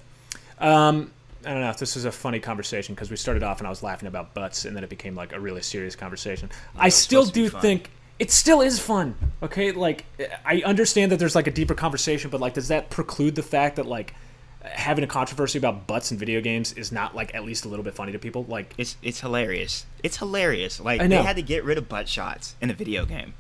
um, 0.65 1.11
I 1.45 1.51
don't 1.53 1.61
know. 1.61 1.71
If 1.71 1.79
this 1.79 1.97
is 1.97 2.05
a 2.05 2.13
funny 2.13 2.39
conversation 2.41 2.95
because 2.95 3.11
we 3.11 3.17
started 3.17 3.43
off 3.43 3.59
and 3.59 3.67
I 3.67 3.71
was 3.71 3.83
laughing 3.83 4.07
about 4.07 4.33
butts, 4.35 4.65
and 4.65 4.77
then 4.77 4.85
it 4.85 4.91
became 4.91 5.17
like 5.17 5.33
a 5.33 5.41
really 5.41 5.63
serious 5.63 5.97
conversation. 5.97 6.51
I 6.77 6.89
still 6.89 7.23
supposed 7.25 7.35
to 7.35 7.41
be 7.43 7.49
do 7.51 7.61
think 7.61 7.91
it 8.19 8.31
still 8.31 8.61
is 8.61 8.79
fun. 8.81 9.15
Okay, 9.43 9.73
like 9.73 10.05
I 10.45 10.63
understand 10.65 11.13
that 11.13 11.19
there's 11.19 11.35
like 11.35 11.47
a 11.47 11.51
deeper 11.53 11.75
conversation, 11.75 12.31
but 12.31 12.41
like, 12.41 12.55
does 12.55 12.69
that 12.69 12.91
preclude 12.91 13.35
the 13.35 13.43
fact 13.43 13.77
that 13.77 13.87
like 13.87 14.15
having 14.63 15.05
a 15.05 15.07
controversy 15.07 15.57
about 15.57 15.87
butts 15.87 16.11
in 16.11 16.19
video 16.19 16.41
games 16.41 16.73
is 16.73 16.91
not 16.91 17.15
like 17.15 17.35
at 17.35 17.45
least 17.45 17.65
a 17.65 17.69
little 17.69 17.85
bit 17.85 17.95
funny 17.95 18.13
to 18.13 18.19
people? 18.19 18.45
Like, 18.49 18.75
It's 18.77 18.97
it's 19.03 19.21
hilarious. 19.21 19.87
It's 20.03 20.17
hilarious. 20.17 20.81
Like 20.81 21.01
they 21.09 21.23
had 21.23 21.37
to 21.37 21.43
get 21.43 21.65
rid 21.65 21.79
of 21.79 21.89
butt 21.89 22.09
shots 22.09 22.57
in 22.61 22.71
a 22.71 22.75
video 22.75 23.07
game. 23.07 23.35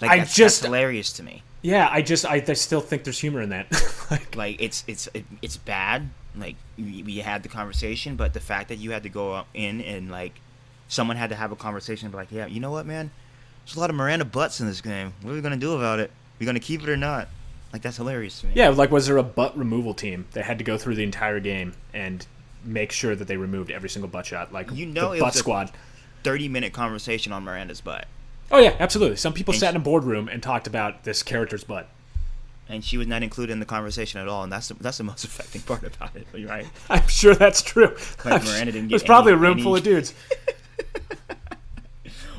Like 0.00 0.10
I 0.10 0.18
that's, 0.18 0.34
just- 0.34 0.60
that's 0.62 0.66
hilarious 0.66 1.12
to 1.14 1.22
me. 1.22 1.42
yeah, 1.62 1.88
I 1.90 2.02
just 2.02 2.26
I, 2.26 2.42
I 2.46 2.52
still 2.54 2.80
think 2.80 3.04
there's 3.04 3.20
humor 3.20 3.40
in 3.40 3.50
that. 3.50 3.66
like, 4.10 4.34
Like 4.34 4.56
it's 4.60 4.82
it's 4.88 5.08
it, 5.14 5.24
it's 5.40 5.56
bad. 5.56 6.10
Like 6.36 6.56
we, 6.76 7.04
we 7.04 7.18
had 7.18 7.44
the 7.44 7.48
conversation, 7.48 8.16
but 8.16 8.34
the 8.34 8.40
fact 8.40 8.68
that 8.70 8.76
you 8.78 8.90
had 8.90 9.04
to 9.04 9.08
go 9.08 9.44
in 9.54 9.80
and 9.80 10.10
like 10.10 10.40
someone 10.88 11.16
had 11.16 11.30
to 11.30 11.36
have 11.36 11.52
a 11.52 11.56
conversation, 11.56 12.06
and 12.06 12.12
be 12.12 12.16
like, 12.16 12.32
yeah, 12.32 12.46
you 12.46 12.58
know 12.58 12.72
what, 12.72 12.86
man? 12.86 13.12
There's 13.64 13.76
a 13.76 13.80
lot 13.80 13.90
of 13.90 13.96
Miranda 13.96 14.24
butts 14.24 14.60
in 14.60 14.66
this 14.66 14.80
game. 14.80 15.12
What 15.22 15.32
are 15.32 15.34
we 15.34 15.40
gonna 15.40 15.56
do 15.56 15.74
about 15.74 15.98
it? 16.00 16.10
Are 16.10 16.14
We 16.38 16.46
gonna 16.46 16.60
keep 16.60 16.82
it 16.82 16.88
or 16.88 16.96
not? 16.96 17.28
Like 17.72 17.82
that's 17.82 17.96
hilarious 17.96 18.40
to 18.40 18.46
me. 18.46 18.52
yeah, 18.56 18.68
like 18.68 18.90
was 18.90 19.06
there 19.06 19.16
a 19.16 19.22
butt 19.22 19.56
removal 19.58 19.94
team 19.94 20.26
that 20.32 20.44
had 20.44 20.58
to 20.58 20.64
go 20.64 20.78
through 20.78 20.94
the 20.94 21.02
entire 21.02 21.40
game 21.40 21.74
and 21.92 22.24
make 22.64 22.92
sure 22.92 23.14
that 23.16 23.26
they 23.26 23.36
removed 23.36 23.70
every 23.70 23.88
single 23.88 24.08
butt 24.08 24.26
shot? 24.26 24.52
Like 24.52 24.70
You 24.72 24.86
know 24.86 25.12
the 25.14 25.20
butt 25.20 25.34
squad. 25.34 25.70
Thirty 26.22 26.48
minute 26.48 26.72
conversation 26.72 27.32
on 27.32 27.42
Miranda's 27.44 27.80
butt, 27.80 28.06
Oh 28.50 28.58
yeah, 28.58 28.74
absolutely. 28.78 29.16
Some 29.16 29.32
people 29.32 29.52
And 29.52 29.60
sat 29.60 29.68
sh- 29.68 29.74
in 29.74 29.76
a 29.76 29.84
boardroom 29.84 30.28
and 30.28 30.42
talked 30.42 30.66
about 30.66 31.04
this 31.04 31.22
character's 31.22 31.64
butt. 31.64 31.88
and 32.68 32.82
she 32.84 32.96
was 32.96 33.06
not 33.06 33.22
included 33.22 33.52
in 33.52 33.60
the 33.60 33.66
conversation 33.66 34.20
at 34.20 34.28
all. 34.28 34.42
And 34.44 34.52
that's 34.52 34.68
the, 34.68 34.74
that's 34.74 34.96
the 34.98 35.04
most 35.04 35.24
affecting 35.24 35.62
part 35.62 35.82
about 35.82 36.14
it, 36.16 36.26
right? 36.48 36.66
I'm 36.88 37.06
sure 37.08 37.34
that's 37.34 37.60
true. 37.60 37.94
Like 38.24 38.44
Miranda 38.44 38.72
didn't 38.72 38.82
get 38.88 38.90
There's 38.90 39.02
probably 39.02 39.32
a 39.32 39.36
room 39.36 39.54
any- 39.54 39.62
full 39.62 39.76
of 39.76 39.82
dudes. 39.82 40.14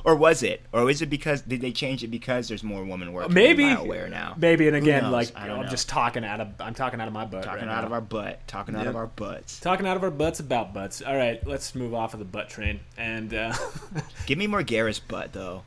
Or 0.05 0.15
was 0.15 0.43
it? 0.43 0.61
Or 0.71 0.87
is 0.89 1.01
it 1.01 1.09
because 1.09 1.41
did 1.41 1.61
they 1.61 1.71
change 1.71 2.03
it 2.03 2.09
because 2.09 2.47
there's 2.47 2.63
more 2.63 2.85
women 2.85 3.11
working 3.11 3.33
Maybe. 3.33 3.63
in 3.63 3.75
BioWare 3.77 4.09
now? 4.09 4.35
Maybe, 4.37 4.67
and 4.67 4.75
again, 4.77 5.11
like 5.11 5.31
I 5.35 5.49
I'm 5.49 5.67
just 5.67 5.89
talking 5.89 6.23
out 6.23 6.39
of 6.39 6.49
I'm 6.59 6.75
talking 6.75 7.01
out 7.01 7.07
of 7.07 7.13
my 7.13 7.25
butt. 7.25 7.43
talking 7.43 7.67
right 7.67 7.75
out 7.75 7.81
now. 7.81 7.87
of 7.87 7.91
our 7.91 8.01
butt, 8.01 8.47
talking 8.47 8.75
out 8.75 8.85
of 8.85 8.95
our 8.95 9.07
butts. 9.07 9.59
talking 9.59 9.87
out 9.87 9.97
of 9.97 10.03
our 10.03 10.11
butts 10.11 10.39
about 10.39 10.73
butts. 10.75 11.01
All 11.01 11.15
right, 11.17 11.45
let's 11.47 11.73
move 11.73 11.95
off 11.95 12.13
of 12.13 12.19
the 12.19 12.25
butt 12.25 12.49
train. 12.49 12.81
And 12.97 13.33
uh, 13.33 13.53
Give 14.27 14.37
me 14.37 14.45
more 14.45 14.61
Garrus 14.61 15.01
butt 15.05 15.33
though. 15.33 15.63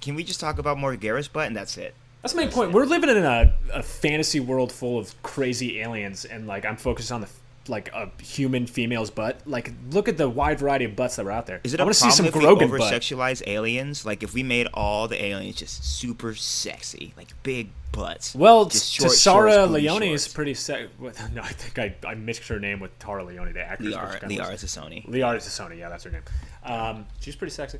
Can 0.00 0.14
we 0.14 0.22
just 0.22 0.38
talk 0.40 0.58
about 0.58 0.78
more 0.78 0.94
Garrus 0.96 1.30
butt 1.32 1.48
and 1.48 1.56
that's 1.56 1.76
it? 1.76 1.94
that's 2.22 2.34
main 2.34 2.50
point. 2.50 2.72
We're 2.72 2.86
living 2.86 3.10
in 3.10 3.24
a, 3.24 3.52
a 3.72 3.82
fantasy 3.82 4.40
world 4.40 4.72
full 4.72 4.98
of 4.98 5.20
crazy 5.22 5.80
aliens, 5.80 6.24
and 6.24 6.46
like 6.46 6.64
I'm 6.64 6.76
focused 6.76 7.10
on 7.12 7.20
the 7.20 7.28
like 7.68 7.92
a 7.92 8.10
human 8.22 8.66
female's 8.66 9.10
butt. 9.10 9.40
Like, 9.46 9.72
look 9.90 10.08
at 10.08 10.16
the 10.16 10.28
wide 10.28 10.58
variety 10.58 10.84
of 10.84 10.96
butts 10.96 11.16
that 11.16 11.24
were 11.24 11.32
out 11.32 11.46
there. 11.46 11.60
Is 11.64 11.74
it 11.74 11.80
I 11.80 11.84
want 11.84 11.94
to 11.94 12.00
see 12.00 12.10
some 12.10 12.26
if 12.26 12.34
we 12.34 12.44
krogan 12.44 12.70
butt. 12.70 12.92
sexualize 12.92 13.42
aliens? 13.46 14.04
Like 14.04 14.22
if 14.22 14.34
we 14.34 14.42
made 14.42 14.68
all 14.74 15.08
the 15.08 15.22
aliens 15.22 15.56
just 15.56 15.84
super 15.84 16.34
sexy, 16.34 17.14
like 17.16 17.28
big 17.42 17.70
butts. 17.92 18.34
Well, 18.34 18.66
just 18.66 18.92
short 18.92 19.12
shorts, 19.12 19.56
booty 19.56 19.72
Leone 19.82 20.02
is 20.04 20.28
pretty 20.28 20.54
sexy. 20.54 20.88
No, 21.32 21.42
I 21.42 21.48
think 21.48 21.78
I, 21.78 22.08
I 22.08 22.14
mixed 22.14 22.48
her 22.48 22.58
name 22.60 22.80
with 22.80 22.96
Tara 22.98 23.24
Leone, 23.24 23.52
the 23.52 23.60
actress. 23.60 23.94
Liara, 23.94 24.20
Liara 24.22 24.54
Sassoni. 24.54 25.06
Liara 25.08 25.36
Sassoni, 25.36 25.78
yeah, 25.78 25.88
that's 25.88 26.04
her 26.04 26.10
name. 26.10 26.22
Um, 26.64 27.06
she's 27.20 27.36
pretty 27.36 27.52
sexy. 27.52 27.78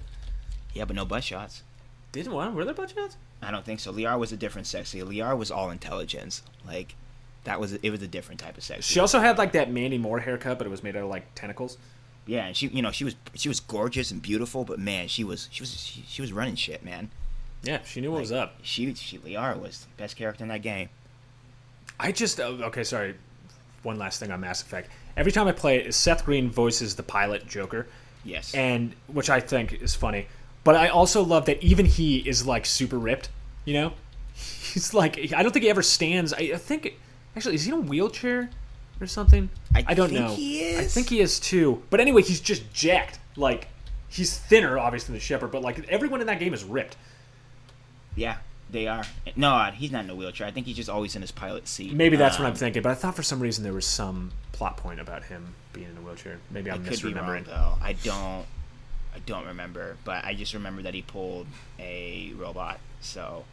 Yeah, 0.75 0.85
but 0.85 0.97
no 0.97 1.05
butt 1.05 1.25
shots. 1.25 1.63
Didn't 2.13 2.33
what? 2.33 2.53
Were 2.53 2.65
there 2.65 2.75
butt 2.75 2.91
shots? 2.91 3.17
I 3.43 3.51
don't 3.51 3.65
think 3.65 3.81
so. 3.81 3.93
Liara 3.93 4.19
was 4.19 4.33
a 4.33 4.37
different 4.37 4.67
sexy. 4.67 5.01
Liara 5.01 5.37
was 5.37 5.51
all 5.51 5.71
intelligence. 5.71 6.43
Like 6.67 6.95
that 7.47 7.59
was 7.59 7.73
it 7.73 7.91
was 7.91 8.03
a 8.03 8.07
different 8.09 8.41
type 8.41 8.57
of 8.57 8.63
sex. 8.63 8.87
She 8.87 9.01
also 9.01 9.19
had 9.19 9.39
like 9.39 9.53
that 9.53 9.71
Mandy 9.73 9.99
Moore 9.99 10.21
haircut, 10.21 10.59
but 10.59 10.67
it 10.67 10.71
was 10.71 10.83
made 10.83 10.95
out 10.97 11.03
of 11.05 11.09
like 11.09 11.35
tentacles. 11.35 11.79
Yeah, 12.27 12.47
and 12.47 12.57
she, 12.57 12.67
you 12.69 12.83
know, 12.83 12.91
she 12.91 13.05
was 13.05 13.17
she 13.35 13.49
was 13.49 13.61
gorgeous 13.61 14.11
and 14.11 14.21
beautiful, 14.21 14.65
but 14.65 14.79
man, 14.79 15.09
she 15.09 15.25
was 15.25 15.49
she 15.51 15.63
was 15.63 15.77
she, 15.77 16.05
she 16.07 16.21
was 16.23 16.33
running 16.33 16.57
shit, 16.57 16.85
man. 16.85 17.11
Yeah, 17.63 17.83
she 17.85 18.01
knew 18.01 18.13
what 18.13 18.21
was 18.21 18.33
up. 18.33 18.57
She 18.63 18.93
she 18.95 19.19
Liara 19.19 19.59
was 19.59 19.81
the 19.81 20.03
best 20.03 20.17
character 20.17 20.45
in 20.45 20.49
that 20.49 20.63
game. 20.63 20.89
I 21.99 22.13
just 22.13 22.41
oh, 22.41 22.59
okay. 22.65 22.85
Sorry, 22.85 23.15
one 23.83 23.97
last 23.99 24.21
thing 24.21 24.31
on 24.31 24.41
Mass 24.41 24.61
Effect. 24.63 24.91
Every 25.17 25.33
time 25.33 25.47
I 25.49 25.53
play 25.53 25.79
it, 25.79 25.95
Seth 25.95 26.25
Green 26.25 26.51
voices 26.51 26.95
the 26.97 27.03
pilot 27.03 27.47
Joker, 27.47 27.87
Yes. 28.25 28.55
and 28.55 28.93
which 29.07 29.31
I 29.31 29.41
think 29.41 29.73
is 29.73 29.95
funny. 29.95 30.27
But 30.65 30.75
I 30.75 30.89
also 30.89 31.23
love 31.23 31.47
that 31.47 31.63
even 31.63 31.87
he 31.87 32.19
is 32.19 32.45
like 32.47 32.67
super 32.67 32.99
ripped. 32.99 33.29
You 33.65 33.75
know, 33.75 33.93
he's 34.35 34.93
like 34.93 35.33
I 35.33 35.43
don't 35.45 35.53
think 35.53 35.63
he 35.63 35.71
ever 35.71 35.83
stands. 35.83 36.33
I, 36.33 36.51
I 36.55 36.57
think 36.57 36.95
actually 37.37 37.55
is 37.57 37.65
he 37.65 37.73
in 37.73 37.79
a 37.79 37.81
wheelchair 37.83 38.51
or 39.01 39.07
something? 39.07 39.51
I 39.75 39.95
don't 39.95 40.09
think 40.09 40.21
know. 40.21 40.33
I 40.33 40.85
think 40.85 41.09
he 41.11 41.21
is 41.21 41.39
too. 41.39 41.83
But 41.91 42.01
anyway, 42.01 42.23
he's 42.23 42.41
just 42.41 42.73
jacked. 42.73 43.19
Like 43.37 43.69
he's 44.09 44.37
thinner, 44.37 44.79
obviously, 44.79 45.13
than 45.13 45.21
Shepard. 45.21 45.51
But 45.51 45.63
like 45.63 45.87
everyone 45.89 46.21
in 46.21 46.27
that 46.29 46.39
game 46.41 46.55
is 46.55 46.65
ripped. 46.65 46.97
yeah, 48.15 48.39
they 48.71 48.87
are. 48.89 49.05
No, 49.37 49.71
he's 49.75 49.91
not 49.93 50.05
in 50.05 50.11
a 50.11 50.15
wheelchair. 50.15 50.47
I 50.47 50.51
think 50.51 50.67
he's 50.67 50.77
just 50.77 50.89
always 50.89 51.15
in 51.15 51.23
his 51.23 51.31
pilot 51.33 51.69
seat. 51.69 51.93
Maybe 51.93 52.17
that's 52.17 52.39
what 52.39 52.47
Um, 52.47 52.53
I'm 52.53 52.57
thinking. 52.57 52.83
But 52.83 52.93
I 52.93 52.95
thought 52.95 53.15
for 53.15 53.23
some 53.23 53.41
reason 53.41 53.63
there 53.65 53.73
was 53.75 53.87
some 53.87 54.33
plot 54.53 54.79
point 54.79 54.99
about 55.01 55.25
him 55.25 55.55
being 55.75 55.89
in 55.91 55.97
a 55.99 56.01
wheelchair. 56.01 56.39
Maybe 56.51 56.71
I 56.71 56.75
I'm 56.77 56.85
could 56.85 57.03
be 57.03 57.13
wrong 57.13 57.25
misremembering. 57.43 57.45
though. 57.47 57.75
I 57.83 57.93
don't. 57.93 58.47
I 59.15 59.19
don't 59.25 59.47
remember, 59.47 59.97
but 60.05 60.25
I 60.25 60.35
just 60.35 60.53
remember 60.55 60.83
that 60.83 60.93
he 60.95 61.01
pulled 61.03 61.47
a 61.79 62.33
robot. 62.37 62.79
So, 63.01 63.45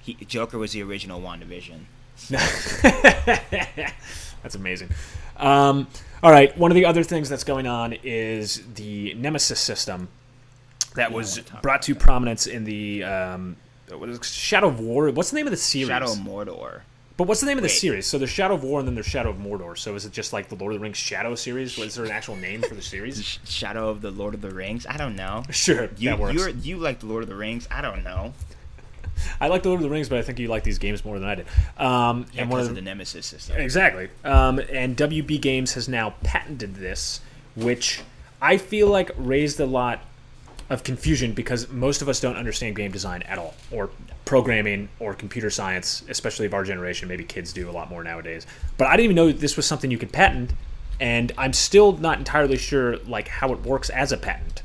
he, 0.00 0.14
Joker 0.14 0.56
was 0.56 0.70
the 0.72 0.82
original 0.84 1.20
WandaVision. 1.20 1.80
That's 4.42 4.54
amazing. 4.54 4.88
Um, 5.36 5.86
all 6.22 6.30
right, 6.30 6.56
one 6.58 6.70
of 6.70 6.74
the 6.74 6.84
other 6.84 7.02
things 7.02 7.28
that's 7.28 7.44
going 7.44 7.66
on 7.66 7.94
is 8.04 8.62
the 8.74 9.14
Nemesis 9.14 9.60
system 9.60 10.08
that 10.94 11.12
was 11.12 11.40
brought 11.62 11.82
to 11.82 11.94
prominence 11.94 12.46
in 12.46 12.64
the 12.64 13.04
um, 13.04 13.56
what 13.90 14.08
is 14.08 14.24
Shadow 14.26 14.68
of 14.68 14.80
War. 14.80 15.10
What's 15.10 15.30
the 15.30 15.36
name 15.36 15.46
of 15.46 15.50
the 15.50 15.56
series? 15.56 15.88
Shadow 15.88 16.12
of 16.12 16.18
Mordor. 16.18 16.82
But 17.16 17.26
what's 17.28 17.40
the 17.40 17.46
name 17.46 17.58
of 17.58 17.62
the 17.62 17.68
series? 17.68 18.06
So 18.06 18.16
there's 18.16 18.30
Shadow 18.30 18.54
of 18.54 18.64
War 18.64 18.78
and 18.78 18.88
then 18.88 18.94
there's 18.94 19.06
Shadow 19.06 19.28
of 19.28 19.36
Mordor. 19.36 19.76
So 19.76 19.94
is 19.94 20.06
it 20.06 20.12
just 20.12 20.32
like 20.32 20.48
the 20.48 20.54
Lord 20.54 20.72
of 20.72 20.80
the 20.80 20.82
Rings 20.82 20.96
Shadow 20.96 21.34
series? 21.34 21.76
Was 21.76 21.94
there 21.94 22.06
an 22.06 22.10
actual 22.10 22.36
name 22.36 22.62
for 22.62 22.74
the 22.74 22.80
series? 22.80 23.22
Shadow 23.44 23.90
of 23.90 24.00
the 24.00 24.10
Lord 24.10 24.32
of 24.32 24.40
the 24.40 24.48
Rings. 24.50 24.86
I 24.86 24.96
don't 24.96 25.16
know. 25.16 25.42
Sure, 25.50 25.90
You 25.98 26.10
that 26.10 26.18
works. 26.18 26.54
you 26.64 26.78
like 26.78 27.00
the 27.00 27.06
Lord 27.06 27.22
of 27.22 27.28
the 27.28 27.34
Rings. 27.34 27.68
I 27.70 27.82
don't 27.82 28.02
know. 28.04 28.32
I 29.40 29.48
like 29.48 29.62
the 29.62 29.68
Lord 29.68 29.80
of 29.80 29.84
the 29.84 29.90
Rings, 29.90 30.08
but 30.08 30.18
I 30.18 30.22
think 30.22 30.38
you 30.38 30.48
like 30.48 30.62
these 30.64 30.78
games 30.78 31.04
more 31.04 31.18
than 31.18 31.28
I 31.28 31.34
did. 31.36 31.46
Um, 31.78 32.26
Yeah, 32.32 32.42
and 32.42 32.50
one 32.50 32.58
because 32.58 32.66
of 32.66 32.70
of 32.70 32.74
the, 32.76 32.80
the 32.80 32.84
Nemesis 32.84 33.26
system. 33.26 33.56
Exactly. 33.58 34.08
Um, 34.24 34.60
and 34.70 34.96
WB 34.96 35.40
Games 35.40 35.74
has 35.74 35.88
now 35.88 36.14
patented 36.22 36.74
this, 36.76 37.20
which 37.56 38.00
I 38.40 38.56
feel 38.56 38.88
like 38.88 39.10
raised 39.16 39.60
a 39.60 39.66
lot 39.66 40.00
of 40.70 40.84
confusion 40.84 41.32
because 41.32 41.68
most 41.68 42.00
of 42.00 42.08
us 42.08 42.20
don't 42.20 42.36
understand 42.36 42.76
game 42.76 42.92
design 42.92 43.22
at 43.22 43.38
all, 43.38 43.54
or 43.70 43.90
programming, 44.24 44.88
or 45.00 45.14
computer 45.14 45.50
science, 45.50 46.04
especially 46.08 46.46
of 46.46 46.54
our 46.54 46.64
generation. 46.64 47.08
Maybe 47.08 47.24
kids 47.24 47.52
do 47.52 47.68
a 47.68 47.72
lot 47.72 47.90
more 47.90 48.04
nowadays. 48.04 48.46
But 48.78 48.86
I 48.86 48.92
didn't 48.92 49.04
even 49.04 49.16
know 49.16 49.32
this 49.32 49.56
was 49.56 49.66
something 49.66 49.90
you 49.90 49.98
could 49.98 50.12
patent, 50.12 50.52
and 51.00 51.32
I'm 51.36 51.52
still 51.52 51.96
not 51.96 52.18
entirely 52.18 52.56
sure 52.56 52.98
like 52.98 53.26
how 53.26 53.52
it 53.52 53.60
works 53.62 53.90
as 53.90 54.12
a 54.12 54.16
patent. 54.16 54.62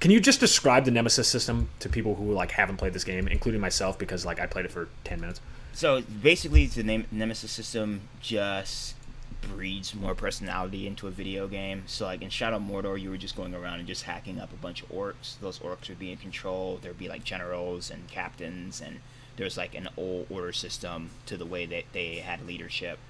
Can 0.00 0.12
you 0.12 0.20
just 0.20 0.38
describe 0.38 0.84
the 0.84 0.92
Nemesis 0.92 1.26
system 1.26 1.70
to 1.80 1.88
people 1.88 2.14
who 2.14 2.32
like 2.32 2.52
haven't 2.52 2.76
played 2.76 2.92
this 2.92 3.04
game, 3.04 3.26
including 3.26 3.60
myself, 3.60 3.98
because 3.98 4.24
like 4.24 4.38
I 4.38 4.46
played 4.46 4.64
it 4.64 4.70
for 4.70 4.88
ten 5.02 5.20
minutes? 5.20 5.40
So 5.72 6.02
basically, 6.02 6.66
the 6.66 6.84
name 6.84 7.06
Nemesis 7.10 7.50
system 7.50 8.02
just 8.20 8.94
breeds 9.40 9.94
more 9.94 10.14
personality 10.14 10.86
into 10.86 11.06
a 11.06 11.10
video 11.10 11.48
game. 11.48 11.82
So 11.86 12.06
like 12.06 12.22
in 12.22 12.30
Shadow 12.30 12.58
Mordor, 12.58 13.00
you 13.00 13.10
were 13.10 13.16
just 13.16 13.36
going 13.36 13.54
around 13.54 13.80
and 13.80 13.88
just 13.88 14.04
hacking 14.04 14.40
up 14.40 14.52
a 14.52 14.56
bunch 14.56 14.82
of 14.82 14.88
orcs. 14.90 15.38
Those 15.40 15.58
orcs 15.58 15.88
would 15.88 15.98
be 15.98 16.12
in 16.12 16.18
control. 16.18 16.78
There'd 16.80 16.98
be 16.98 17.08
like 17.08 17.24
generals 17.24 17.90
and 17.90 18.06
captains, 18.08 18.80
and 18.80 19.00
there's 19.36 19.56
like 19.56 19.74
an 19.74 19.88
old 19.96 20.26
order 20.30 20.52
system 20.52 21.10
to 21.26 21.36
the 21.36 21.46
way 21.46 21.66
that 21.66 21.84
they 21.92 22.16
had 22.16 22.46
leadership. 22.46 23.00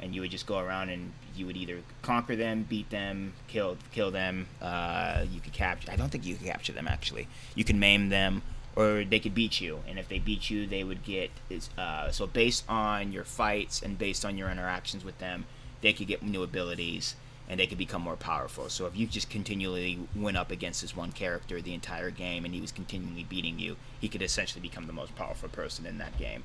And 0.00 0.14
you 0.14 0.20
would 0.20 0.30
just 0.30 0.46
go 0.46 0.58
around 0.58 0.90
and 0.90 1.12
you 1.34 1.46
would 1.46 1.56
either 1.56 1.80
conquer 2.02 2.36
them, 2.36 2.64
beat 2.68 2.90
them, 2.90 3.32
kill 3.48 3.76
kill 3.92 4.10
them. 4.10 4.46
Uh, 4.62 5.24
you 5.32 5.40
could 5.40 5.52
capture. 5.52 5.90
I 5.90 5.96
don't 5.96 6.10
think 6.10 6.24
you 6.24 6.36
could 6.36 6.46
capture 6.46 6.72
them 6.72 6.86
actually. 6.88 7.26
You 7.54 7.64
can 7.64 7.78
maim 7.78 8.08
them, 8.08 8.42
or 8.76 9.04
they 9.04 9.18
could 9.18 9.34
beat 9.34 9.60
you. 9.60 9.80
And 9.88 9.98
if 9.98 10.08
they 10.08 10.18
beat 10.20 10.50
you, 10.50 10.66
they 10.66 10.84
would 10.84 11.02
get 11.04 11.30
uh, 11.76 12.10
so 12.10 12.26
based 12.26 12.64
on 12.68 13.12
your 13.12 13.24
fights 13.24 13.82
and 13.82 13.98
based 13.98 14.24
on 14.24 14.38
your 14.38 14.50
interactions 14.50 15.04
with 15.04 15.18
them, 15.18 15.46
they 15.80 15.92
could 15.92 16.06
get 16.06 16.22
new 16.22 16.42
abilities. 16.42 17.16
and 17.48 17.58
they 17.58 17.66
could 17.66 17.78
become 17.78 18.02
more 18.02 18.16
powerful. 18.16 18.68
So 18.68 18.86
if 18.86 18.96
you 18.96 19.06
just 19.06 19.30
continually 19.30 19.98
went 20.14 20.36
up 20.36 20.50
against 20.50 20.82
this 20.82 20.94
one 20.94 21.12
character 21.12 21.60
the 21.62 21.72
entire 21.72 22.10
game 22.10 22.44
and 22.44 22.52
he 22.54 22.60
was 22.60 22.70
continually 22.72 23.24
beating 23.24 23.58
you, 23.58 23.76
he 24.00 24.08
could 24.08 24.22
essentially 24.22 24.60
become 24.60 24.86
the 24.86 24.92
most 24.92 25.16
powerful 25.16 25.48
person 25.48 25.86
in 25.86 25.98
that 25.98 26.18
game, 26.18 26.44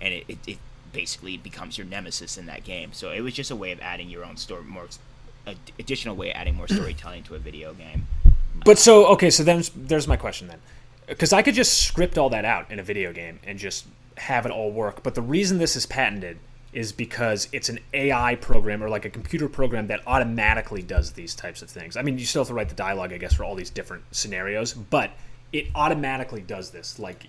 and 0.00 0.14
it, 0.14 0.24
it, 0.28 0.38
it 0.46 0.58
basically 0.94 1.36
becomes 1.36 1.76
your 1.76 1.86
nemesis 1.86 2.38
in 2.38 2.46
that 2.46 2.64
game. 2.64 2.94
So 2.94 3.10
it 3.10 3.20
was 3.20 3.34
just 3.34 3.50
a 3.50 3.56
way 3.56 3.72
of 3.72 3.80
adding 3.80 4.08
your 4.08 4.24
own 4.24 4.38
story, 4.38 4.62
more 4.62 4.88
additional 5.78 6.16
way 6.16 6.30
of 6.30 6.36
adding 6.36 6.54
more 6.54 6.68
storytelling 6.68 7.24
to 7.24 7.34
a 7.34 7.38
video 7.38 7.74
game. 7.74 8.06
But 8.64 8.78
so 8.78 9.06
okay, 9.08 9.28
so 9.28 9.42
then 9.42 9.62
there's 9.76 10.08
my 10.08 10.16
question 10.16 10.48
then, 10.48 10.60
because 11.06 11.32
I 11.32 11.42
could 11.42 11.54
just 11.54 11.86
script 11.86 12.16
all 12.16 12.30
that 12.30 12.46
out 12.46 12.70
in 12.70 12.78
a 12.78 12.82
video 12.82 13.12
game 13.12 13.40
and 13.44 13.58
just 13.58 13.84
have 14.16 14.46
it 14.46 14.52
all 14.52 14.70
work. 14.70 15.02
But 15.02 15.14
the 15.14 15.22
reason 15.22 15.58
this 15.58 15.76
is 15.76 15.84
patented 15.84 16.38
is 16.72 16.92
because 16.92 17.48
it's 17.52 17.68
an 17.68 17.78
AI 17.92 18.34
program 18.36 18.82
or 18.82 18.88
like 18.88 19.04
a 19.04 19.10
computer 19.10 19.48
program 19.48 19.86
that 19.88 20.00
automatically 20.06 20.82
does 20.82 21.12
these 21.12 21.34
types 21.34 21.62
of 21.62 21.70
things. 21.70 21.96
I 21.96 22.02
mean, 22.02 22.18
you 22.18 22.24
still 22.24 22.42
have 22.42 22.48
to 22.48 22.54
write 22.54 22.68
the 22.68 22.74
dialogue, 22.74 23.12
I 23.12 23.18
guess, 23.18 23.34
for 23.34 23.44
all 23.44 23.54
these 23.54 23.70
different 23.70 24.02
scenarios, 24.10 24.72
but 24.72 25.12
it 25.52 25.68
automatically 25.74 26.40
does 26.40 26.70
this 26.70 26.98
like 26.98 27.26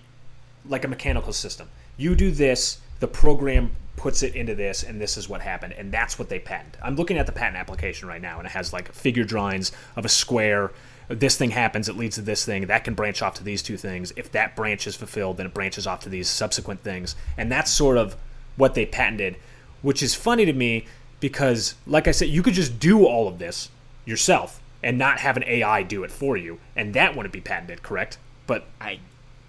like 0.68 0.84
a 0.84 0.88
mechanical 0.88 1.32
system. 1.32 1.68
You 1.96 2.16
do 2.16 2.30
this, 2.30 2.78
the 3.00 3.08
program 3.08 3.72
puts 3.96 4.22
it 4.22 4.34
into 4.34 4.54
this, 4.54 4.82
and 4.82 5.00
this 5.00 5.16
is 5.16 5.28
what 5.28 5.40
happened, 5.40 5.72
and 5.72 5.90
that's 5.90 6.18
what 6.18 6.28
they 6.28 6.38
patent. 6.38 6.76
I'm 6.82 6.96
looking 6.96 7.18
at 7.18 7.26
the 7.26 7.32
patent 7.32 7.56
application 7.56 8.08
right 8.08 8.20
now, 8.20 8.38
and 8.38 8.46
it 8.46 8.52
has 8.52 8.72
like 8.72 8.92
figure 8.92 9.24
drawings 9.24 9.72
of 9.96 10.04
a 10.04 10.08
square. 10.08 10.72
This 11.08 11.36
thing 11.36 11.50
happens, 11.50 11.88
it 11.88 11.96
leads 11.96 12.16
to 12.16 12.22
this 12.22 12.44
thing. 12.44 12.66
That 12.66 12.84
can 12.84 12.94
branch 12.94 13.22
off 13.22 13.34
to 13.34 13.44
these 13.44 13.62
two 13.62 13.76
things. 13.76 14.12
If 14.16 14.30
that 14.32 14.54
branch 14.56 14.86
is 14.86 14.96
fulfilled, 14.96 15.38
then 15.38 15.46
it 15.46 15.54
branches 15.54 15.86
off 15.86 16.00
to 16.00 16.08
these 16.08 16.28
subsequent 16.28 16.82
things, 16.82 17.16
and 17.36 17.50
that's 17.50 17.70
sort 17.70 17.96
of 17.96 18.16
what 18.56 18.74
they 18.74 18.86
patented, 18.86 19.36
which 19.82 20.02
is 20.02 20.14
funny 20.14 20.44
to 20.44 20.52
me 20.52 20.86
because, 21.20 21.74
like 21.86 22.06
I 22.06 22.10
said, 22.10 22.28
you 22.28 22.42
could 22.42 22.54
just 22.54 22.78
do 22.78 23.06
all 23.06 23.28
of 23.28 23.38
this 23.38 23.70
yourself 24.04 24.60
and 24.82 24.98
not 24.98 25.18
have 25.20 25.36
an 25.36 25.44
AI 25.46 25.82
do 25.82 26.04
it 26.04 26.10
for 26.10 26.36
you, 26.36 26.58
and 26.74 26.94
that 26.94 27.16
wouldn't 27.16 27.32
be 27.32 27.40
patented, 27.40 27.82
correct? 27.82 28.18
But 28.46 28.66
I, 28.80 29.00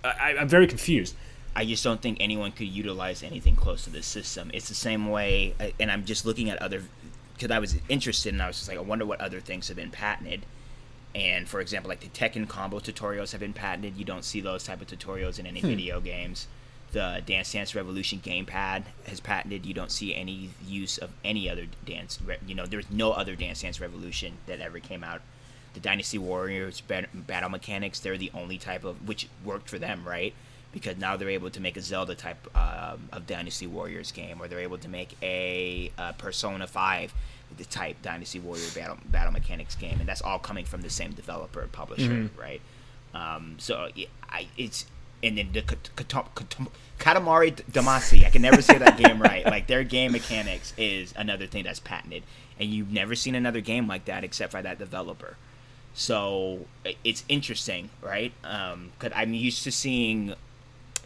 I 0.03 0.35
I'm 0.39 0.47
very 0.47 0.67
confused. 0.67 1.15
I 1.57 1.65
just 1.65 1.83
don't 1.83 2.01
think 2.01 2.17
anyone 2.19 2.51
could 2.51 2.67
utilize 2.67 3.23
anything 3.23 3.55
close 3.55 3.83
to 3.85 3.89
this 3.89 4.05
system. 4.05 4.51
It's 4.53 4.69
the 4.69 4.75
same 4.75 5.09
way, 5.09 5.55
and 5.79 5.91
I'm 5.91 6.05
just 6.05 6.25
looking 6.25 6.49
at 6.49 6.61
other 6.61 6.83
because 7.33 7.51
I 7.51 7.59
was 7.59 7.75
interested 7.89 8.33
and 8.33 8.41
I 8.41 8.47
was 8.47 8.57
just 8.57 8.69
like, 8.69 8.77
I 8.77 8.81
wonder 8.81 9.05
what 9.05 9.21
other 9.21 9.39
things 9.39 9.67
have 9.67 9.77
been 9.77 9.91
patented. 9.91 10.45
And 11.13 11.47
for 11.47 11.59
example, 11.59 11.89
like 11.89 11.99
the 11.99 12.07
Tekken 12.07 12.47
combo 12.47 12.79
tutorials 12.79 13.31
have 13.31 13.41
been 13.41 13.53
patented. 13.53 13.97
You 13.97 14.05
don't 14.05 14.23
see 14.23 14.41
those 14.41 14.63
type 14.63 14.81
of 14.81 14.87
tutorials 14.87 15.37
in 15.39 15.45
any 15.45 15.59
hmm. 15.59 15.67
video 15.67 15.99
games 15.99 16.47
the 16.91 17.21
Dance 17.25 17.51
Dance 17.51 17.75
Revolution 17.75 18.19
gamepad 18.19 18.83
has 19.07 19.19
patented. 19.19 19.65
You 19.65 19.73
don't 19.73 19.91
see 19.91 20.15
any 20.15 20.51
use 20.65 20.97
of 20.97 21.09
any 21.23 21.49
other 21.49 21.65
dance. 21.85 22.19
You 22.45 22.55
know, 22.55 22.65
there's 22.65 22.89
no 22.89 23.11
other 23.11 23.35
Dance 23.35 23.61
Dance 23.61 23.81
Revolution 23.81 24.37
that 24.45 24.61
ever 24.61 24.79
came 24.79 25.03
out. 25.03 25.21
The 25.73 25.79
Dynasty 25.79 26.17
Warriors 26.17 26.81
battle 26.81 27.49
mechanics, 27.49 27.99
they're 27.99 28.17
the 28.17 28.31
only 28.33 28.57
type 28.57 28.83
of 28.83 29.07
which 29.07 29.27
worked 29.43 29.69
for 29.69 29.77
them, 29.77 30.07
right? 30.07 30.33
Because 30.73 30.97
now 30.97 31.17
they're 31.17 31.29
able 31.29 31.49
to 31.49 31.59
make 31.59 31.77
a 31.77 31.81
Zelda 31.81 32.13
type 32.13 32.47
um, 32.55 33.09
of 33.11 33.25
Dynasty 33.25 33.67
Warriors 33.67 34.11
game, 34.11 34.41
or 34.41 34.47
they're 34.47 34.59
able 34.59 34.77
to 34.79 34.89
make 34.89 35.15
a, 35.21 35.91
a 35.97 36.13
Persona 36.13 36.67
Five 36.67 37.13
the 37.55 37.65
type 37.65 38.01
Dynasty 38.01 38.39
Warrior 38.39 38.69
battle 38.75 38.97
battle 39.05 39.31
mechanics 39.31 39.75
game, 39.75 39.99
and 39.99 40.07
that's 40.07 40.21
all 40.21 40.39
coming 40.39 40.65
from 40.65 40.81
the 40.81 40.89
same 40.89 41.11
developer 41.13 41.67
publisher, 41.71 42.11
mm-hmm. 42.11 42.39
right? 42.39 42.61
Um, 43.13 43.55
so 43.57 43.89
I, 44.29 44.47
it's 44.57 44.85
and 45.23 45.37
then 45.37 45.49
the 45.53 45.61
Katamari 45.61 47.55
Damacy. 47.71 48.25
I 48.25 48.29
can 48.29 48.41
never 48.41 48.61
say 48.61 48.77
that 48.77 48.97
game 48.97 49.21
right. 49.21 49.45
Like 49.45 49.67
their 49.67 49.83
game 49.83 50.11
mechanics 50.11 50.73
is 50.77 51.13
another 51.17 51.47
thing 51.47 51.63
that's 51.63 51.79
patented, 51.79 52.23
and 52.59 52.69
you've 52.69 52.91
never 52.91 53.15
seen 53.15 53.35
another 53.35 53.61
game 53.61 53.87
like 53.87 54.05
that 54.05 54.23
except 54.23 54.51
for 54.51 54.61
that 54.61 54.77
developer. 54.77 55.37
So 55.93 56.65
it's 57.03 57.23
interesting, 57.27 57.89
right? 58.01 58.31
Because 58.41 58.73
um, 58.73 59.13
I'm 59.15 59.33
used 59.33 59.63
to 59.63 59.71
seeing 59.71 60.35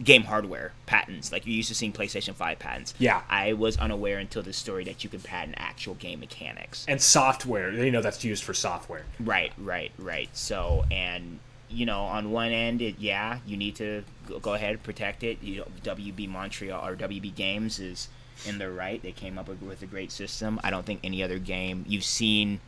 game 0.03 0.23
hardware 0.23 0.73
patents, 0.85 1.31
like 1.31 1.45
you're 1.45 1.55
used 1.55 1.69
to 1.69 1.75
seeing 1.75 1.93
PlayStation 1.93 2.33
Five 2.33 2.59
patents. 2.59 2.93
Yeah, 2.99 3.21
I 3.29 3.53
was 3.53 3.77
unaware 3.77 4.17
until 4.17 4.43
this 4.43 4.57
story 4.57 4.83
that 4.85 5.03
you 5.03 5.09
can 5.09 5.19
patent 5.19 5.55
actual 5.57 5.95
game 5.95 6.19
mechanics 6.19 6.85
and 6.87 7.01
software. 7.01 7.71
You 7.71 7.91
know, 7.91 8.01
that's 8.01 8.23
used 8.23 8.43
for 8.43 8.53
software. 8.53 9.05
Right, 9.19 9.51
right, 9.57 9.91
right. 9.97 10.29
So 10.33 10.85
and 10.91 11.39
you 11.69 11.85
know, 11.85 12.01
on 12.01 12.31
one 12.31 12.51
end, 12.51 12.81
it, 12.81 12.95
yeah, 12.99 13.39
you 13.45 13.57
need 13.57 13.75
to 13.77 14.03
go 14.41 14.53
ahead 14.53 14.71
and 14.71 14.83
protect 14.83 15.23
it. 15.23 15.41
You 15.41 15.59
know, 15.59 15.67
WB 15.83 16.27
Montreal 16.27 16.85
or 16.85 16.95
WB 16.95 17.33
Games 17.35 17.79
is 17.79 18.09
in 18.45 18.57
the 18.57 18.69
right. 18.69 19.01
They 19.01 19.11
came 19.11 19.37
up 19.37 19.47
with 19.47 19.81
a 19.81 19.85
great 19.85 20.11
system. 20.11 20.59
I 20.63 20.69
don't 20.69 20.85
think 20.85 21.01
any 21.03 21.23
other 21.23 21.39
game 21.39 21.85
you've 21.87 22.03
seen 22.03 22.59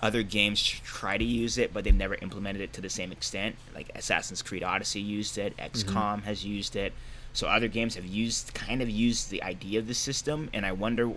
other 0.00 0.22
games 0.22 0.62
try 0.62 1.16
to 1.16 1.24
use 1.24 1.58
it, 1.58 1.72
but 1.72 1.84
they've 1.84 1.94
never 1.94 2.16
implemented 2.20 2.62
it 2.62 2.72
to 2.74 2.80
the 2.80 2.90
same 2.90 3.12
extent. 3.12 3.56
Like 3.74 3.90
Assassin's 3.94 4.42
Creed 4.42 4.62
Odyssey 4.62 5.00
used 5.00 5.38
it, 5.38 5.56
XCOM 5.56 5.84
mm-hmm. 5.84 6.24
has 6.26 6.44
used 6.44 6.76
it. 6.76 6.92
So 7.32 7.48
other 7.48 7.68
games 7.68 7.96
have 7.96 8.06
used 8.06 8.54
kind 8.54 8.80
of 8.80 8.88
used 8.88 9.30
the 9.30 9.42
idea 9.42 9.78
of 9.78 9.86
the 9.86 9.94
system, 9.94 10.48
and 10.52 10.64
I 10.64 10.72
wonder 10.72 11.10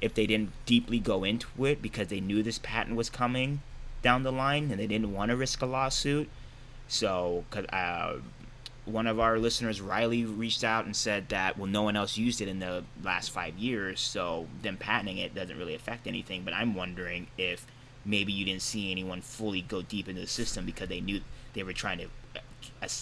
if 0.00 0.14
they 0.14 0.26
didn't 0.26 0.52
deeply 0.64 0.98
go 0.98 1.24
into 1.24 1.48
it 1.64 1.82
because 1.82 2.08
they 2.08 2.20
knew 2.20 2.42
this 2.42 2.58
patent 2.58 2.96
was 2.96 3.10
coming 3.10 3.60
down 4.00 4.22
the 4.22 4.32
line 4.32 4.70
and 4.70 4.78
they 4.78 4.86
didn't 4.86 5.12
want 5.12 5.30
to 5.30 5.36
risk 5.36 5.60
a 5.60 5.66
lawsuit 5.66 6.28
so, 6.88 7.44
uh, 7.70 8.14
one 8.86 9.06
of 9.06 9.20
our 9.20 9.38
listeners, 9.38 9.80
Riley, 9.80 10.24
reached 10.24 10.64
out 10.64 10.86
and 10.86 10.96
said 10.96 11.28
that, 11.28 11.58
well, 11.58 11.66
no 11.66 11.82
one 11.82 11.96
else 11.96 12.16
used 12.16 12.40
it 12.40 12.48
in 12.48 12.58
the 12.58 12.82
last 13.04 13.30
five 13.30 13.58
years, 13.58 14.00
so 14.00 14.48
them 14.62 14.78
patenting 14.78 15.18
it 15.18 15.34
doesn't 15.34 15.58
really 15.58 15.74
affect 15.74 16.06
anything. 16.06 16.42
But 16.44 16.54
I'm 16.54 16.74
wondering 16.74 17.26
if 17.36 17.66
maybe 18.08 18.32
you 18.32 18.44
didn't 18.44 18.62
see 18.62 18.90
anyone 18.90 19.20
fully 19.20 19.60
go 19.62 19.82
deep 19.82 20.08
into 20.08 20.20
the 20.20 20.26
system 20.26 20.64
because 20.64 20.88
they 20.88 21.00
knew 21.00 21.20
they 21.54 21.62
were 21.62 21.72
trying 21.72 21.98
to 21.98 22.06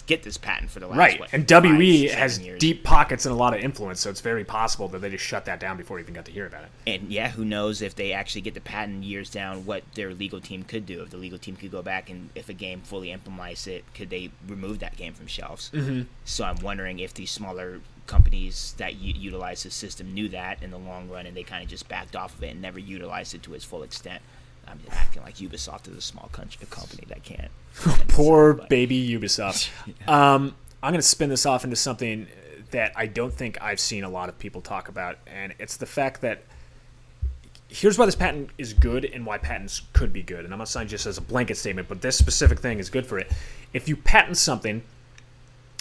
get 0.05 0.23
this 0.23 0.37
patent 0.37 0.71
for 0.71 0.79
the 0.79 0.87
last 0.87 0.97
right. 0.97 1.19
What, 1.19 1.33
and 1.33 1.45
WB 1.45 2.09
has 2.11 2.39
years. 2.39 2.59
deep 2.59 2.83
pockets 2.83 3.25
and 3.25 3.33
a 3.33 3.37
lot 3.37 3.53
of 3.53 3.61
influence, 3.61 3.99
so 3.99 4.09
it's 4.09 4.21
very 4.21 4.43
possible 4.43 4.87
that 4.89 4.99
they 4.99 5.09
just 5.09 5.23
shut 5.23 5.45
that 5.45 5.59
down 5.59 5.77
before 5.77 5.95
we 5.95 6.01
even 6.01 6.13
got 6.13 6.25
to 6.25 6.31
hear 6.31 6.47
about 6.47 6.63
it. 6.63 6.69
And 6.85 7.11
yeah, 7.11 7.29
who 7.29 7.45
knows 7.45 7.81
if 7.81 7.95
they 7.95 8.11
actually 8.11 8.41
get 8.41 8.53
the 8.53 8.61
patent 8.61 9.03
years 9.03 9.29
down, 9.29 9.65
what 9.65 9.83
their 9.95 10.13
legal 10.13 10.41
team 10.41 10.63
could 10.63 10.85
do. 10.85 11.01
If 11.03 11.11
the 11.11 11.17
legal 11.17 11.37
team 11.37 11.55
could 11.55 11.71
go 11.71 11.81
back 11.81 12.09
and 12.09 12.29
if 12.35 12.49
a 12.49 12.53
game 12.53 12.81
fully 12.81 13.11
implements 13.11 13.67
it, 13.67 13.85
could 13.93 14.09
they 14.09 14.31
remove 14.47 14.79
that 14.79 14.97
game 14.97 15.13
from 15.13 15.27
shelves? 15.27 15.71
Mm-hmm. 15.73 16.03
So 16.25 16.43
I'm 16.43 16.59
wondering 16.59 16.99
if 16.99 17.13
these 17.13 17.31
smaller 17.31 17.81
companies 18.07 18.73
that 18.77 18.95
u- 18.95 19.13
utilize 19.15 19.63
the 19.63 19.69
system 19.69 20.13
knew 20.13 20.29
that 20.29 20.63
in 20.63 20.71
the 20.71 20.77
long 20.77 21.09
run, 21.09 21.25
and 21.25 21.37
they 21.37 21.43
kind 21.43 21.63
of 21.63 21.69
just 21.69 21.87
backed 21.87 22.15
off 22.15 22.35
of 22.35 22.43
it 22.43 22.51
and 22.51 22.61
never 22.61 22.79
utilized 22.79 23.35
it 23.35 23.43
to 23.43 23.53
its 23.53 23.65
full 23.65 23.83
extent. 23.83 24.21
I'm 24.67 24.79
acting 24.91 25.23
like 25.23 25.35
Ubisoft 25.35 25.89
is 25.89 25.97
a 25.97 26.01
small 26.01 26.29
country, 26.31 26.65
company 26.69 27.03
that 27.07 27.23
can't. 27.23 27.51
Poor 28.07 28.53
baby 28.53 29.09
Ubisoft. 29.09 29.69
yeah. 29.85 30.33
um, 30.35 30.55
I'm 30.83 30.91
going 30.91 31.01
to 31.01 31.07
spin 31.07 31.29
this 31.29 31.45
off 31.45 31.63
into 31.63 31.75
something 31.75 32.27
that 32.71 32.91
I 32.95 33.07
don't 33.07 33.33
think 33.33 33.61
I've 33.61 33.79
seen 33.79 34.03
a 34.03 34.09
lot 34.09 34.29
of 34.29 34.37
people 34.37 34.61
talk 34.61 34.89
about, 34.89 35.17
and 35.25 35.53
it's 35.59 35.77
the 35.77 35.85
fact 35.85 36.21
that 36.21 36.43
here's 37.69 37.97
why 37.97 38.05
this 38.05 38.15
patent 38.15 38.49
is 38.57 38.73
good 38.73 39.05
and 39.05 39.25
why 39.25 39.37
patents 39.37 39.81
could 39.93 40.13
be 40.13 40.23
good. 40.23 40.45
And 40.45 40.53
I'm 40.53 40.59
not 40.59 40.69
saying 40.69 40.87
just 40.87 41.05
as 41.05 41.17
a 41.17 41.21
blanket 41.21 41.57
statement, 41.57 41.87
but 41.87 42.01
this 42.01 42.17
specific 42.17 42.59
thing 42.59 42.79
is 42.79 42.89
good 42.89 43.05
for 43.05 43.19
it. 43.19 43.31
If 43.73 43.89
you 43.89 43.95
patent 43.95 44.37
something, 44.37 44.83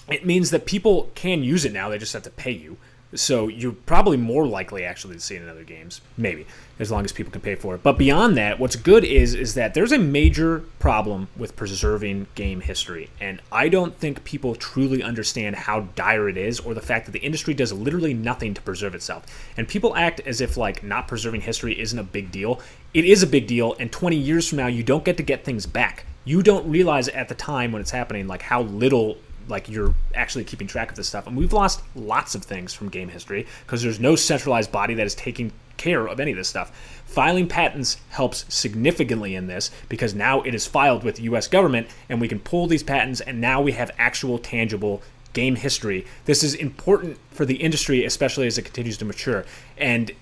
it 0.08 0.26
means 0.26 0.50
that 0.50 0.66
people 0.66 1.10
can 1.14 1.42
use 1.42 1.64
it 1.64 1.72
now. 1.72 1.88
They 1.88 1.98
just 1.98 2.12
have 2.12 2.22
to 2.22 2.30
pay 2.30 2.52
you. 2.52 2.76
So 3.16 3.48
you're 3.48 3.72
probably 3.72 4.16
more 4.16 4.46
likely 4.46 4.84
actually 4.84 5.14
to 5.14 5.20
see 5.20 5.36
it 5.36 5.42
in 5.42 5.48
other 5.48 5.64
games, 5.64 6.00
maybe, 6.16 6.46
as 6.78 6.90
long 6.90 7.04
as 7.04 7.12
people 7.12 7.32
can 7.32 7.40
pay 7.40 7.54
for 7.54 7.74
it. 7.74 7.82
But 7.82 7.98
beyond 7.98 8.36
that, 8.36 8.58
what's 8.58 8.76
good 8.76 9.04
is 9.04 9.34
is 9.34 9.54
that 9.54 9.74
there's 9.74 9.92
a 9.92 9.98
major 9.98 10.64
problem 10.78 11.28
with 11.36 11.56
preserving 11.56 12.26
game 12.34 12.60
history, 12.60 13.10
and 13.20 13.40
I 13.50 13.68
don't 13.68 13.96
think 13.96 14.24
people 14.24 14.54
truly 14.54 15.02
understand 15.02 15.56
how 15.56 15.88
dire 15.94 16.28
it 16.28 16.36
is, 16.36 16.60
or 16.60 16.74
the 16.74 16.80
fact 16.80 17.06
that 17.06 17.12
the 17.12 17.20
industry 17.20 17.54
does 17.54 17.72
literally 17.72 18.14
nothing 18.14 18.54
to 18.54 18.62
preserve 18.62 18.94
itself. 18.94 19.24
And 19.56 19.66
people 19.66 19.96
act 19.96 20.20
as 20.20 20.40
if 20.40 20.56
like 20.56 20.82
not 20.82 21.08
preserving 21.08 21.42
history 21.42 21.78
isn't 21.78 21.98
a 21.98 22.04
big 22.04 22.30
deal. 22.30 22.60
It 22.94 23.04
is 23.04 23.22
a 23.22 23.26
big 23.26 23.46
deal, 23.46 23.74
and 23.78 23.90
20 23.90 24.16
years 24.16 24.48
from 24.48 24.58
now, 24.58 24.66
you 24.66 24.82
don't 24.82 25.04
get 25.04 25.16
to 25.16 25.22
get 25.22 25.44
things 25.44 25.66
back. 25.66 26.04
You 26.24 26.42
don't 26.42 26.68
realize 26.68 27.08
at 27.08 27.28
the 27.28 27.34
time 27.34 27.70
when 27.70 27.80
it's 27.80 27.92
happening 27.92 28.26
like 28.26 28.42
how 28.42 28.62
little 28.62 29.18
like 29.48 29.68
you're 29.68 29.94
actually 30.14 30.44
keeping 30.44 30.66
track 30.66 30.90
of 30.90 30.96
this 30.96 31.08
stuff. 31.08 31.26
And 31.26 31.36
we've 31.36 31.52
lost 31.52 31.82
lots 31.94 32.34
of 32.34 32.42
things 32.42 32.72
from 32.72 32.88
game 32.88 33.08
history 33.08 33.46
because 33.64 33.82
there's 33.82 34.00
no 34.00 34.16
centralized 34.16 34.72
body 34.72 34.94
that 34.94 35.06
is 35.06 35.14
taking 35.14 35.52
care 35.76 36.06
of 36.06 36.20
any 36.20 36.32
of 36.32 36.36
this 36.36 36.48
stuff. 36.48 36.70
Filing 37.04 37.48
patents 37.48 37.98
helps 38.10 38.44
significantly 38.52 39.34
in 39.34 39.46
this 39.46 39.70
because 39.88 40.14
now 40.14 40.42
it 40.42 40.54
is 40.54 40.66
filed 40.66 41.04
with 41.04 41.16
the 41.16 41.22
US 41.24 41.48
government 41.48 41.88
and 42.08 42.20
we 42.20 42.28
can 42.28 42.40
pull 42.40 42.66
these 42.66 42.82
patents 42.82 43.20
and 43.20 43.40
now 43.40 43.60
we 43.60 43.72
have 43.72 43.90
actual 43.98 44.38
tangible 44.38 45.02
game 45.32 45.56
history. 45.56 46.06
This 46.24 46.42
is 46.42 46.54
important 46.54 47.18
for 47.30 47.44
the 47.44 47.56
industry 47.56 48.04
especially 48.04 48.46
as 48.46 48.58
it 48.58 48.62
continues 48.62 48.96
to 48.98 49.04
mature. 49.04 49.44
And 49.76 50.12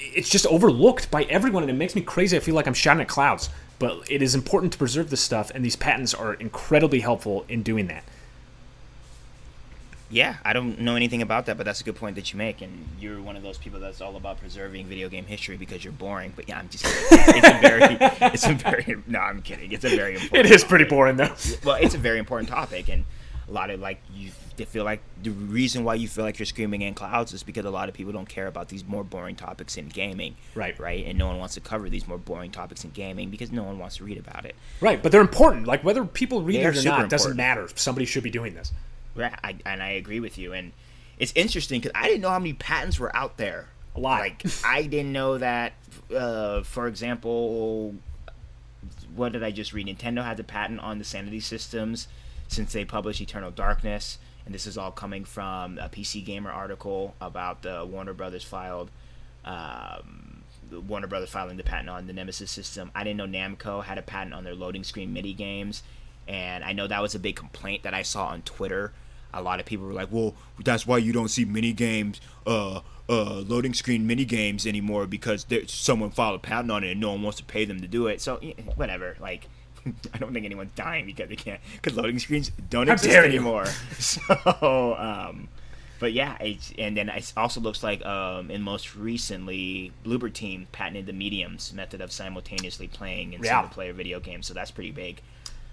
it's 0.00 0.28
just 0.28 0.46
overlooked 0.46 1.10
by 1.10 1.24
everyone 1.24 1.62
and 1.62 1.70
it 1.70 1.74
makes 1.74 1.94
me 1.94 2.02
crazy. 2.02 2.36
I 2.36 2.40
feel 2.40 2.54
like 2.54 2.66
I'm 2.66 2.74
shouting 2.74 3.02
at 3.02 3.08
clouds. 3.08 3.50
But 3.78 4.08
it 4.08 4.22
is 4.22 4.36
important 4.36 4.72
to 4.74 4.78
preserve 4.78 5.10
this 5.10 5.20
stuff 5.20 5.50
and 5.52 5.64
these 5.64 5.74
patents 5.74 6.14
are 6.14 6.34
incredibly 6.34 7.00
helpful 7.00 7.44
in 7.48 7.64
doing 7.64 7.88
that. 7.88 8.04
Yeah, 10.12 10.36
I 10.44 10.52
don't 10.52 10.78
know 10.80 10.94
anything 10.94 11.22
about 11.22 11.46
that, 11.46 11.56
but 11.56 11.64
that's 11.64 11.80
a 11.80 11.84
good 11.84 11.96
point 11.96 12.16
that 12.16 12.32
you 12.32 12.36
make. 12.38 12.60
And 12.60 12.86
you're 13.00 13.20
one 13.22 13.34
of 13.34 13.42
those 13.42 13.56
people 13.58 13.80
that's 13.80 14.00
all 14.02 14.16
about 14.16 14.38
preserving 14.38 14.86
video 14.86 15.08
game 15.08 15.24
history 15.24 15.56
because 15.56 15.82
you're 15.82 15.92
boring. 15.94 16.32
But 16.36 16.48
yeah, 16.48 16.58
I'm 16.58 16.68
just 16.68 16.84
kidding. 16.84 17.34
It's 17.42 17.48
a 17.48 17.60
very, 17.60 17.96
it's 18.34 18.46
a 18.46 18.52
very. 18.52 19.02
No, 19.06 19.18
I'm 19.20 19.40
kidding. 19.42 19.72
It's 19.72 19.84
a 19.84 19.88
very 19.96 20.14
important. 20.14 20.46
It 20.46 20.52
is 20.52 20.64
pretty 20.64 20.84
boring 20.84 21.16
though. 21.16 21.34
Well, 21.64 21.76
it's 21.80 21.94
a 21.94 21.98
very 21.98 22.18
important 22.18 22.50
topic, 22.50 22.88
and 22.90 23.04
a 23.48 23.52
lot 23.52 23.70
of 23.70 23.80
like 23.80 24.00
you 24.14 24.30
feel 24.66 24.84
like 24.84 25.00
the 25.22 25.30
reason 25.30 25.82
why 25.82 25.94
you 25.94 26.06
feel 26.06 26.24
like 26.24 26.38
you're 26.38 26.46
screaming 26.46 26.82
in 26.82 26.94
clouds 26.94 27.32
is 27.32 27.42
because 27.42 27.64
a 27.64 27.70
lot 27.70 27.88
of 27.88 27.94
people 27.94 28.12
don't 28.12 28.28
care 28.28 28.46
about 28.46 28.68
these 28.68 28.84
more 28.86 29.02
boring 29.02 29.34
topics 29.34 29.76
in 29.76 29.88
gaming. 29.88 30.36
Right. 30.54 30.78
Right. 30.78 31.04
And 31.06 31.18
no 31.18 31.26
one 31.26 31.38
wants 31.38 31.54
to 31.54 31.60
cover 31.60 31.88
these 31.88 32.06
more 32.06 32.18
boring 32.18 32.52
topics 32.52 32.84
in 32.84 32.90
gaming 32.90 33.30
because 33.30 33.50
no 33.50 33.64
one 33.64 33.78
wants 33.80 33.96
to 33.96 34.04
read 34.04 34.18
about 34.18 34.44
it. 34.44 34.54
Right, 34.80 35.02
but 35.02 35.10
they're 35.10 35.20
important. 35.20 35.66
Like 35.66 35.82
whether 35.82 36.04
people 36.04 36.42
read 36.42 36.56
They 36.56 36.64
it 36.64 36.76
or 36.86 36.88
not 36.88 37.08
doesn't 37.08 37.32
important. 37.32 37.36
matter. 37.38 37.68
Somebody 37.74 38.04
should 38.06 38.22
be 38.22 38.30
doing 38.30 38.54
this. 38.54 38.72
Yeah, 39.16 39.34
I, 39.42 39.56
and 39.66 39.82
I 39.82 39.90
agree 39.90 40.20
with 40.20 40.38
you. 40.38 40.52
And 40.52 40.72
it's 41.18 41.32
interesting 41.34 41.80
because 41.80 41.92
I 41.94 42.06
didn't 42.08 42.22
know 42.22 42.30
how 42.30 42.38
many 42.38 42.54
patents 42.54 42.98
were 42.98 43.14
out 43.14 43.36
there. 43.36 43.68
A 43.94 44.00
lot. 44.00 44.20
Like 44.20 44.44
I 44.64 44.82
didn't 44.82 45.12
know 45.12 45.38
that. 45.38 45.74
Uh, 46.14 46.62
for 46.62 46.86
example, 46.86 47.94
what 49.14 49.32
did 49.32 49.42
I 49.42 49.50
just 49.50 49.72
read? 49.72 49.86
Nintendo 49.86 50.24
had 50.24 50.36
the 50.36 50.44
patent 50.44 50.80
on 50.80 50.98
the 50.98 51.04
Sanity 51.04 51.40
systems 51.40 52.08
since 52.48 52.72
they 52.72 52.84
published 52.84 53.20
Eternal 53.20 53.50
Darkness, 53.50 54.18
and 54.44 54.54
this 54.54 54.66
is 54.66 54.76
all 54.76 54.90
coming 54.90 55.24
from 55.24 55.78
a 55.78 55.88
PC 55.88 56.24
Gamer 56.24 56.50
article 56.50 57.14
about 57.20 57.62
the 57.62 57.84
Warner 57.84 58.14
Brothers 58.14 58.44
filed. 58.44 58.90
Um, 59.44 60.42
Warner 60.88 61.06
Brothers 61.06 61.30
filing 61.30 61.56
the 61.56 61.62
patent 61.62 61.90
on 61.90 62.06
the 62.06 62.12
Nemesis 62.12 62.50
system. 62.50 62.90
I 62.94 63.04
didn't 63.04 63.18
know 63.18 63.26
Namco 63.26 63.84
had 63.84 63.98
a 63.98 64.02
patent 64.02 64.34
on 64.34 64.44
their 64.44 64.54
loading 64.54 64.84
screen 64.84 65.12
mini 65.12 65.34
games, 65.34 65.82
and 66.26 66.64
I 66.64 66.72
know 66.72 66.86
that 66.86 67.02
was 67.02 67.14
a 67.14 67.18
big 67.18 67.36
complaint 67.36 67.82
that 67.82 67.94
I 67.94 68.02
saw 68.02 68.26
on 68.26 68.42
Twitter. 68.42 68.92
A 69.34 69.42
lot 69.42 69.60
of 69.60 69.66
people 69.66 69.86
were 69.86 69.92
like, 69.92 70.08
"Well, 70.10 70.34
that's 70.62 70.86
why 70.86 70.98
you 70.98 71.12
don't 71.12 71.28
see 71.28 71.44
mini 71.44 71.72
games, 71.72 72.20
uh, 72.46 72.80
uh, 73.08 73.34
loading 73.46 73.74
screen 73.74 74.06
mini 74.06 74.24
games 74.24 74.66
anymore 74.66 75.06
because 75.06 75.44
there, 75.44 75.66
someone 75.66 76.10
filed 76.10 76.36
a 76.36 76.38
patent 76.38 76.70
on 76.70 76.84
it 76.84 76.92
and 76.92 77.00
no 77.00 77.10
one 77.12 77.22
wants 77.22 77.38
to 77.38 77.44
pay 77.44 77.64
them 77.64 77.80
to 77.80 77.88
do 77.88 78.06
it." 78.08 78.20
So 78.20 78.38
yeah, 78.42 78.54
whatever. 78.76 79.16
Like, 79.20 79.48
I 80.14 80.18
don't 80.18 80.32
think 80.32 80.44
anyone's 80.46 80.72
dying 80.74 81.06
because 81.06 81.28
they 81.28 81.36
can't 81.36 81.60
because 81.74 81.96
loading 81.96 82.18
screens 82.18 82.50
don't 82.70 82.86
How 82.88 82.94
exist 82.94 83.16
anymore. 83.16 83.66
So, 83.98 84.96
um, 84.98 85.48
but 85.98 86.12
yeah, 86.12 86.36
it's, 86.40 86.72
and 86.78 86.96
then 86.96 87.08
it 87.08 87.32
also 87.36 87.60
looks 87.60 87.82
like 87.84 88.04
um, 88.04 88.50
in 88.50 88.60
most 88.60 88.96
recently, 88.96 89.92
Bloober 90.04 90.32
Team 90.32 90.66
patented 90.72 91.06
the 91.06 91.12
mediums 91.12 91.72
method 91.72 92.00
of 92.00 92.10
simultaneously 92.10 92.88
playing 92.88 93.34
in 93.34 93.42
Yeah. 93.42 93.60
single 93.60 93.72
player 93.72 93.92
video 93.92 94.18
games. 94.18 94.46
So 94.48 94.54
that's 94.54 94.72
pretty 94.72 94.90
big. 94.90 95.20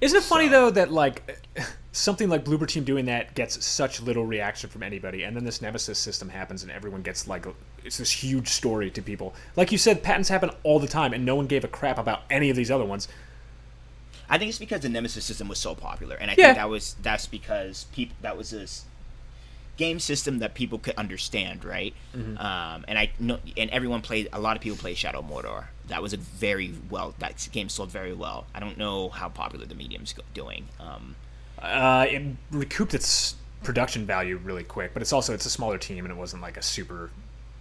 Isn't 0.02 0.18
it 0.18 0.24
funny 0.24 0.46
So- 0.48 0.52
though 0.52 0.70
that 0.72 0.92
like 0.92 1.40
something 1.92 2.30
like 2.30 2.46
Bloober 2.46 2.68
Team 2.68 2.84
doing 2.84 3.06
that 3.06 3.34
gets 3.36 3.66
such 3.66 4.02
little 4.02 4.26
reaction 4.26 4.70
from 4.70 4.84
anybody, 4.84 5.24
and 5.24 5.36
then 5.36 5.44
this 5.44 5.62
Nemesis 5.62 5.98
system 6.00 6.30
happens, 6.30 6.64
and 6.64 6.72
everyone 6.72 7.02
gets 7.02 7.28
like 7.28 7.46
it's 7.84 7.98
this 7.98 8.12
huge 8.12 8.48
story 8.50 8.90
to 8.92 9.02
people. 9.02 9.34
Like 9.56 9.72
you 9.72 9.78
said, 9.78 10.04
patents 10.04 10.30
happen 10.30 10.52
all 10.64 10.80
the 10.80 10.88
time, 10.88 11.14
and 11.14 11.26
no 11.26 11.36
one 11.36 11.48
gave 11.48 11.64
a 11.64 11.68
crap 11.68 11.98
about 11.98 12.22
any 12.30 12.50
of 12.50 12.56
these 12.56 12.72
other 12.72 12.86
ones. 12.86 13.08
I 14.30 14.38
think 14.38 14.50
it's 14.50 14.60
because 14.60 14.82
the 14.82 14.90
Nemesis 14.90 15.26
system 15.26 15.48
was 15.48 15.58
so 15.58 15.74
popular, 15.74 16.16
and 16.16 16.30
I 16.30 16.36
Yeah. 16.38 16.46
think 16.48 16.58
that 16.58 16.70
was 16.70 16.96
that's 17.02 17.26
because 17.26 17.86
people 17.92 18.16
that 18.22 18.38
was 18.38 18.52
this 18.52 18.86
game 19.80 20.00
system 20.00 20.40
that 20.40 20.54
people 20.54 20.78
could 20.78 20.94
understand, 20.96 21.64
right? 21.66 21.94
Mm-hmm. 22.16 22.38
Um, 22.38 22.86
and 22.88 23.00
I 23.00 23.12
know, 23.18 23.40
and 23.58 23.70
everyone 23.72 24.02
played. 24.02 24.28
A 24.34 24.40
lot 24.40 24.56
of 24.58 24.62
people 24.62 24.78
played 24.78 24.98
Shadow 24.98 25.22
Mordor. 25.24 25.66
That 25.88 26.02
was 26.04 26.14
a 26.14 26.18
very 26.18 26.74
well. 26.90 27.16
That 27.20 27.48
game 27.52 27.70
sold 27.70 27.90
very 27.90 28.14
well. 28.14 28.46
I 28.54 28.60
don't 28.60 28.78
know 28.78 29.10
how 29.10 29.30
popular 29.30 29.66
the 29.66 29.76
medium's 29.76 30.14
go- 30.14 30.24
doing. 30.34 30.68
Um, 30.80 31.16
Uh, 31.62 32.06
it 32.10 32.22
recouped 32.52 32.94
its 32.94 33.36
production 33.64 34.06
value 34.06 34.38
really 34.50 34.64
quick, 34.64 34.94
but 34.94 35.02
it's 35.02 35.12
also 35.12 35.34
it's 35.34 35.46
a 35.46 35.50
smaller 35.50 35.78
team, 35.78 36.06
and 36.06 36.12
it 36.12 36.18
wasn't 36.18 36.42
like 36.42 36.58
a 36.58 36.62
super 36.62 37.10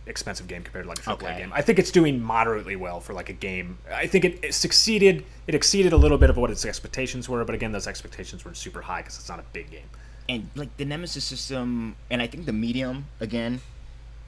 expensive 0.07 0.47
game 0.49 0.63
compared 0.63 0.85
to 0.85 0.89
like 0.89 0.99
a 1.01 1.03
AAA 1.03 1.13
Okay. 1.31 1.39
game. 1.41 1.53
I 1.53 1.63
think 1.63 1.79
it's 1.79 1.91
doing 1.91 2.21
moderately 2.23 2.77
well 2.77 2.99
for 3.01 3.13
like 3.13 3.29
a 3.29 3.33
game. 3.49 3.79
I 3.93 4.07
think 4.07 4.25
it, 4.25 4.39
it 4.43 4.55
succeeded. 4.55 5.25
It 5.47 5.55
exceeded 5.55 5.93
a 5.93 5.97
little 5.97 6.17
bit 6.19 6.31
of 6.31 6.37
what 6.37 6.51
its 6.51 6.65
expectations 6.65 7.29
were, 7.29 7.45
but 7.45 7.55
again, 7.55 7.73
those 7.73 7.87
expectations 7.87 8.45
were 8.45 8.55
super 8.55 8.83
high 8.83 9.03
because 9.03 9.19
it's 9.19 9.29
not 9.29 9.39
a 9.41 9.45
big 9.53 9.71
game. 9.71 9.89
And 10.29 10.51
like 10.55 10.77
the 10.77 10.85
Nemesis 10.85 11.25
system, 11.25 11.97
and 12.11 12.21
I 12.21 12.27
think 12.27 12.47
the 12.47 12.53
medium 12.53 13.07
again, 13.19 13.61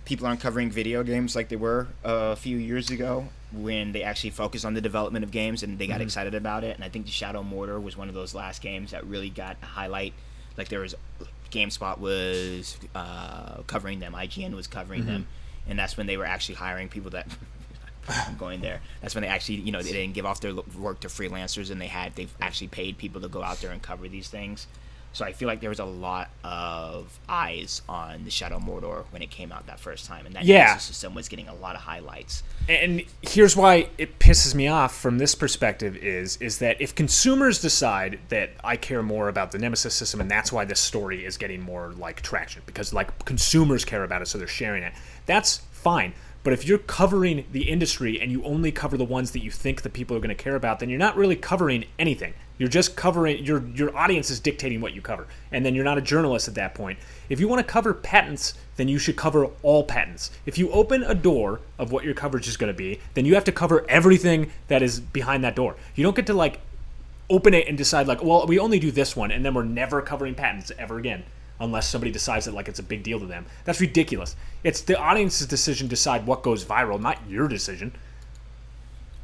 people 0.05 0.27
aren't 0.27 0.41
covering 0.41 0.71
video 0.71 1.03
games 1.03 1.37
like 1.37 1.49
they 1.49 1.57
were 1.57 1.89
uh, 2.05 2.33
a 2.33 2.37
few 2.37 2.57
years 2.57 2.91
ago 2.91 3.29
when 3.53 3.93
they 3.93 4.03
actually 4.03 4.31
focused 4.31 4.65
on 4.65 4.75
the 4.75 4.81
development 4.81 5.25
of 5.25 5.31
games 5.31 5.63
and 5.63 5.79
they 5.79 5.87
got 5.87 5.95
mm-hmm. 5.95 6.03
excited 6.03 6.35
about 6.35 6.65
it. 6.65 6.75
And 6.75 6.85
I 6.85 6.89
think 6.89 7.07
the 7.07 7.13
Shadow 7.13 7.43
Mordor 7.43 7.83
was 7.83 7.97
one 7.97 8.09
of 8.09 8.15
those 8.15 8.35
last 8.35 8.63
games 8.63 8.93
that 8.93 9.05
really 9.07 9.31
got 9.31 9.57
a 9.63 9.67
highlight. 9.67 10.15
Like 10.57 10.69
there 10.69 10.81
was, 10.81 10.95
GameSpot 11.51 11.99
was 11.99 12.79
uh, 12.95 13.63
covering 13.67 14.01
them, 14.01 14.15
IGN 14.15 14.55
was 14.55 14.67
covering 14.67 15.07
them, 15.07 15.23
mm-hmm. 15.23 15.71
and 15.71 15.79
that's 15.79 15.97
when 15.97 16.07
they 16.07 16.17
were 16.17 16.27
actually 16.27 16.57
hiring 16.57 16.89
people 16.89 17.11
that. 17.11 17.27
I'm 18.09 18.37
going 18.37 18.61
there. 18.61 18.81
That's 19.03 19.15
when 19.15 19.23
they 19.23 19.29
actually, 19.29 19.57
you 19.57 19.71
know, 19.71 19.83
they 19.83 19.93
didn't 19.93 20.15
give 20.15 20.27
off 20.27 20.41
their 20.41 20.55
work 20.77 21.01
to 21.01 21.09
freelancers, 21.09 21.71
and 21.71 21.81
they 21.81 21.87
had 21.87 22.17
they've 22.17 22.35
actually 22.41 22.69
paid 22.69 22.99
people 22.99 23.21
to 23.21 23.29
go 23.29 23.43
out 23.43 23.61
there 23.61 23.71
and 23.71 23.81
cover 23.81 24.09
these 24.09 24.29
things. 24.29 24.67
So 25.13 25.25
I 25.25 25.33
feel 25.33 25.49
like 25.49 25.61
there 25.61 25.71
was 25.71 25.81
a 25.81 25.85
lot 25.85 26.31
of 26.45 27.19
eyes 27.29 27.83
on 27.89 28.25
the 28.25 28.31
Shadow 28.31 28.59
Mordor 28.59 29.05
when 29.11 29.23
it 29.23 29.31
came 29.31 29.51
out 29.51 29.67
that 29.67 29.81
first 29.81 30.07
time, 30.07 30.25
and 30.25 30.35
that 30.37 30.45
Yeah. 30.45 30.67
Nemesis 30.67 30.85
system 30.85 31.15
was 31.15 31.29
getting 31.29 31.49
a 31.49 31.55
lot 31.55 31.75
of 31.75 31.83
highlights. 31.83 32.43
And 32.69 33.03
here's 33.23 33.57
why 33.57 33.89
it 33.99 34.21
pisses 34.21 34.55
me 34.55 34.69
off 34.69 34.97
from 34.97 35.19
this 35.19 35.35
perspective 35.35 35.97
is 35.97 36.37
is 36.37 36.59
that 36.59 36.81
if 36.81 36.95
consumers 36.95 37.61
decide 37.61 38.21
that 38.29 38.51
I 38.63 38.77
care 38.77 39.03
more 39.03 39.29
about 39.29 39.51
the 39.51 39.59
Nemesis 39.59 39.95
system 39.95 40.21
and 40.21 40.31
that's 40.31 40.53
why 40.53 40.65
this 40.65 40.79
story 40.79 41.25
is 41.25 41.37
getting 41.37 41.61
more 41.61 41.93
like 41.99 42.23
traction 42.23 42.63
because 42.67 42.93
like 42.93 43.25
consumers 43.25 43.85
care 43.85 44.05
about 44.05 44.23
it 44.23 44.27
so 44.27 44.39
they're 44.39 44.47
sharing 44.47 44.85
it. 44.85 44.93
That's 45.27 45.59
fine. 45.73 46.13
But 46.43 46.53
if 46.53 46.67
you're 46.67 46.79
covering 46.79 47.45
the 47.53 47.69
industry 47.69 48.21
and 48.21 48.31
you 48.33 48.43
only 48.45 48.73
cover 48.73 48.97
the 48.97 49.05
ones 49.05 49.33
that 49.33 49.43
you 49.43 49.51
think 49.51 49.83
the 49.83 49.91
people 49.91 50.17
are 50.17 50.21
going 50.21 50.35
to 50.35 50.43
care 50.43 50.55
about, 50.55 50.79
then 50.79 50.89
you're 50.89 50.99
not 50.99 51.17
really 51.17 51.37
covering 51.37 51.85
anything. 51.99 52.33
You're 52.61 52.69
just 52.69 52.95
covering 52.95 53.43
your 53.43 53.67
your 53.69 53.97
audience 53.97 54.29
is 54.29 54.39
dictating 54.39 54.83
what 54.83 54.93
you 54.93 55.01
cover. 55.01 55.27
And 55.51 55.65
then 55.65 55.75
you're 55.75 55.83
not 55.83 55.97
a 55.97 56.03
journalist 56.03 56.47
at 56.47 56.55
that 56.57 56.75
point. 56.75 56.99
If 57.31 57.41
you 57.41 57.49
want 57.49 57.67
to 57.67 57.73
cover 57.73 57.95
patents, 57.95 58.53
then 58.77 58.87
you 58.87 58.99
should 58.99 59.17
cover 59.17 59.47
all 59.63 59.83
patents. 59.83 60.31
If 60.45 60.59
you 60.59 60.71
open 60.71 61.03
a 61.03 61.15
door 61.15 61.63
of 61.79 61.91
what 61.91 62.05
your 62.05 62.13
coverage 62.13 62.47
is 62.47 62.59
going 62.59 62.71
to 62.71 62.77
be, 62.77 63.01
then 63.15 63.25
you 63.25 63.35
have 63.35 63.45
to 63.45 63.53
cover 63.53 63.87
everything 63.89 64.53
that 64.69 64.83
is 64.83 65.01
behind 65.01 65.43
that 65.43 65.57
door. 65.57 65.75
You 65.95 66.05
don't 66.05 66.15
get 66.15 66.27
to 66.27 66.35
like 66.35 66.61
open 67.31 67.55
it 67.55 67.67
and 67.67 67.79
decide 67.79 68.07
like, 68.07 68.23
well, 68.23 68.45
we 68.47 68.59
only 68.59 68.79
do 68.79 68.91
this 68.91 69.17
one 69.17 69.31
and 69.31 69.43
then 69.43 69.55
we're 69.55 69.63
never 69.63 70.03
covering 70.03 70.35
patents 70.35 70.71
ever 70.79 70.99
again 70.99 71.25
unless 71.61 71.89
somebody 71.89 72.13
decides 72.13 72.45
that 72.45 72.53
like 72.53 72.69
it's 72.69 72.79
a 72.79 72.83
big 72.83 73.03
deal 73.03 73.19
to 73.21 73.27
them. 73.27 73.47
That's 73.65 73.81
ridiculous. 73.81 74.37
It's 74.65 74.83
the 74.83 74.99
audience's 74.99 75.47
decision 75.47 75.87
to 75.87 75.91
decide 75.91 76.27
what 76.27 76.43
goes 76.43 76.63
viral, 76.63 77.01
not 77.01 77.19
your 77.27 77.49
decision. 77.49 77.93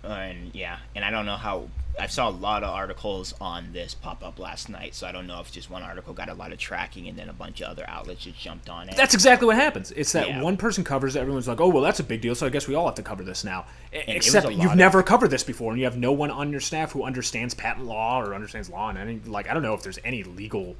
And 0.03 0.55
yeah, 0.55 0.78
and 0.95 1.05
I 1.05 1.11
don't 1.11 1.26
know 1.26 1.37
how. 1.37 1.68
I 1.99 2.09
saw 2.09 2.28
a 2.28 2.30
lot 2.30 2.62
of 2.62 2.68
articles 2.74 3.32
on 3.40 3.72
this 3.72 3.94
pop 3.94 4.22
up 4.22 4.38
last 4.38 4.68
night, 4.68 4.94
so 4.94 5.07
I 5.07 5.12
don't 5.12 5.26
know 5.26 5.40
if 5.40 5.51
just 5.51 5.70
one 5.70 5.82
article 5.82 6.12
got 6.12 6.28
a 6.28 6.34
lot 6.34 6.53
of 6.53 6.59
tracking 6.59 7.09
and 7.09 7.18
then 7.18 7.28
a 7.30 7.32
bunch 7.32 7.62
of 7.62 7.68
other 7.70 7.84
outlets 7.88 8.24
just 8.24 8.38
jumped 8.38 8.68
on 8.68 8.88
it. 8.90 8.97
That's 8.97 9.14
exactly 9.14 9.47
what 9.47 9.57
happens. 9.57 9.92
It's 9.92 10.12
that 10.12 10.28
Yeah. 10.28 10.42
one 10.42 10.57
person 10.59 10.84
covers 10.84 11.16
it, 11.16 11.20
everyone's 11.20 11.49
like, 11.49 11.61
"Oh, 11.61 11.68
well, 11.68 11.82
that's 11.82 11.99
a 12.01 12.05
big 12.05 12.20
deal, 12.20 12.34
so 12.34 12.47
I 12.47 12.51
guess 12.51 12.68
we 12.68 12.74
all 12.74 12.84
have 12.86 12.97
to 12.97 13.03
cover 13.03 13.22
this 13.24 13.44
now." 13.44 13.64
Was 13.92 14.03
Except 14.09 14.51
you've 14.53 14.72
of- 14.72 14.76
never 14.76 15.03
covered 15.03 15.28
this 15.30 15.42
before, 15.42 15.70
and 15.72 15.78
you 15.78 15.86
have 15.86 15.97
no 15.97 16.12
one 16.12 16.30
on 16.30 16.51
your 16.51 16.61
staff 16.61 16.92
who 16.92 17.03
understands 17.05 17.55
patent 17.55 17.86
law 17.86 18.20
or 18.20 18.34
understands 18.34 18.68
law 18.68 18.90
and 18.90 18.99
any 18.99 19.20
like 19.24 19.49
I 19.49 19.55
don't 19.55 19.62
know 19.62 19.74
if 19.74 19.82
there's 19.82 19.99
any 20.05 20.22
legal. 20.22 20.76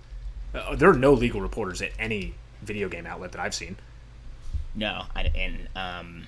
Uh, 0.55 0.77
there 0.77 0.91
are 0.91 0.95
no 0.95 1.13
legal 1.15 1.41
reporters 1.41 1.81
at 1.81 1.93
any 1.99 2.35
video 2.63 2.89
game 2.91 3.07
outlet 3.07 3.33
that 3.33 3.41
I've 3.41 3.55
seen. 3.55 3.77
No, 4.75 5.05
I, 5.15 5.23
and 5.35 5.69
um, 5.75 6.27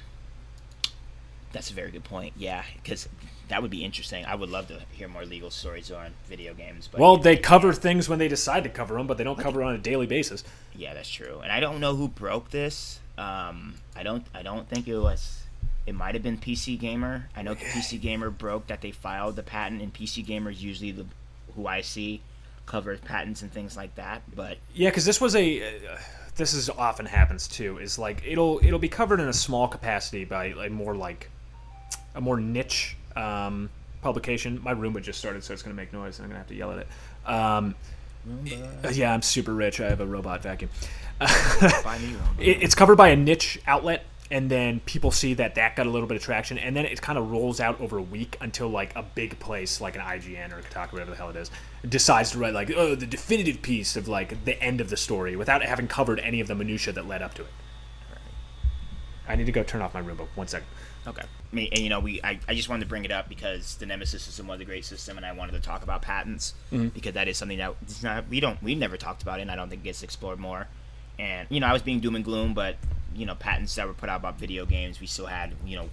that's 1.52 1.70
a 1.70 1.74
very 1.74 1.90
good 1.90 2.04
point. 2.04 2.32
Yeah, 2.36 2.62
because 2.82 3.08
that 3.48 3.62
would 3.62 3.70
be 3.70 3.84
interesting. 3.84 4.24
I 4.24 4.34
would 4.34 4.50
love 4.50 4.68
to 4.68 4.80
hear 4.92 5.08
more 5.08 5.24
legal 5.24 5.50
stories 5.50 5.90
on 5.90 6.12
video 6.26 6.54
games. 6.54 6.88
But 6.90 7.00
Well, 7.00 7.16
they 7.16 7.36
cover 7.36 7.72
things 7.72 8.08
when 8.08 8.18
they 8.18 8.28
decide 8.28 8.64
to 8.64 8.70
cover 8.70 8.94
them, 8.94 9.06
but 9.06 9.18
they 9.18 9.24
don't 9.24 9.38
cover 9.38 9.62
on 9.62 9.74
a 9.74 9.78
daily 9.78 10.06
basis. 10.06 10.44
yeah, 10.74 10.94
that's 10.94 11.08
true. 11.08 11.40
And 11.42 11.50
I 11.50 11.60
don't 11.60 11.80
know 11.80 11.96
who 11.96 12.08
broke 12.08 12.50
this. 12.50 13.00
Um, 13.16 13.74
I 13.96 14.02
don't. 14.02 14.24
I 14.34 14.42
don't 14.42 14.68
think 14.68 14.86
it 14.86 14.98
was. 14.98 15.42
It 15.86 15.94
might 15.94 16.14
have 16.14 16.22
been 16.22 16.38
PC 16.38 16.78
Gamer. 16.78 17.28
I 17.34 17.42
know 17.42 17.54
PC 17.54 18.00
Gamer 18.00 18.30
broke 18.30 18.66
that 18.68 18.80
they 18.80 18.92
filed 18.92 19.36
the 19.36 19.42
patent, 19.42 19.82
and 19.82 19.92
PC 19.92 20.24
Gamer 20.24 20.50
is 20.50 20.62
usually 20.62 20.92
the 20.92 21.06
who 21.56 21.66
I 21.66 21.80
see 21.80 22.20
covers 22.66 23.00
patents 23.00 23.42
and 23.42 23.50
things 23.50 23.76
like 23.76 23.94
that. 23.96 24.22
But 24.36 24.58
Yeah, 24.74 24.90
because 24.90 25.04
this 25.04 25.20
was 25.20 25.34
a. 25.34 25.62
Uh, 25.62 25.98
this 26.36 26.54
is 26.54 26.70
often 26.70 27.06
happens 27.06 27.48
too. 27.48 27.78
Is 27.78 27.98
like 27.98 28.22
it'll 28.24 28.60
it'll 28.62 28.78
be 28.78 28.88
covered 28.88 29.18
in 29.18 29.28
a 29.28 29.32
small 29.32 29.66
capacity 29.66 30.24
by 30.24 30.46
a 30.46 30.68
more 30.70 30.94
like 30.94 31.30
a 32.14 32.20
more 32.20 32.38
niche 32.38 32.96
um, 33.18 33.70
publication. 34.00 34.60
My 34.62 34.74
Roomba 34.74 35.02
just 35.02 35.18
started, 35.18 35.42
so 35.44 35.52
it's 35.52 35.62
going 35.62 35.74
to 35.74 35.80
make 35.80 35.92
noise, 35.92 36.18
and 36.18 36.24
I'm 36.24 36.30
going 36.30 36.36
to 36.36 36.38
have 36.38 36.48
to 36.48 36.54
yell 36.54 36.72
at 36.72 36.78
it. 36.78 36.88
Um, 37.26 37.74
yeah, 38.92 39.12
I'm 39.12 39.22
super 39.22 39.54
rich. 39.54 39.80
I 39.80 39.88
have 39.88 40.00
a 40.00 40.06
robot 40.06 40.42
vacuum. 40.42 40.70
buy 41.18 41.98
me 42.00 42.10
your 42.10 42.20
own. 42.20 42.36
It, 42.38 42.62
it's 42.62 42.74
covered 42.74 42.96
by 42.96 43.08
a 43.08 43.16
niche 43.16 43.58
outlet, 43.66 44.04
and 44.30 44.50
then 44.50 44.80
people 44.80 45.10
see 45.10 45.34
that 45.34 45.54
that 45.56 45.74
got 45.74 45.86
a 45.86 45.90
little 45.90 46.06
bit 46.06 46.16
of 46.16 46.22
traction, 46.22 46.58
and 46.58 46.76
then 46.76 46.84
it 46.84 47.00
kind 47.00 47.18
of 47.18 47.30
rolls 47.30 47.60
out 47.60 47.80
over 47.80 47.96
a 47.98 48.02
week 48.02 48.36
until 48.40 48.68
like 48.68 48.94
a 48.94 49.02
big 49.02 49.38
place 49.40 49.80
like 49.80 49.96
an 49.96 50.02
IGN 50.02 50.52
or 50.52 50.62
Kotaku, 50.62 50.92
whatever 50.92 51.10
the 51.10 51.16
hell 51.16 51.30
it 51.30 51.36
is, 51.36 51.50
decides 51.88 52.32
to 52.32 52.38
write 52.38 52.54
like 52.54 52.70
oh 52.76 52.94
the 52.94 53.06
definitive 53.06 53.62
piece 53.62 53.96
of 53.96 54.06
like 54.06 54.44
the 54.44 54.60
end 54.62 54.80
of 54.80 54.90
the 54.90 54.96
story 54.96 55.34
without 55.34 55.62
having 55.62 55.88
covered 55.88 56.20
any 56.20 56.40
of 56.40 56.48
the 56.48 56.54
minutia 56.54 56.92
that 56.92 57.08
led 57.08 57.22
up 57.22 57.34
to 57.34 57.42
it. 57.42 57.50
I 59.26 59.36
need 59.36 59.46
to 59.46 59.52
go 59.52 59.62
turn 59.62 59.82
off 59.82 59.94
my 59.94 60.02
Roomba. 60.02 60.26
One 60.34 60.48
second. 60.48 60.68
Okay. 61.08 61.22
I 61.22 61.56
mean, 61.56 61.68
and 61.72 61.80
you 61.80 61.88
know, 61.88 62.00
we 62.00 62.20
I, 62.22 62.38
I 62.46 62.54
just 62.54 62.68
wanted 62.68 62.84
to 62.84 62.88
bring 62.88 63.04
it 63.04 63.10
up 63.10 63.28
because 63.28 63.76
the 63.76 63.86
Nemesis 63.86 64.22
system 64.22 64.46
was 64.46 64.60
a 64.60 64.64
great 64.64 64.84
system, 64.84 65.16
and 65.16 65.24
I 65.24 65.32
wanted 65.32 65.52
to 65.52 65.60
talk 65.60 65.82
about 65.82 66.02
patents 66.02 66.54
Mm-hmm. 66.72 66.88
because 66.88 67.14
that 67.14 67.26
is 67.28 67.36
something 67.38 67.58
that 67.58 67.74
not, 68.02 68.28
we 68.28 68.40
don't 68.40 68.62
we 68.62 68.74
never 68.74 68.96
talked 68.96 69.22
about 69.22 69.38
it, 69.38 69.42
and 69.42 69.50
I 69.50 69.56
don't 69.56 69.68
think 69.70 69.80
it 69.82 69.84
gets 69.84 70.02
explored 70.02 70.38
more. 70.38 70.68
And 71.18 71.48
you 71.50 71.60
know, 71.60 71.66
I 71.66 71.72
was 71.72 71.82
being 71.82 72.00
doom 72.00 72.14
and 72.16 72.24
gloom, 72.24 72.52
but 72.54 72.76
you 73.14 73.24
know, 73.26 73.34
patents 73.34 73.74
that 73.76 73.86
were 73.86 73.94
put 73.94 74.08
out 74.10 74.20
about 74.20 74.38
video 74.38 74.66
games, 74.66 75.00
we 75.00 75.06
still 75.06 75.26
had 75.26 75.54
you 75.64 75.76
know, 75.76 75.88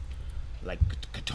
like 0.63 0.79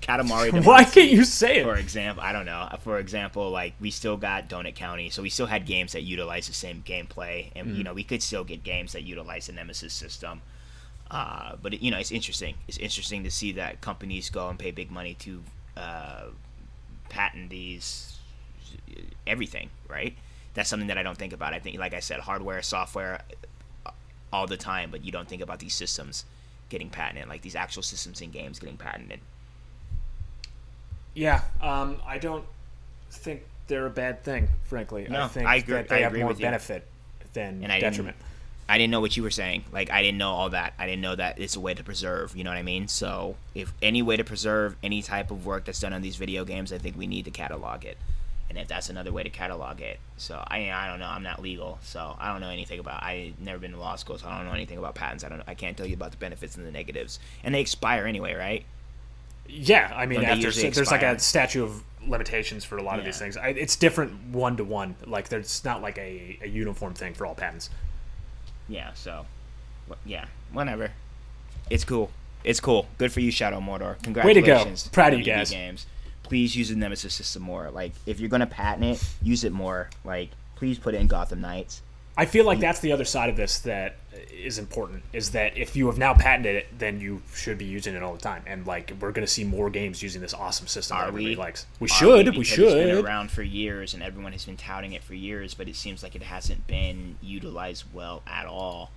Katamari. 0.00 0.64
Why 0.64 0.84
can't 0.84 1.10
you 1.10 1.24
say 1.24 1.58
it? 1.58 1.64
For 1.64 1.76
example, 1.76 2.22
I 2.22 2.32
don't 2.32 2.46
know. 2.46 2.68
For 2.82 2.98
example, 2.98 3.50
like 3.50 3.74
we 3.80 3.90
still 3.90 4.16
got 4.16 4.48
Donut 4.48 4.74
County, 4.74 5.10
so 5.10 5.22
we 5.22 5.30
still 5.30 5.46
had 5.46 5.66
games 5.66 5.92
that 5.92 6.02
utilize 6.02 6.46
the 6.46 6.54
same 6.54 6.82
gameplay, 6.86 7.50
and 7.54 7.68
Mm-hmm. 7.68 7.76
you 7.76 7.84
know, 7.84 7.92
we 7.92 8.04
could 8.04 8.22
still 8.22 8.44
get 8.44 8.62
games 8.64 8.92
that 8.92 9.02
utilize 9.02 9.46
the 9.46 9.52
Nemesis 9.52 9.92
system. 9.92 10.40
Uh, 11.10 11.56
but 11.60 11.74
it, 11.74 11.82
you 11.82 11.90
know, 11.90 11.98
it's 11.98 12.12
interesting. 12.12 12.54
It's 12.68 12.78
interesting 12.78 13.24
to 13.24 13.30
see 13.30 13.52
that 13.52 13.80
companies 13.80 14.30
go 14.30 14.48
and 14.48 14.58
pay 14.58 14.70
big 14.70 14.90
money 14.90 15.14
to 15.20 15.42
uh, 15.76 16.22
patent 17.08 17.50
these 17.50 18.18
everything, 19.26 19.70
right? 19.88 20.16
That's 20.54 20.68
something 20.68 20.88
that 20.88 20.98
I 20.98 21.02
don't 21.02 21.18
think 21.18 21.32
about. 21.32 21.52
I 21.52 21.58
think, 21.58 21.78
like 21.78 21.94
I 21.94 22.00
said, 22.00 22.20
hardware, 22.20 22.62
software, 22.62 23.22
uh, 23.86 23.90
all 24.32 24.46
the 24.46 24.56
time, 24.56 24.90
but 24.90 25.04
you 25.04 25.10
don't 25.10 25.28
think 25.28 25.42
about 25.42 25.58
these 25.58 25.74
systems 25.74 26.24
getting 26.68 26.90
patented, 26.90 27.28
like 27.28 27.42
these 27.42 27.56
actual 27.56 27.82
systems 27.82 28.20
in 28.20 28.30
games 28.30 28.60
getting 28.60 28.76
patented. 28.76 29.18
Yeah, 31.14 31.42
um, 31.60 31.96
I 32.06 32.18
don't 32.18 32.44
think 33.10 33.42
they're 33.66 33.86
a 33.86 33.90
bad 33.90 34.22
thing. 34.22 34.48
Frankly, 34.64 35.06
I 35.08 35.10
No, 35.12 35.26
think 35.28 35.46
I 35.48 35.56
agree- 35.56 35.74
that 35.74 35.88
they 35.88 35.96
I 35.96 36.00
have 36.00 36.14
more 36.14 36.34
benefit 36.34 36.86
than 37.32 37.62
And 37.64 37.72
I 37.72 37.80
detriment. 37.80 38.16
I 38.70 38.78
didn't 38.78 38.92
know 38.92 39.00
what 39.00 39.16
you 39.16 39.24
were 39.24 39.32
saying. 39.32 39.64
Like 39.72 39.90
I 39.90 40.00
didn't 40.00 40.18
know 40.18 40.30
all 40.30 40.50
that. 40.50 40.74
I 40.78 40.86
didn't 40.86 41.02
know 41.02 41.16
that 41.16 41.40
it's 41.40 41.56
a 41.56 41.60
way 41.60 41.74
to 41.74 41.82
preserve. 41.82 42.36
You 42.36 42.44
know 42.44 42.50
what 42.50 42.56
I 42.56 42.62
mean? 42.62 42.86
So 42.86 43.34
if 43.52 43.74
any 43.82 44.00
way 44.00 44.16
to 44.16 44.22
preserve 44.22 44.76
any 44.80 45.02
type 45.02 45.32
of 45.32 45.44
work 45.44 45.64
that's 45.64 45.80
done 45.80 45.92
on 45.92 46.02
these 46.02 46.14
video 46.14 46.44
games, 46.44 46.72
I 46.72 46.78
think 46.78 46.96
we 46.96 47.08
need 47.08 47.24
to 47.24 47.32
catalog 47.32 47.84
it. 47.84 47.98
And 48.48 48.56
if 48.56 48.68
that's 48.68 48.88
another 48.88 49.12
way 49.12 49.24
to 49.24 49.28
catalog 49.28 49.80
it, 49.80 49.98
so 50.16 50.42
I 50.46 50.70
I 50.70 50.86
don't 50.86 51.00
know. 51.00 51.08
I'm 51.08 51.24
not 51.24 51.42
legal, 51.42 51.80
so 51.82 52.16
I 52.20 52.30
don't 52.30 52.40
know 52.40 52.50
anything 52.50 52.78
about. 52.78 53.02
I 53.02 53.32
never 53.40 53.58
been 53.58 53.72
to 53.72 53.78
law 53.78 53.96
school, 53.96 54.18
so 54.18 54.28
I 54.28 54.36
don't 54.36 54.46
know 54.46 54.54
anything 54.54 54.78
about 54.78 54.94
patents. 54.94 55.24
I 55.24 55.28
don't. 55.28 55.42
I 55.48 55.54
can't 55.54 55.76
tell 55.76 55.86
you 55.86 55.94
about 55.94 56.12
the 56.12 56.16
benefits 56.18 56.56
and 56.56 56.64
the 56.64 56.70
negatives. 56.70 57.18
And 57.42 57.52
they 57.52 57.60
expire 57.60 58.06
anyway, 58.06 58.34
right? 58.34 58.64
Yeah, 59.48 59.92
I 59.94 60.06
mean, 60.06 60.22
after 60.22 60.52
there's 60.52 60.90
like 60.92 61.02
a 61.02 61.18
statute 61.18 61.64
of 61.64 61.82
limitations 62.06 62.64
for 62.64 62.76
a 62.76 62.82
lot 62.82 63.00
of 63.00 63.04
these 63.04 63.18
things. 63.18 63.36
I, 63.36 63.48
it's 63.48 63.74
different 63.74 64.28
one 64.32 64.56
to 64.58 64.64
one. 64.64 64.94
Like 65.06 65.28
there's 65.28 65.64
not 65.64 65.82
like 65.82 65.98
a, 65.98 66.38
a 66.42 66.48
uniform 66.48 66.94
thing 66.94 67.14
for 67.14 67.26
all 67.26 67.34
patents. 67.34 67.70
Yeah. 68.70 68.92
So, 68.94 69.26
yeah, 70.06 70.26
whatever. 70.52 70.92
It's 71.68 71.84
cool. 71.84 72.10
It's 72.42 72.60
cool. 72.60 72.86
Good 72.96 73.12
for 73.12 73.20
you, 73.20 73.30
Shadow 73.30 73.60
Mordor. 73.60 73.92
Way 73.92 73.96
Congratulations. 74.04 74.84
to 74.84 74.88
go. 74.88 74.94
Proud 74.94 75.12
of 75.12 75.18
you 75.18 75.24
guys. 75.24 75.50
Games. 75.50 75.86
Please 76.22 76.56
use 76.56 76.70
the 76.70 76.76
Nemesis 76.76 77.12
system 77.12 77.42
more. 77.42 77.70
Like, 77.70 77.92
if 78.06 78.20
you're 78.20 78.28
gonna 78.30 78.46
patent 78.46 78.84
it, 78.84 79.04
use 79.20 79.44
it 79.44 79.52
more. 79.52 79.90
Like, 80.04 80.30
please 80.54 80.78
put 80.78 80.94
it 80.94 81.00
in 81.00 81.08
Gotham 81.08 81.40
Knights. 81.40 81.82
I 82.16 82.24
feel 82.26 82.44
like 82.44 82.60
that's 82.60 82.80
the 82.80 82.92
other 82.92 83.04
side 83.04 83.28
of 83.30 83.36
this 83.36 83.58
that 83.60 83.96
is 84.32 84.58
important. 84.58 85.02
Is 85.12 85.30
that 85.30 85.56
if 85.56 85.76
you 85.76 85.86
have 85.86 85.98
now 85.98 86.14
patented 86.14 86.56
it, 86.56 86.78
then 86.78 87.00
you 87.00 87.22
should 87.34 87.58
be 87.58 87.64
using 87.64 87.94
it 87.94 88.02
all 88.02 88.12
the 88.12 88.20
time. 88.20 88.42
And 88.46 88.66
like 88.66 88.92
we're 89.00 89.12
going 89.12 89.26
to 89.26 89.32
see 89.32 89.44
more 89.44 89.70
games 89.70 90.02
using 90.02 90.20
this 90.20 90.34
awesome 90.34 90.66
system 90.66 90.96
that 90.96 91.04
Are 91.04 91.08
everybody 91.08 91.30
we? 91.30 91.36
likes. 91.36 91.66
We 91.78 91.88
should. 91.88 92.26
We, 92.26 92.32
Because 92.32 92.46
should. 92.48 92.76
It's 92.76 92.96
been 92.96 93.04
around 93.04 93.30
for 93.30 93.42
years, 93.42 93.94
and 93.94 94.02
everyone 94.02 94.32
has 94.32 94.44
been 94.44 94.56
touting 94.56 94.92
it 94.92 95.02
for 95.04 95.14
years, 95.14 95.54
but 95.54 95.68
it 95.68 95.76
seems 95.76 96.02
like 96.02 96.14
it 96.14 96.22
hasn't 96.22 96.66
been 96.66 97.16
utilized 97.22 97.84
well 97.92 98.22
at 98.26 98.46
all. 98.46 98.90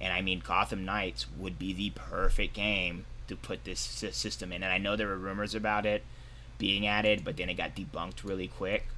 And 0.00 0.12
I 0.12 0.20
mean, 0.20 0.42
Gotham 0.46 0.84
Knights 0.84 1.26
would 1.38 1.58
be 1.58 1.72
the 1.72 1.90
perfect 1.90 2.54
game 2.54 3.06
to 3.28 3.36
put 3.36 3.64
this 3.64 3.80
system 3.80 4.52
in. 4.52 4.62
And 4.62 4.72
I 4.72 4.78
know 4.78 4.94
there 4.96 5.08
were 5.08 5.16
rumors 5.16 5.54
about 5.54 5.86
it 5.86 6.04
being 6.58 6.86
added, 6.86 7.22
but 7.24 7.36
then 7.36 7.48
it 7.48 7.54
got 7.54 7.74
debunked 7.74 8.24
really 8.24 8.48
quick. 8.48 8.88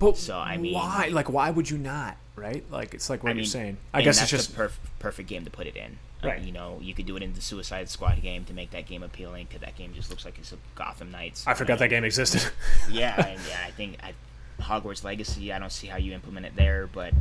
But 0.00 0.16
So, 0.16 0.36
I 0.36 0.56
mean- 0.56 0.74
why? 0.74 1.08
Like, 1.12 1.28
why 1.30 1.50
would 1.50 1.70
you 1.70 1.78
not? 1.78 2.16
Right? 2.34 2.64
Like, 2.72 2.94
it's 2.94 3.08
like 3.08 3.22
what 3.22 3.30
I 3.30 3.32
you're 3.34 3.42
mean, 3.42 3.46
saying. 3.50 3.76
I 3.94 4.02
guess 4.02 4.18
that's 4.18 4.32
it's 4.32 4.46
just 4.46 4.56
the 4.56 4.62
perf- 4.64 4.78
perfect 4.98 5.28
game 5.28 5.44
to 5.44 5.50
put 5.50 5.66
it 5.68 5.76
in. 5.76 5.98
Uh, 6.24 6.28
Right. 6.28 6.40
you 6.42 6.52
know, 6.52 6.78
you 6.82 6.92
could 6.94 7.06
do 7.06 7.16
it 7.16 7.22
in 7.22 7.32
the 7.34 7.40
Suicide 7.40 7.88
Squad 7.88 8.20
game 8.22 8.44
to 8.46 8.52
make 8.52 8.70
that 8.72 8.86
game 8.86 9.02
appealing 9.02 9.46
because 9.46 9.60
that 9.60 9.76
game 9.76 9.92
just 9.94 10.10
looks 10.10 10.24
like 10.24 10.38
it's 10.38 10.52
a 10.52 10.56
Gotham 10.74 11.10
Knights. 11.10 11.46
I 11.46 11.54
forgot 11.54 11.78
that 11.78 11.88
game 11.88 12.02
existed. 12.04 12.42
yeah, 12.90 13.14
and 13.28 13.40
yeah, 13.48 13.58
I 13.66 13.70
think 13.70 13.98
I, 14.02 14.14
Hogwarts 14.62 15.04
Legacy. 15.04 15.52
I 15.52 15.58
don't 15.58 15.70
see 15.72 15.86
how 15.86 15.96
you 15.98 16.12
implement 16.12 16.46
it 16.46 16.56
there, 16.56 16.86
but 16.86 17.14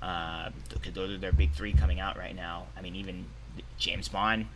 because 0.00 0.92
those 0.94 1.10
are 1.10 1.18
their 1.18 1.32
big 1.32 1.52
three 1.52 1.72
coming 1.72 1.98
out 2.00 2.16
right 2.16 2.34
now. 2.36 2.66
I 2.76 2.80
mean, 2.82 2.94
even 2.96 3.24
James 3.78 4.08
Bond. 4.08 4.46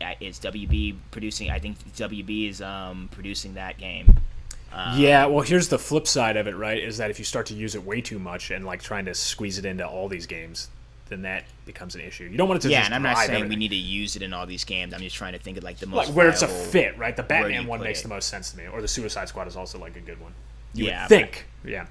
uh, 0.00 0.14
Is 0.20 0.38
WB 0.40 0.96
producing? 1.10 1.50
I 1.50 1.58
think 1.58 1.78
WB 1.96 2.48
is 2.48 2.62
um, 2.62 3.08
producing 3.12 3.54
that 3.54 3.78
game. 3.78 4.16
Um, 4.72 4.98
yeah. 5.00 5.26
Well, 5.26 5.40
here's 5.42 5.68
the 5.68 5.78
flip 5.78 6.06
side 6.06 6.36
of 6.36 6.46
it, 6.46 6.54
right? 6.56 6.82
Is 6.82 6.98
that 6.98 7.10
if 7.10 7.18
you 7.18 7.24
start 7.24 7.46
to 7.46 7.54
use 7.54 7.74
it 7.74 7.84
way 7.84 8.00
too 8.00 8.18
much 8.18 8.50
and 8.50 8.64
like 8.64 8.82
trying 8.82 9.04
to 9.06 9.14
squeeze 9.14 9.58
it 9.58 9.64
into 9.64 9.86
all 9.86 10.08
these 10.08 10.26
games, 10.26 10.68
then 11.08 11.22
that 11.22 11.44
becomes 11.66 11.96
an 11.96 12.02
issue. 12.02 12.24
You 12.24 12.36
don't 12.36 12.46
want 12.48 12.58
it 12.64 12.68
to 12.68 12.70
yeah, 12.70 12.78
just 12.80 12.86
and 12.86 12.94
I'm 12.94 13.02
not 13.02 13.16
saying 13.18 13.30
everything. 13.30 13.48
we 13.48 13.56
need 13.56 13.70
to 13.70 13.76
use 13.76 14.14
it 14.14 14.22
in 14.22 14.32
all 14.32 14.46
these 14.46 14.64
games. 14.64 14.94
I'm 14.94 15.00
just 15.00 15.16
trying 15.16 15.32
to 15.32 15.40
think 15.40 15.56
of 15.58 15.64
like 15.64 15.78
the 15.78 15.86
most 15.86 16.08
like 16.08 16.16
where 16.16 16.28
it's 16.28 16.42
a 16.42 16.48
fit, 16.48 16.96
right? 16.98 17.16
The 17.16 17.24
Batman 17.24 17.66
one 17.66 17.80
makes 17.80 18.00
it? 18.00 18.02
the 18.04 18.10
most 18.10 18.28
sense 18.28 18.52
to 18.52 18.58
me, 18.58 18.68
or 18.68 18.80
the 18.80 18.86
Suicide 18.88 19.28
Squad 19.28 19.48
is 19.48 19.56
also 19.56 19.78
like 19.78 19.96
a 19.96 20.00
good 20.00 20.20
one. 20.20 20.32
You 20.72 20.86
Yeah, 20.86 21.08
think, 21.08 21.46
yeah. 21.64 21.86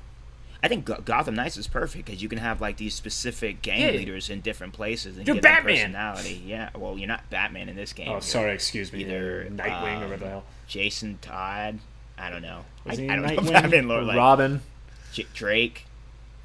I 0.63 0.67
think 0.69 0.85
Gotham 1.05 1.35
Knights 1.35 1.57
is 1.57 1.67
perfect 1.67 2.05
because 2.05 2.21
you 2.21 2.29
can 2.29 2.37
have 2.39 2.61
like 2.61 2.77
these 2.77 2.93
specific 2.95 3.61
gang 3.61 3.81
Yeah. 3.81 3.91
leaders 3.99 4.29
in 4.29 4.39
different 4.39 4.71
places 4.71 5.17
and 5.17 5.27
You're 5.27 5.35
give 5.35 5.43
them 5.43 5.53
Batman. 5.53 5.75
personality. 5.91 6.41
Yeah, 6.45 6.69
well, 6.77 6.97
you're 6.97 7.07
not 7.09 7.29
Batman 7.29 7.67
in 7.67 7.75
this 7.75 7.91
game. 7.91 8.07
Oh, 8.07 8.13
You're 8.13 8.21
sorry, 8.21 8.53
excuse 8.53 8.91
me. 8.93 9.01
either, 9.01 9.47
Nightwing 9.51 9.65
or 9.99 10.03
um, 10.05 10.09
whatever 10.11 10.17
the 10.17 10.29
hell. 10.29 10.43
Jason 10.67 11.17
Todd. 11.21 11.79
I 12.19 12.29
don't 12.29 12.41
know. 12.41 12.65
I, 12.85 12.91
I 12.93 12.95
don't 12.95 13.07
know 13.21 13.27
Nightwing? 13.29 13.51
Batman 13.53 13.87
lore 13.87 13.99
Or 13.99 14.03
like 14.03 14.17
Robin. 14.17 14.61
J- 15.13 15.25
Drake, 15.33 15.85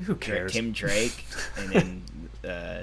Who 0.04 0.14
cares? 0.14 0.52
Tim 0.52 0.72
Drake, 0.80 1.24
and 1.58 1.70
then 1.70 2.50
uh, 2.50 2.82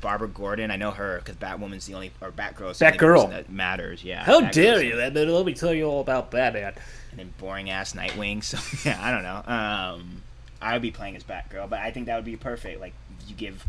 Barbara 0.00 0.28
Gordon. 0.28 0.70
I 0.70 0.76
know 0.76 0.90
her 0.92 1.18
because 1.18 1.36
Batwoman's 1.36 1.86
the 1.86 1.94
only 1.94 2.12
or 2.20 2.30
Batgirl's 2.30 2.78
the 2.78 2.86
Batgirl. 2.86 3.30
that 3.30 3.50
matters. 3.50 4.02
Yeah. 4.04 4.24
How 4.24 4.40
Batgirl's 4.40 4.54
dare 4.54 4.82
you? 4.82 4.96
That 4.96 5.14
let 5.14 5.46
me 5.46 5.54
tell 5.54 5.74
you 5.74 5.84
all 5.84 6.00
about 6.00 6.30
Batman. 6.30 6.74
and 7.10 7.20
then 7.20 7.34
boring 7.38 7.70
ass 7.70 7.92
Nightwing. 7.94 8.42
So 8.44 8.58
yeah, 8.88 8.98
I 9.02 9.10
don't 9.10 9.22
know. 9.22 9.42
Um, 9.46 10.22
I 10.60 10.72
would 10.74 10.82
be 10.82 10.90
playing 10.90 11.16
as 11.16 11.24
Batgirl, 11.24 11.68
but 11.68 11.80
I 11.80 11.90
think 11.90 12.06
that 12.06 12.16
would 12.16 12.24
be 12.24 12.36
perfect. 12.36 12.80
Like 12.80 12.94
you 13.26 13.34
give 13.34 13.64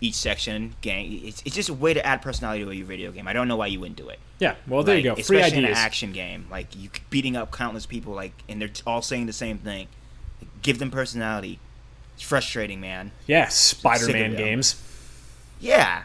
each 0.00 0.14
section 0.14 0.74
gang. 0.80 1.20
It's, 1.24 1.42
it's 1.44 1.54
just 1.54 1.68
a 1.68 1.74
way 1.74 1.94
to 1.94 2.04
add 2.04 2.22
personality 2.22 2.64
to 2.64 2.74
your 2.74 2.86
video 2.86 3.10
game. 3.12 3.26
I 3.26 3.32
don't 3.32 3.48
know 3.48 3.56
why 3.56 3.68
you 3.68 3.80
wouldn't 3.80 3.96
do 3.96 4.08
it. 4.08 4.18
Yeah, 4.38 4.56
well, 4.66 4.82
there 4.82 4.96
you 4.96 5.02
go. 5.02 5.14
Free 5.14 5.22
especially 5.38 5.58
in 5.58 5.64
an 5.64 5.72
action 5.72 6.12
game, 6.12 6.46
like 6.50 6.76
you 6.76 6.90
beating 7.10 7.36
up 7.36 7.50
countless 7.52 7.86
people, 7.86 8.12
like 8.12 8.32
and 8.48 8.60
they're 8.60 8.70
all 8.86 9.02
saying 9.02 9.26
the 9.26 9.32
same 9.32 9.58
thing. 9.58 9.88
Give 10.62 10.78
them 10.78 10.90
personality. 10.90 11.58
It's 12.14 12.22
frustrating, 12.22 12.80
man. 12.80 13.12
Yeah, 13.26 13.48
Spider-Man 13.48 14.36
games. 14.36 14.82
Yeah, 15.60 16.02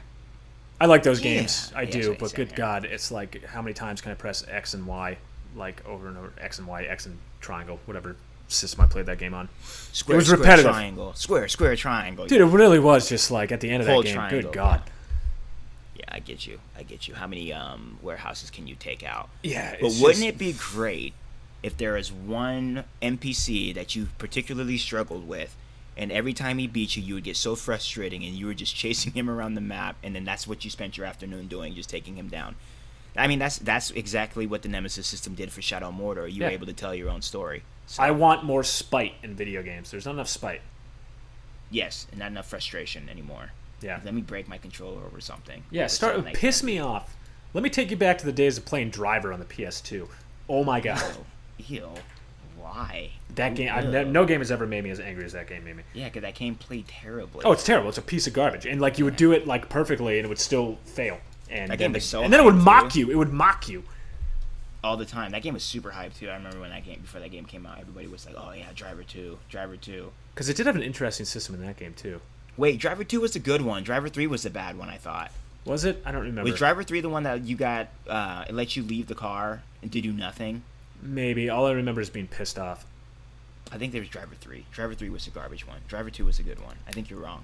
I 0.80 0.86
like 0.86 1.04
those 1.04 1.20
Yeah. 1.22 1.34
games. 1.36 1.72
I 1.76 1.84
Yeah, 1.84 1.92
do, 1.92 2.16
but 2.18 2.34
good. 2.34 2.56
God, 2.56 2.86
it's 2.86 3.12
like 3.12 3.44
how 3.46 3.62
many 3.62 3.74
times 3.74 4.02
can 4.02 4.12
I 4.12 4.16
press 4.16 4.46
X 4.48 4.74
and 4.74 4.88
Y, 4.88 5.18
like 5.56 5.86
over 5.86 6.08
and 6.08 6.18
over, 6.18 6.34
X 6.40 6.60
and 6.60 6.68
Y, 6.68 6.84
X 6.84 7.06
and 7.06 7.18
triangle, 7.42 7.80
whatever 7.86 8.16
system 8.54 8.82
I 8.82 8.86
played 8.88 9.06
that 9.08 9.18
game 9.18 9.34
on. 9.34 9.50
square, 9.92 10.18
was 10.18 10.28
square, 10.28 10.40
repetitive. 10.40 10.72
triangle, 10.72 11.14
square, 11.14 11.48
square, 11.48 11.76
triangle. 11.76 12.26
Dude, 12.28 12.42
it 12.42 12.46
really 12.46 12.80
was 12.80 13.08
just 13.10 13.32
like 13.32 13.52
at 13.52 13.62
the 13.62 13.70
end 13.70 13.82
of 13.82 13.88
Whole 13.90 14.02
that 14.02 14.06
game. 14.08 14.16
triangle, 14.16 14.42
Good 14.42 14.54
God. 14.54 14.82
Yeah, 15.96 16.06
I 16.10 16.20
get 16.20 16.48
you. 16.48 16.60
I 16.78 16.84
get 16.84 17.08
you. 17.08 17.16
How 17.16 17.28
many 17.28 17.52
um, 17.54 17.98
warehouses 18.02 18.50
can 18.50 18.68
you 18.68 18.76
take 18.76 19.04
out? 19.04 19.30
Yeah, 19.44 19.72
But 19.82 19.92
wouldn't 19.94 20.16
just- 20.16 20.22
it 20.24 20.38
be 20.38 20.54
great 20.54 21.14
if 21.64 21.78
there 21.78 21.96
is 21.98 22.12
one 22.12 22.86
NPC 23.02 23.74
that 23.76 23.96
you 23.96 24.08
particularly 24.18 24.78
struggled 24.78 25.28
with, 25.28 25.56
and 25.98 26.12
every 26.12 26.34
time 26.34 26.58
he 26.58 26.66
beat 26.68 26.96
you, 26.96 27.04
you 27.04 27.14
would 27.16 27.24
get 27.24 27.36
so 27.38 27.56
frustrating, 27.56 28.24
and 28.24 28.34
you 28.34 28.46
were 28.48 28.54
just 28.54 28.76
chasing 28.84 29.12
him 29.14 29.30
around 29.30 29.54
the 29.56 29.62
map, 29.62 29.96
and 30.02 30.16
then 30.16 30.24
that's 30.26 30.48
what 30.48 30.64
you 30.64 30.72
spent 30.72 30.98
your 30.98 31.06
afternoon 31.06 31.48
doing, 31.48 31.76
just 31.76 31.90
taking 31.90 32.16
him 32.16 32.30
down. 32.30 32.56
I 33.16 33.28
mean, 33.28 33.40
that's 33.40 33.58
that's 33.58 33.92
exactly 33.92 34.48
what 34.48 34.62
the 34.62 34.70
Nemesis 34.70 35.06
system 35.06 35.36
did 35.36 35.52
for 35.52 35.62
Shadow 35.62 35.92
Mordor. 35.92 36.32
You 36.32 36.40
Yeah. 36.40 36.48
were 36.48 36.54
able 36.54 36.66
to 36.68 36.74
tell 36.74 36.96
your 36.96 37.10
own 37.10 37.22
story. 37.22 37.62
So, 37.92 38.02
I 38.04 38.12
want 38.12 38.46
more 38.46 38.64
spite 38.64 39.16
in 39.22 39.36
video 39.36 39.62
games. 39.62 39.92
There's 39.92 40.06
not 40.06 40.14
enough 40.14 40.30
spite. 40.30 40.62
yes, 41.70 42.08
and 42.12 42.20
not 42.20 42.32
enough 42.32 42.48
frustration 42.48 43.10
anymore. 43.10 43.52
Yeah. 43.82 44.00
Let 44.06 44.14
me 44.14 44.22
break 44.22 44.48
my 44.48 44.58
controller 44.58 45.04
over 45.06 45.20
something. 45.20 45.64
Yeah, 45.72 45.88
start 45.88 46.16
something 46.16 46.34
piss 46.34 46.64
me 46.64 46.80
off. 46.80 47.18
Let 47.54 47.64
me 47.64 47.70
take 47.70 47.92
you 47.92 47.98
back 47.98 48.18
to 48.20 48.26
the 48.26 48.32
days 48.32 48.58
of 48.58 48.64
playing 48.64 48.92
Driver 48.92 49.34
on 49.34 49.40
the 49.40 49.46
PS2. 49.46 50.08
Oh 50.48 50.64
my 50.64 50.80
god, 50.80 51.04
Ew. 51.58 51.66
Ew. 51.78 51.90
Why? 52.58 53.12
that 53.36 53.56
game! 53.56 53.72
I've 53.74 53.90
ne- 53.90 54.06
no 54.06 54.24
game 54.26 54.40
has 54.40 54.52
ever 54.52 54.66
made 54.68 54.84
me 54.86 54.90
as 54.92 55.00
angry 55.02 55.26
as 55.26 55.34
that 55.34 55.48
game 55.48 55.66
made 55.66 55.76
me. 55.76 55.84
Yeah, 55.94 56.06
because 56.06 56.22
that 56.22 56.36
game 56.36 56.56
played 56.56 56.88
terribly. 56.88 57.44
Oh, 57.44 57.52
it's 57.52 57.66
terrible. 57.66 57.90
It's 57.90 57.98
a 57.98 58.02
piece 58.04 58.26
of 58.28 58.34
garbage, 58.34 58.66
and 58.66 58.80
like 58.80 58.98
you 59.00 59.04
would 59.06 59.16
do 59.18 59.34
it 59.34 59.48
like 59.48 59.68
perfectly, 59.68 60.18
and 60.20 60.26
it 60.26 60.30
would 60.30 60.40
still 60.40 60.78
fail. 60.86 61.18
And 61.50 61.70
That 61.70 61.80
then 61.80 61.88
game 61.88 61.92
the- 61.92 61.98
was 61.98 62.06
so 62.06 62.24
and 62.24 62.32
then 62.32 62.40
it 62.40 62.44
would 62.44 62.56
mock 62.56 62.96
you. 62.96 63.10
It 63.12 63.16
would 63.16 63.34
mock 63.34 63.68
you. 63.68 63.84
All 64.84 64.98
the 64.98 65.06
time. 65.06 65.32
That 65.32 65.42
game 65.42 65.54
was 65.54 65.64
super 65.64 65.92
hyped 65.92 66.18
too. 66.20 66.30
I 66.30 66.34
remember 66.36 66.60
when 66.60 66.72
that 66.72 66.86
game 66.86 67.00
before 67.02 67.20
that 67.20 67.32
game 67.32 67.46
came 67.46 67.66
out, 67.66 67.80
everybody 67.80 68.08
was 68.08 68.26
like, 68.26 68.36
"Oh 68.38 68.52
yeah, 68.52 68.68
Driver 68.76 69.04
Two, 69.04 69.38
Driver 69.50 69.78
2. 69.78 70.12
Because 70.34 70.50
it 70.50 70.58
did 70.58 70.66
have 70.66 70.76
an 70.76 70.84
interesting 70.84 71.26
system 71.26 71.56
in 71.56 71.66
that 71.66 71.78
game 71.78 71.94
too. 71.94 72.22
Wait, 72.58 72.80
Driver 72.80 73.04
Two 73.04 73.22
was 73.22 73.34
the 73.34 73.40
good 73.40 73.62
one. 73.62 73.84
Driver 73.84 74.10
Three 74.10 74.28
was 74.28 74.44
the 74.44 74.50
bad 74.50 74.78
one. 74.78 74.90
I 74.90 74.98
thought. 74.98 75.32
Was 75.66 75.86
it? 75.86 76.02
I 76.06 76.12
don't 76.12 76.22
remember. 76.22 76.50
Was 76.50 76.58
Driver 76.58 76.84
Three 76.84 77.02
the 77.02 77.10
one 77.10 77.24
that 77.24 77.44
you 77.44 77.56
got? 77.56 77.90
Uh, 78.08 78.46
it 78.48 78.54
lets 78.54 78.76
you 78.76 78.84
leave 78.84 79.08
the 79.08 79.16
car 79.16 79.62
and 79.82 79.92
to 79.92 80.02
do 80.02 80.12
nothing. 80.12 80.64
Maybe. 81.02 81.50
All 81.50 81.66
I 81.68 81.72
remember 81.72 82.02
is 82.02 82.10
being 82.10 82.28
pissed 82.28 82.58
off. 82.58 82.86
I 83.72 83.78
think 83.78 83.92
there 83.92 84.02
was 84.02 84.10
Driver 84.10 84.36
Three. 84.36 84.66
Driver 84.72 84.96
Three 84.96 85.10
was 85.10 85.26
the 85.26 85.32
garbage 85.32 85.68
one. 85.68 85.78
Driver 85.88 86.10
Two 86.10 86.26
was 86.26 86.38
the 86.38 86.44
good 86.44 86.60
one. 86.64 86.76
I 86.88 86.92
think 86.92 87.10
you're 87.10 87.20
wrong. 87.20 87.44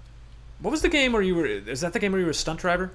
What 0.60 0.72
was 0.72 0.82
the 0.82 0.90
game 0.90 1.12
where 1.12 1.22
you 1.22 1.36
were? 1.36 1.46
Is 1.46 1.82
that 1.82 1.94
the 1.94 2.00
game 2.00 2.12
where 2.12 2.20
you 2.20 2.26
were 2.26 2.32
a 2.32 2.36
stunt 2.36 2.60
driver? 2.60 2.92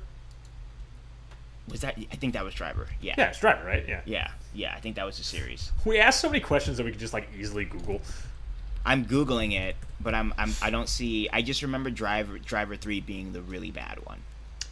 Was 1.69 1.81
that? 1.83 1.97
I 2.11 2.17
think 2.17 2.33
that 2.35 2.45
was 2.45 2.55
Driver. 2.55 2.87
Yeah. 3.01 3.15
Yeah, 3.17 3.29
it's 3.29 3.39
driver, 3.39 3.65
right? 3.67 3.85
Yeah. 3.89 4.01
Yeah. 4.05 4.31
Yeah. 4.53 4.75
I 4.77 4.81
think 4.81 4.97
that 4.97 5.07
was 5.07 5.17
the 5.19 5.25
series. 5.25 5.71
We 5.85 5.99
asked 5.99 6.21
so 6.21 6.29
many 6.29 6.41
questions 6.41 6.77
that 6.77 6.85
we 6.85 6.91
could 6.91 7.01
just 7.01 7.13
like 7.15 7.29
easily 7.39 7.65
Google. 7.65 8.01
I'm 8.85 9.05
googling 9.05 9.53
it, 9.53 9.77
but 10.01 10.13
I'm, 10.15 10.35
I'm 10.37 10.53
I 10.61 10.71
don't 10.71 10.89
see. 10.89 11.29
I 11.33 11.41
just 11.43 11.63
remember 11.63 11.89
Driver 11.89 12.39
Driver 12.39 12.75
Three 12.77 13.01
being 13.01 13.33
the 13.33 13.41
really 13.41 13.71
bad 13.71 14.05
one, 14.05 14.19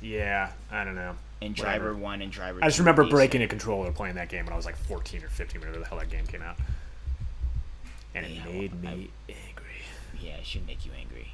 Yeah, 0.03 0.51
I 0.71 0.83
don't 0.83 0.97
know. 0.97 1.15
and 1.41 1.57
Whatever. 1.57 1.79
Driver 1.91 1.95
One 1.97 2.21
and 2.23 2.33
Driver. 2.33 2.59
I 2.61 2.67
just 2.67 2.81
remember 2.81 3.05
breaking 3.09 3.43
a 3.43 3.47
controller 3.47 3.93
playing 3.93 4.17
that 4.17 4.29
game 4.29 4.47
when 4.47 4.53
I 4.53 4.57
was 4.57 4.67
like 4.67 4.77
14 4.77 5.23
or 5.23 5.29
15, 5.29 5.61
whenever 5.61 5.79
the 5.79 5.85
hell 5.87 5.99
that 5.99 6.11
game 6.11 6.27
came 6.27 6.43
out. 6.43 6.57
And 8.17 8.27
it 8.27 8.33
Yeah, 8.33 8.45
made 8.47 8.83
me 8.83 9.11
angry. 9.29 9.65
Yeah, 10.21 10.33
it 10.39 10.45
should 10.45 10.67
make 10.67 10.85
you 10.85 10.91
angry. 10.99 11.31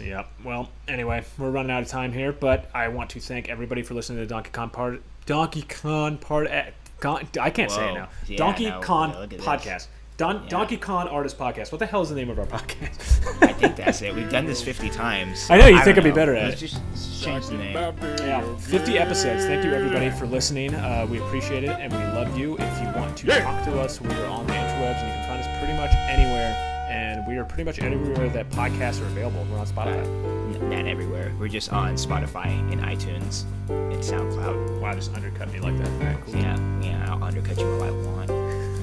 Yep. 0.00 0.28
Well, 0.44 0.70
anyway, 0.88 1.24
we're 1.38 1.50
running 1.50 1.70
out 1.70 1.82
of 1.82 1.88
time 1.88 2.12
here, 2.12 2.32
but 2.32 2.68
I 2.74 2.88
want 2.88 3.10
to 3.10 3.20
thank 3.20 3.48
everybody 3.48 3.82
for 3.82 3.94
listening 3.94 4.18
to 4.18 4.24
the 4.26 4.28
Donkey 4.28 4.50
Kong 4.50 4.70
part. 4.70 5.02
Donkey 5.26 5.62
Kong 5.62 6.18
part. 6.18 6.48
eh, 6.48 6.70
Con, 7.00 7.26
I 7.40 7.50
can't 7.50 7.70
say 7.70 7.90
it 7.90 7.94
now. 7.94 8.08
Yeah, 8.26 8.36
Donkey 8.38 8.68
no, 8.68 8.80
Kong 8.80 9.10
yeah, 9.10 9.18
look 9.18 9.32
at 9.32 9.38
this. 9.38 9.46
podcast. 9.46 9.86
Don, 10.18 10.42
Yeah. 10.42 10.48
Donkey 10.50 10.76
Kong 10.76 11.08
artist 11.08 11.38
podcast. 11.38 11.72
What 11.72 11.78
the 11.78 11.86
hell 11.86 12.02
is 12.02 12.10
the 12.10 12.14
name 12.14 12.28
of 12.28 12.38
our 12.38 12.44
podcast? 12.44 13.42
I 13.42 13.54
think 13.54 13.76
that's 13.76 14.02
it. 14.02 14.14
We've 14.14 14.28
done 14.30 14.44
this 14.44 14.60
50 14.60 14.90
times. 14.90 15.48
I 15.48 15.56
know, 15.56 15.66
you'd 15.66 15.82
think 15.82 15.96
I'd 15.96 16.04
be 16.04 16.10
better 16.10 16.34
at 16.34 16.50
Let's 16.50 16.62
it. 16.62 16.66
just 16.66 17.24
change 17.24 17.46
the 17.46 17.54
name. 17.56 17.74
Yeah, 17.74 18.42
50 18.56 18.98
episodes. 18.98 19.46
Thank 19.46 19.64
you 19.64 19.72
everybody 19.72 20.10
for 20.10 20.26
listening. 20.26 20.74
Uh, 20.74 21.06
we 21.10 21.20
appreciate 21.20 21.64
it 21.64 21.70
and 21.70 21.90
we 21.90 21.98
love 21.98 22.38
you. 22.38 22.58
If 22.58 22.80
you 22.82 22.86
want 23.00 23.16
to 23.18 23.26
talk 23.40 23.64
to 23.64 23.80
us, 23.80 23.98
we 23.98 24.10
are 24.10 24.26
on 24.26 24.46
the 24.46 24.52
interwebs 24.52 25.00
and 25.00 25.08
you 25.08 25.14
can 25.14 25.26
find 25.26 25.40
us 25.40 25.58
pretty 25.58 25.78
much 25.78 25.92
anywhere. 26.10 26.66
And 26.90 27.24
we 27.26 27.36
are 27.36 27.44
pretty 27.44 27.62
much 27.62 27.78
everywhere 27.78 28.28
that 28.30 28.50
podcasts 28.50 29.00
are 29.00 29.06
available. 29.06 29.46
We're 29.50 29.58
on 29.58 29.66
Spotify. 29.66 30.60
Not 30.60 30.86
everywhere. 30.86 31.32
We're 31.38 31.48
just 31.48 31.72
on 31.72 31.94
Spotify 31.94 32.46
and 32.72 32.80
iTunes 32.80 33.44
and 33.68 34.02
SoundCloud. 34.02 34.80
Wow, 34.80 34.94
just 34.94 35.14
undercut 35.14 35.52
me 35.52 35.60
like 35.60 35.78
that. 35.78 35.88
Right, 36.04 36.18
cool. 36.24 36.34
Yeah, 36.36 36.80
yeah. 36.82 37.06
I'll 37.08 37.22
undercut 37.22 37.58
you 37.58 37.66
all 37.66 37.82
I 37.82 37.90
want. 37.92 38.30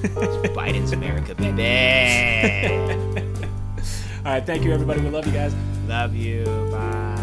It's 0.02 0.48
Biden's 0.56 0.92
America, 0.92 1.34
baby. 1.34 1.62
All 4.24 4.34
right, 4.34 4.44
thank 4.44 4.64
you 4.64 4.72
everybody. 4.72 5.00
We 5.00 5.10
love 5.10 5.26
you 5.26 5.32
guys. 5.32 5.54
Love 5.86 6.14
you. 6.14 6.44
Bye. 6.70 7.17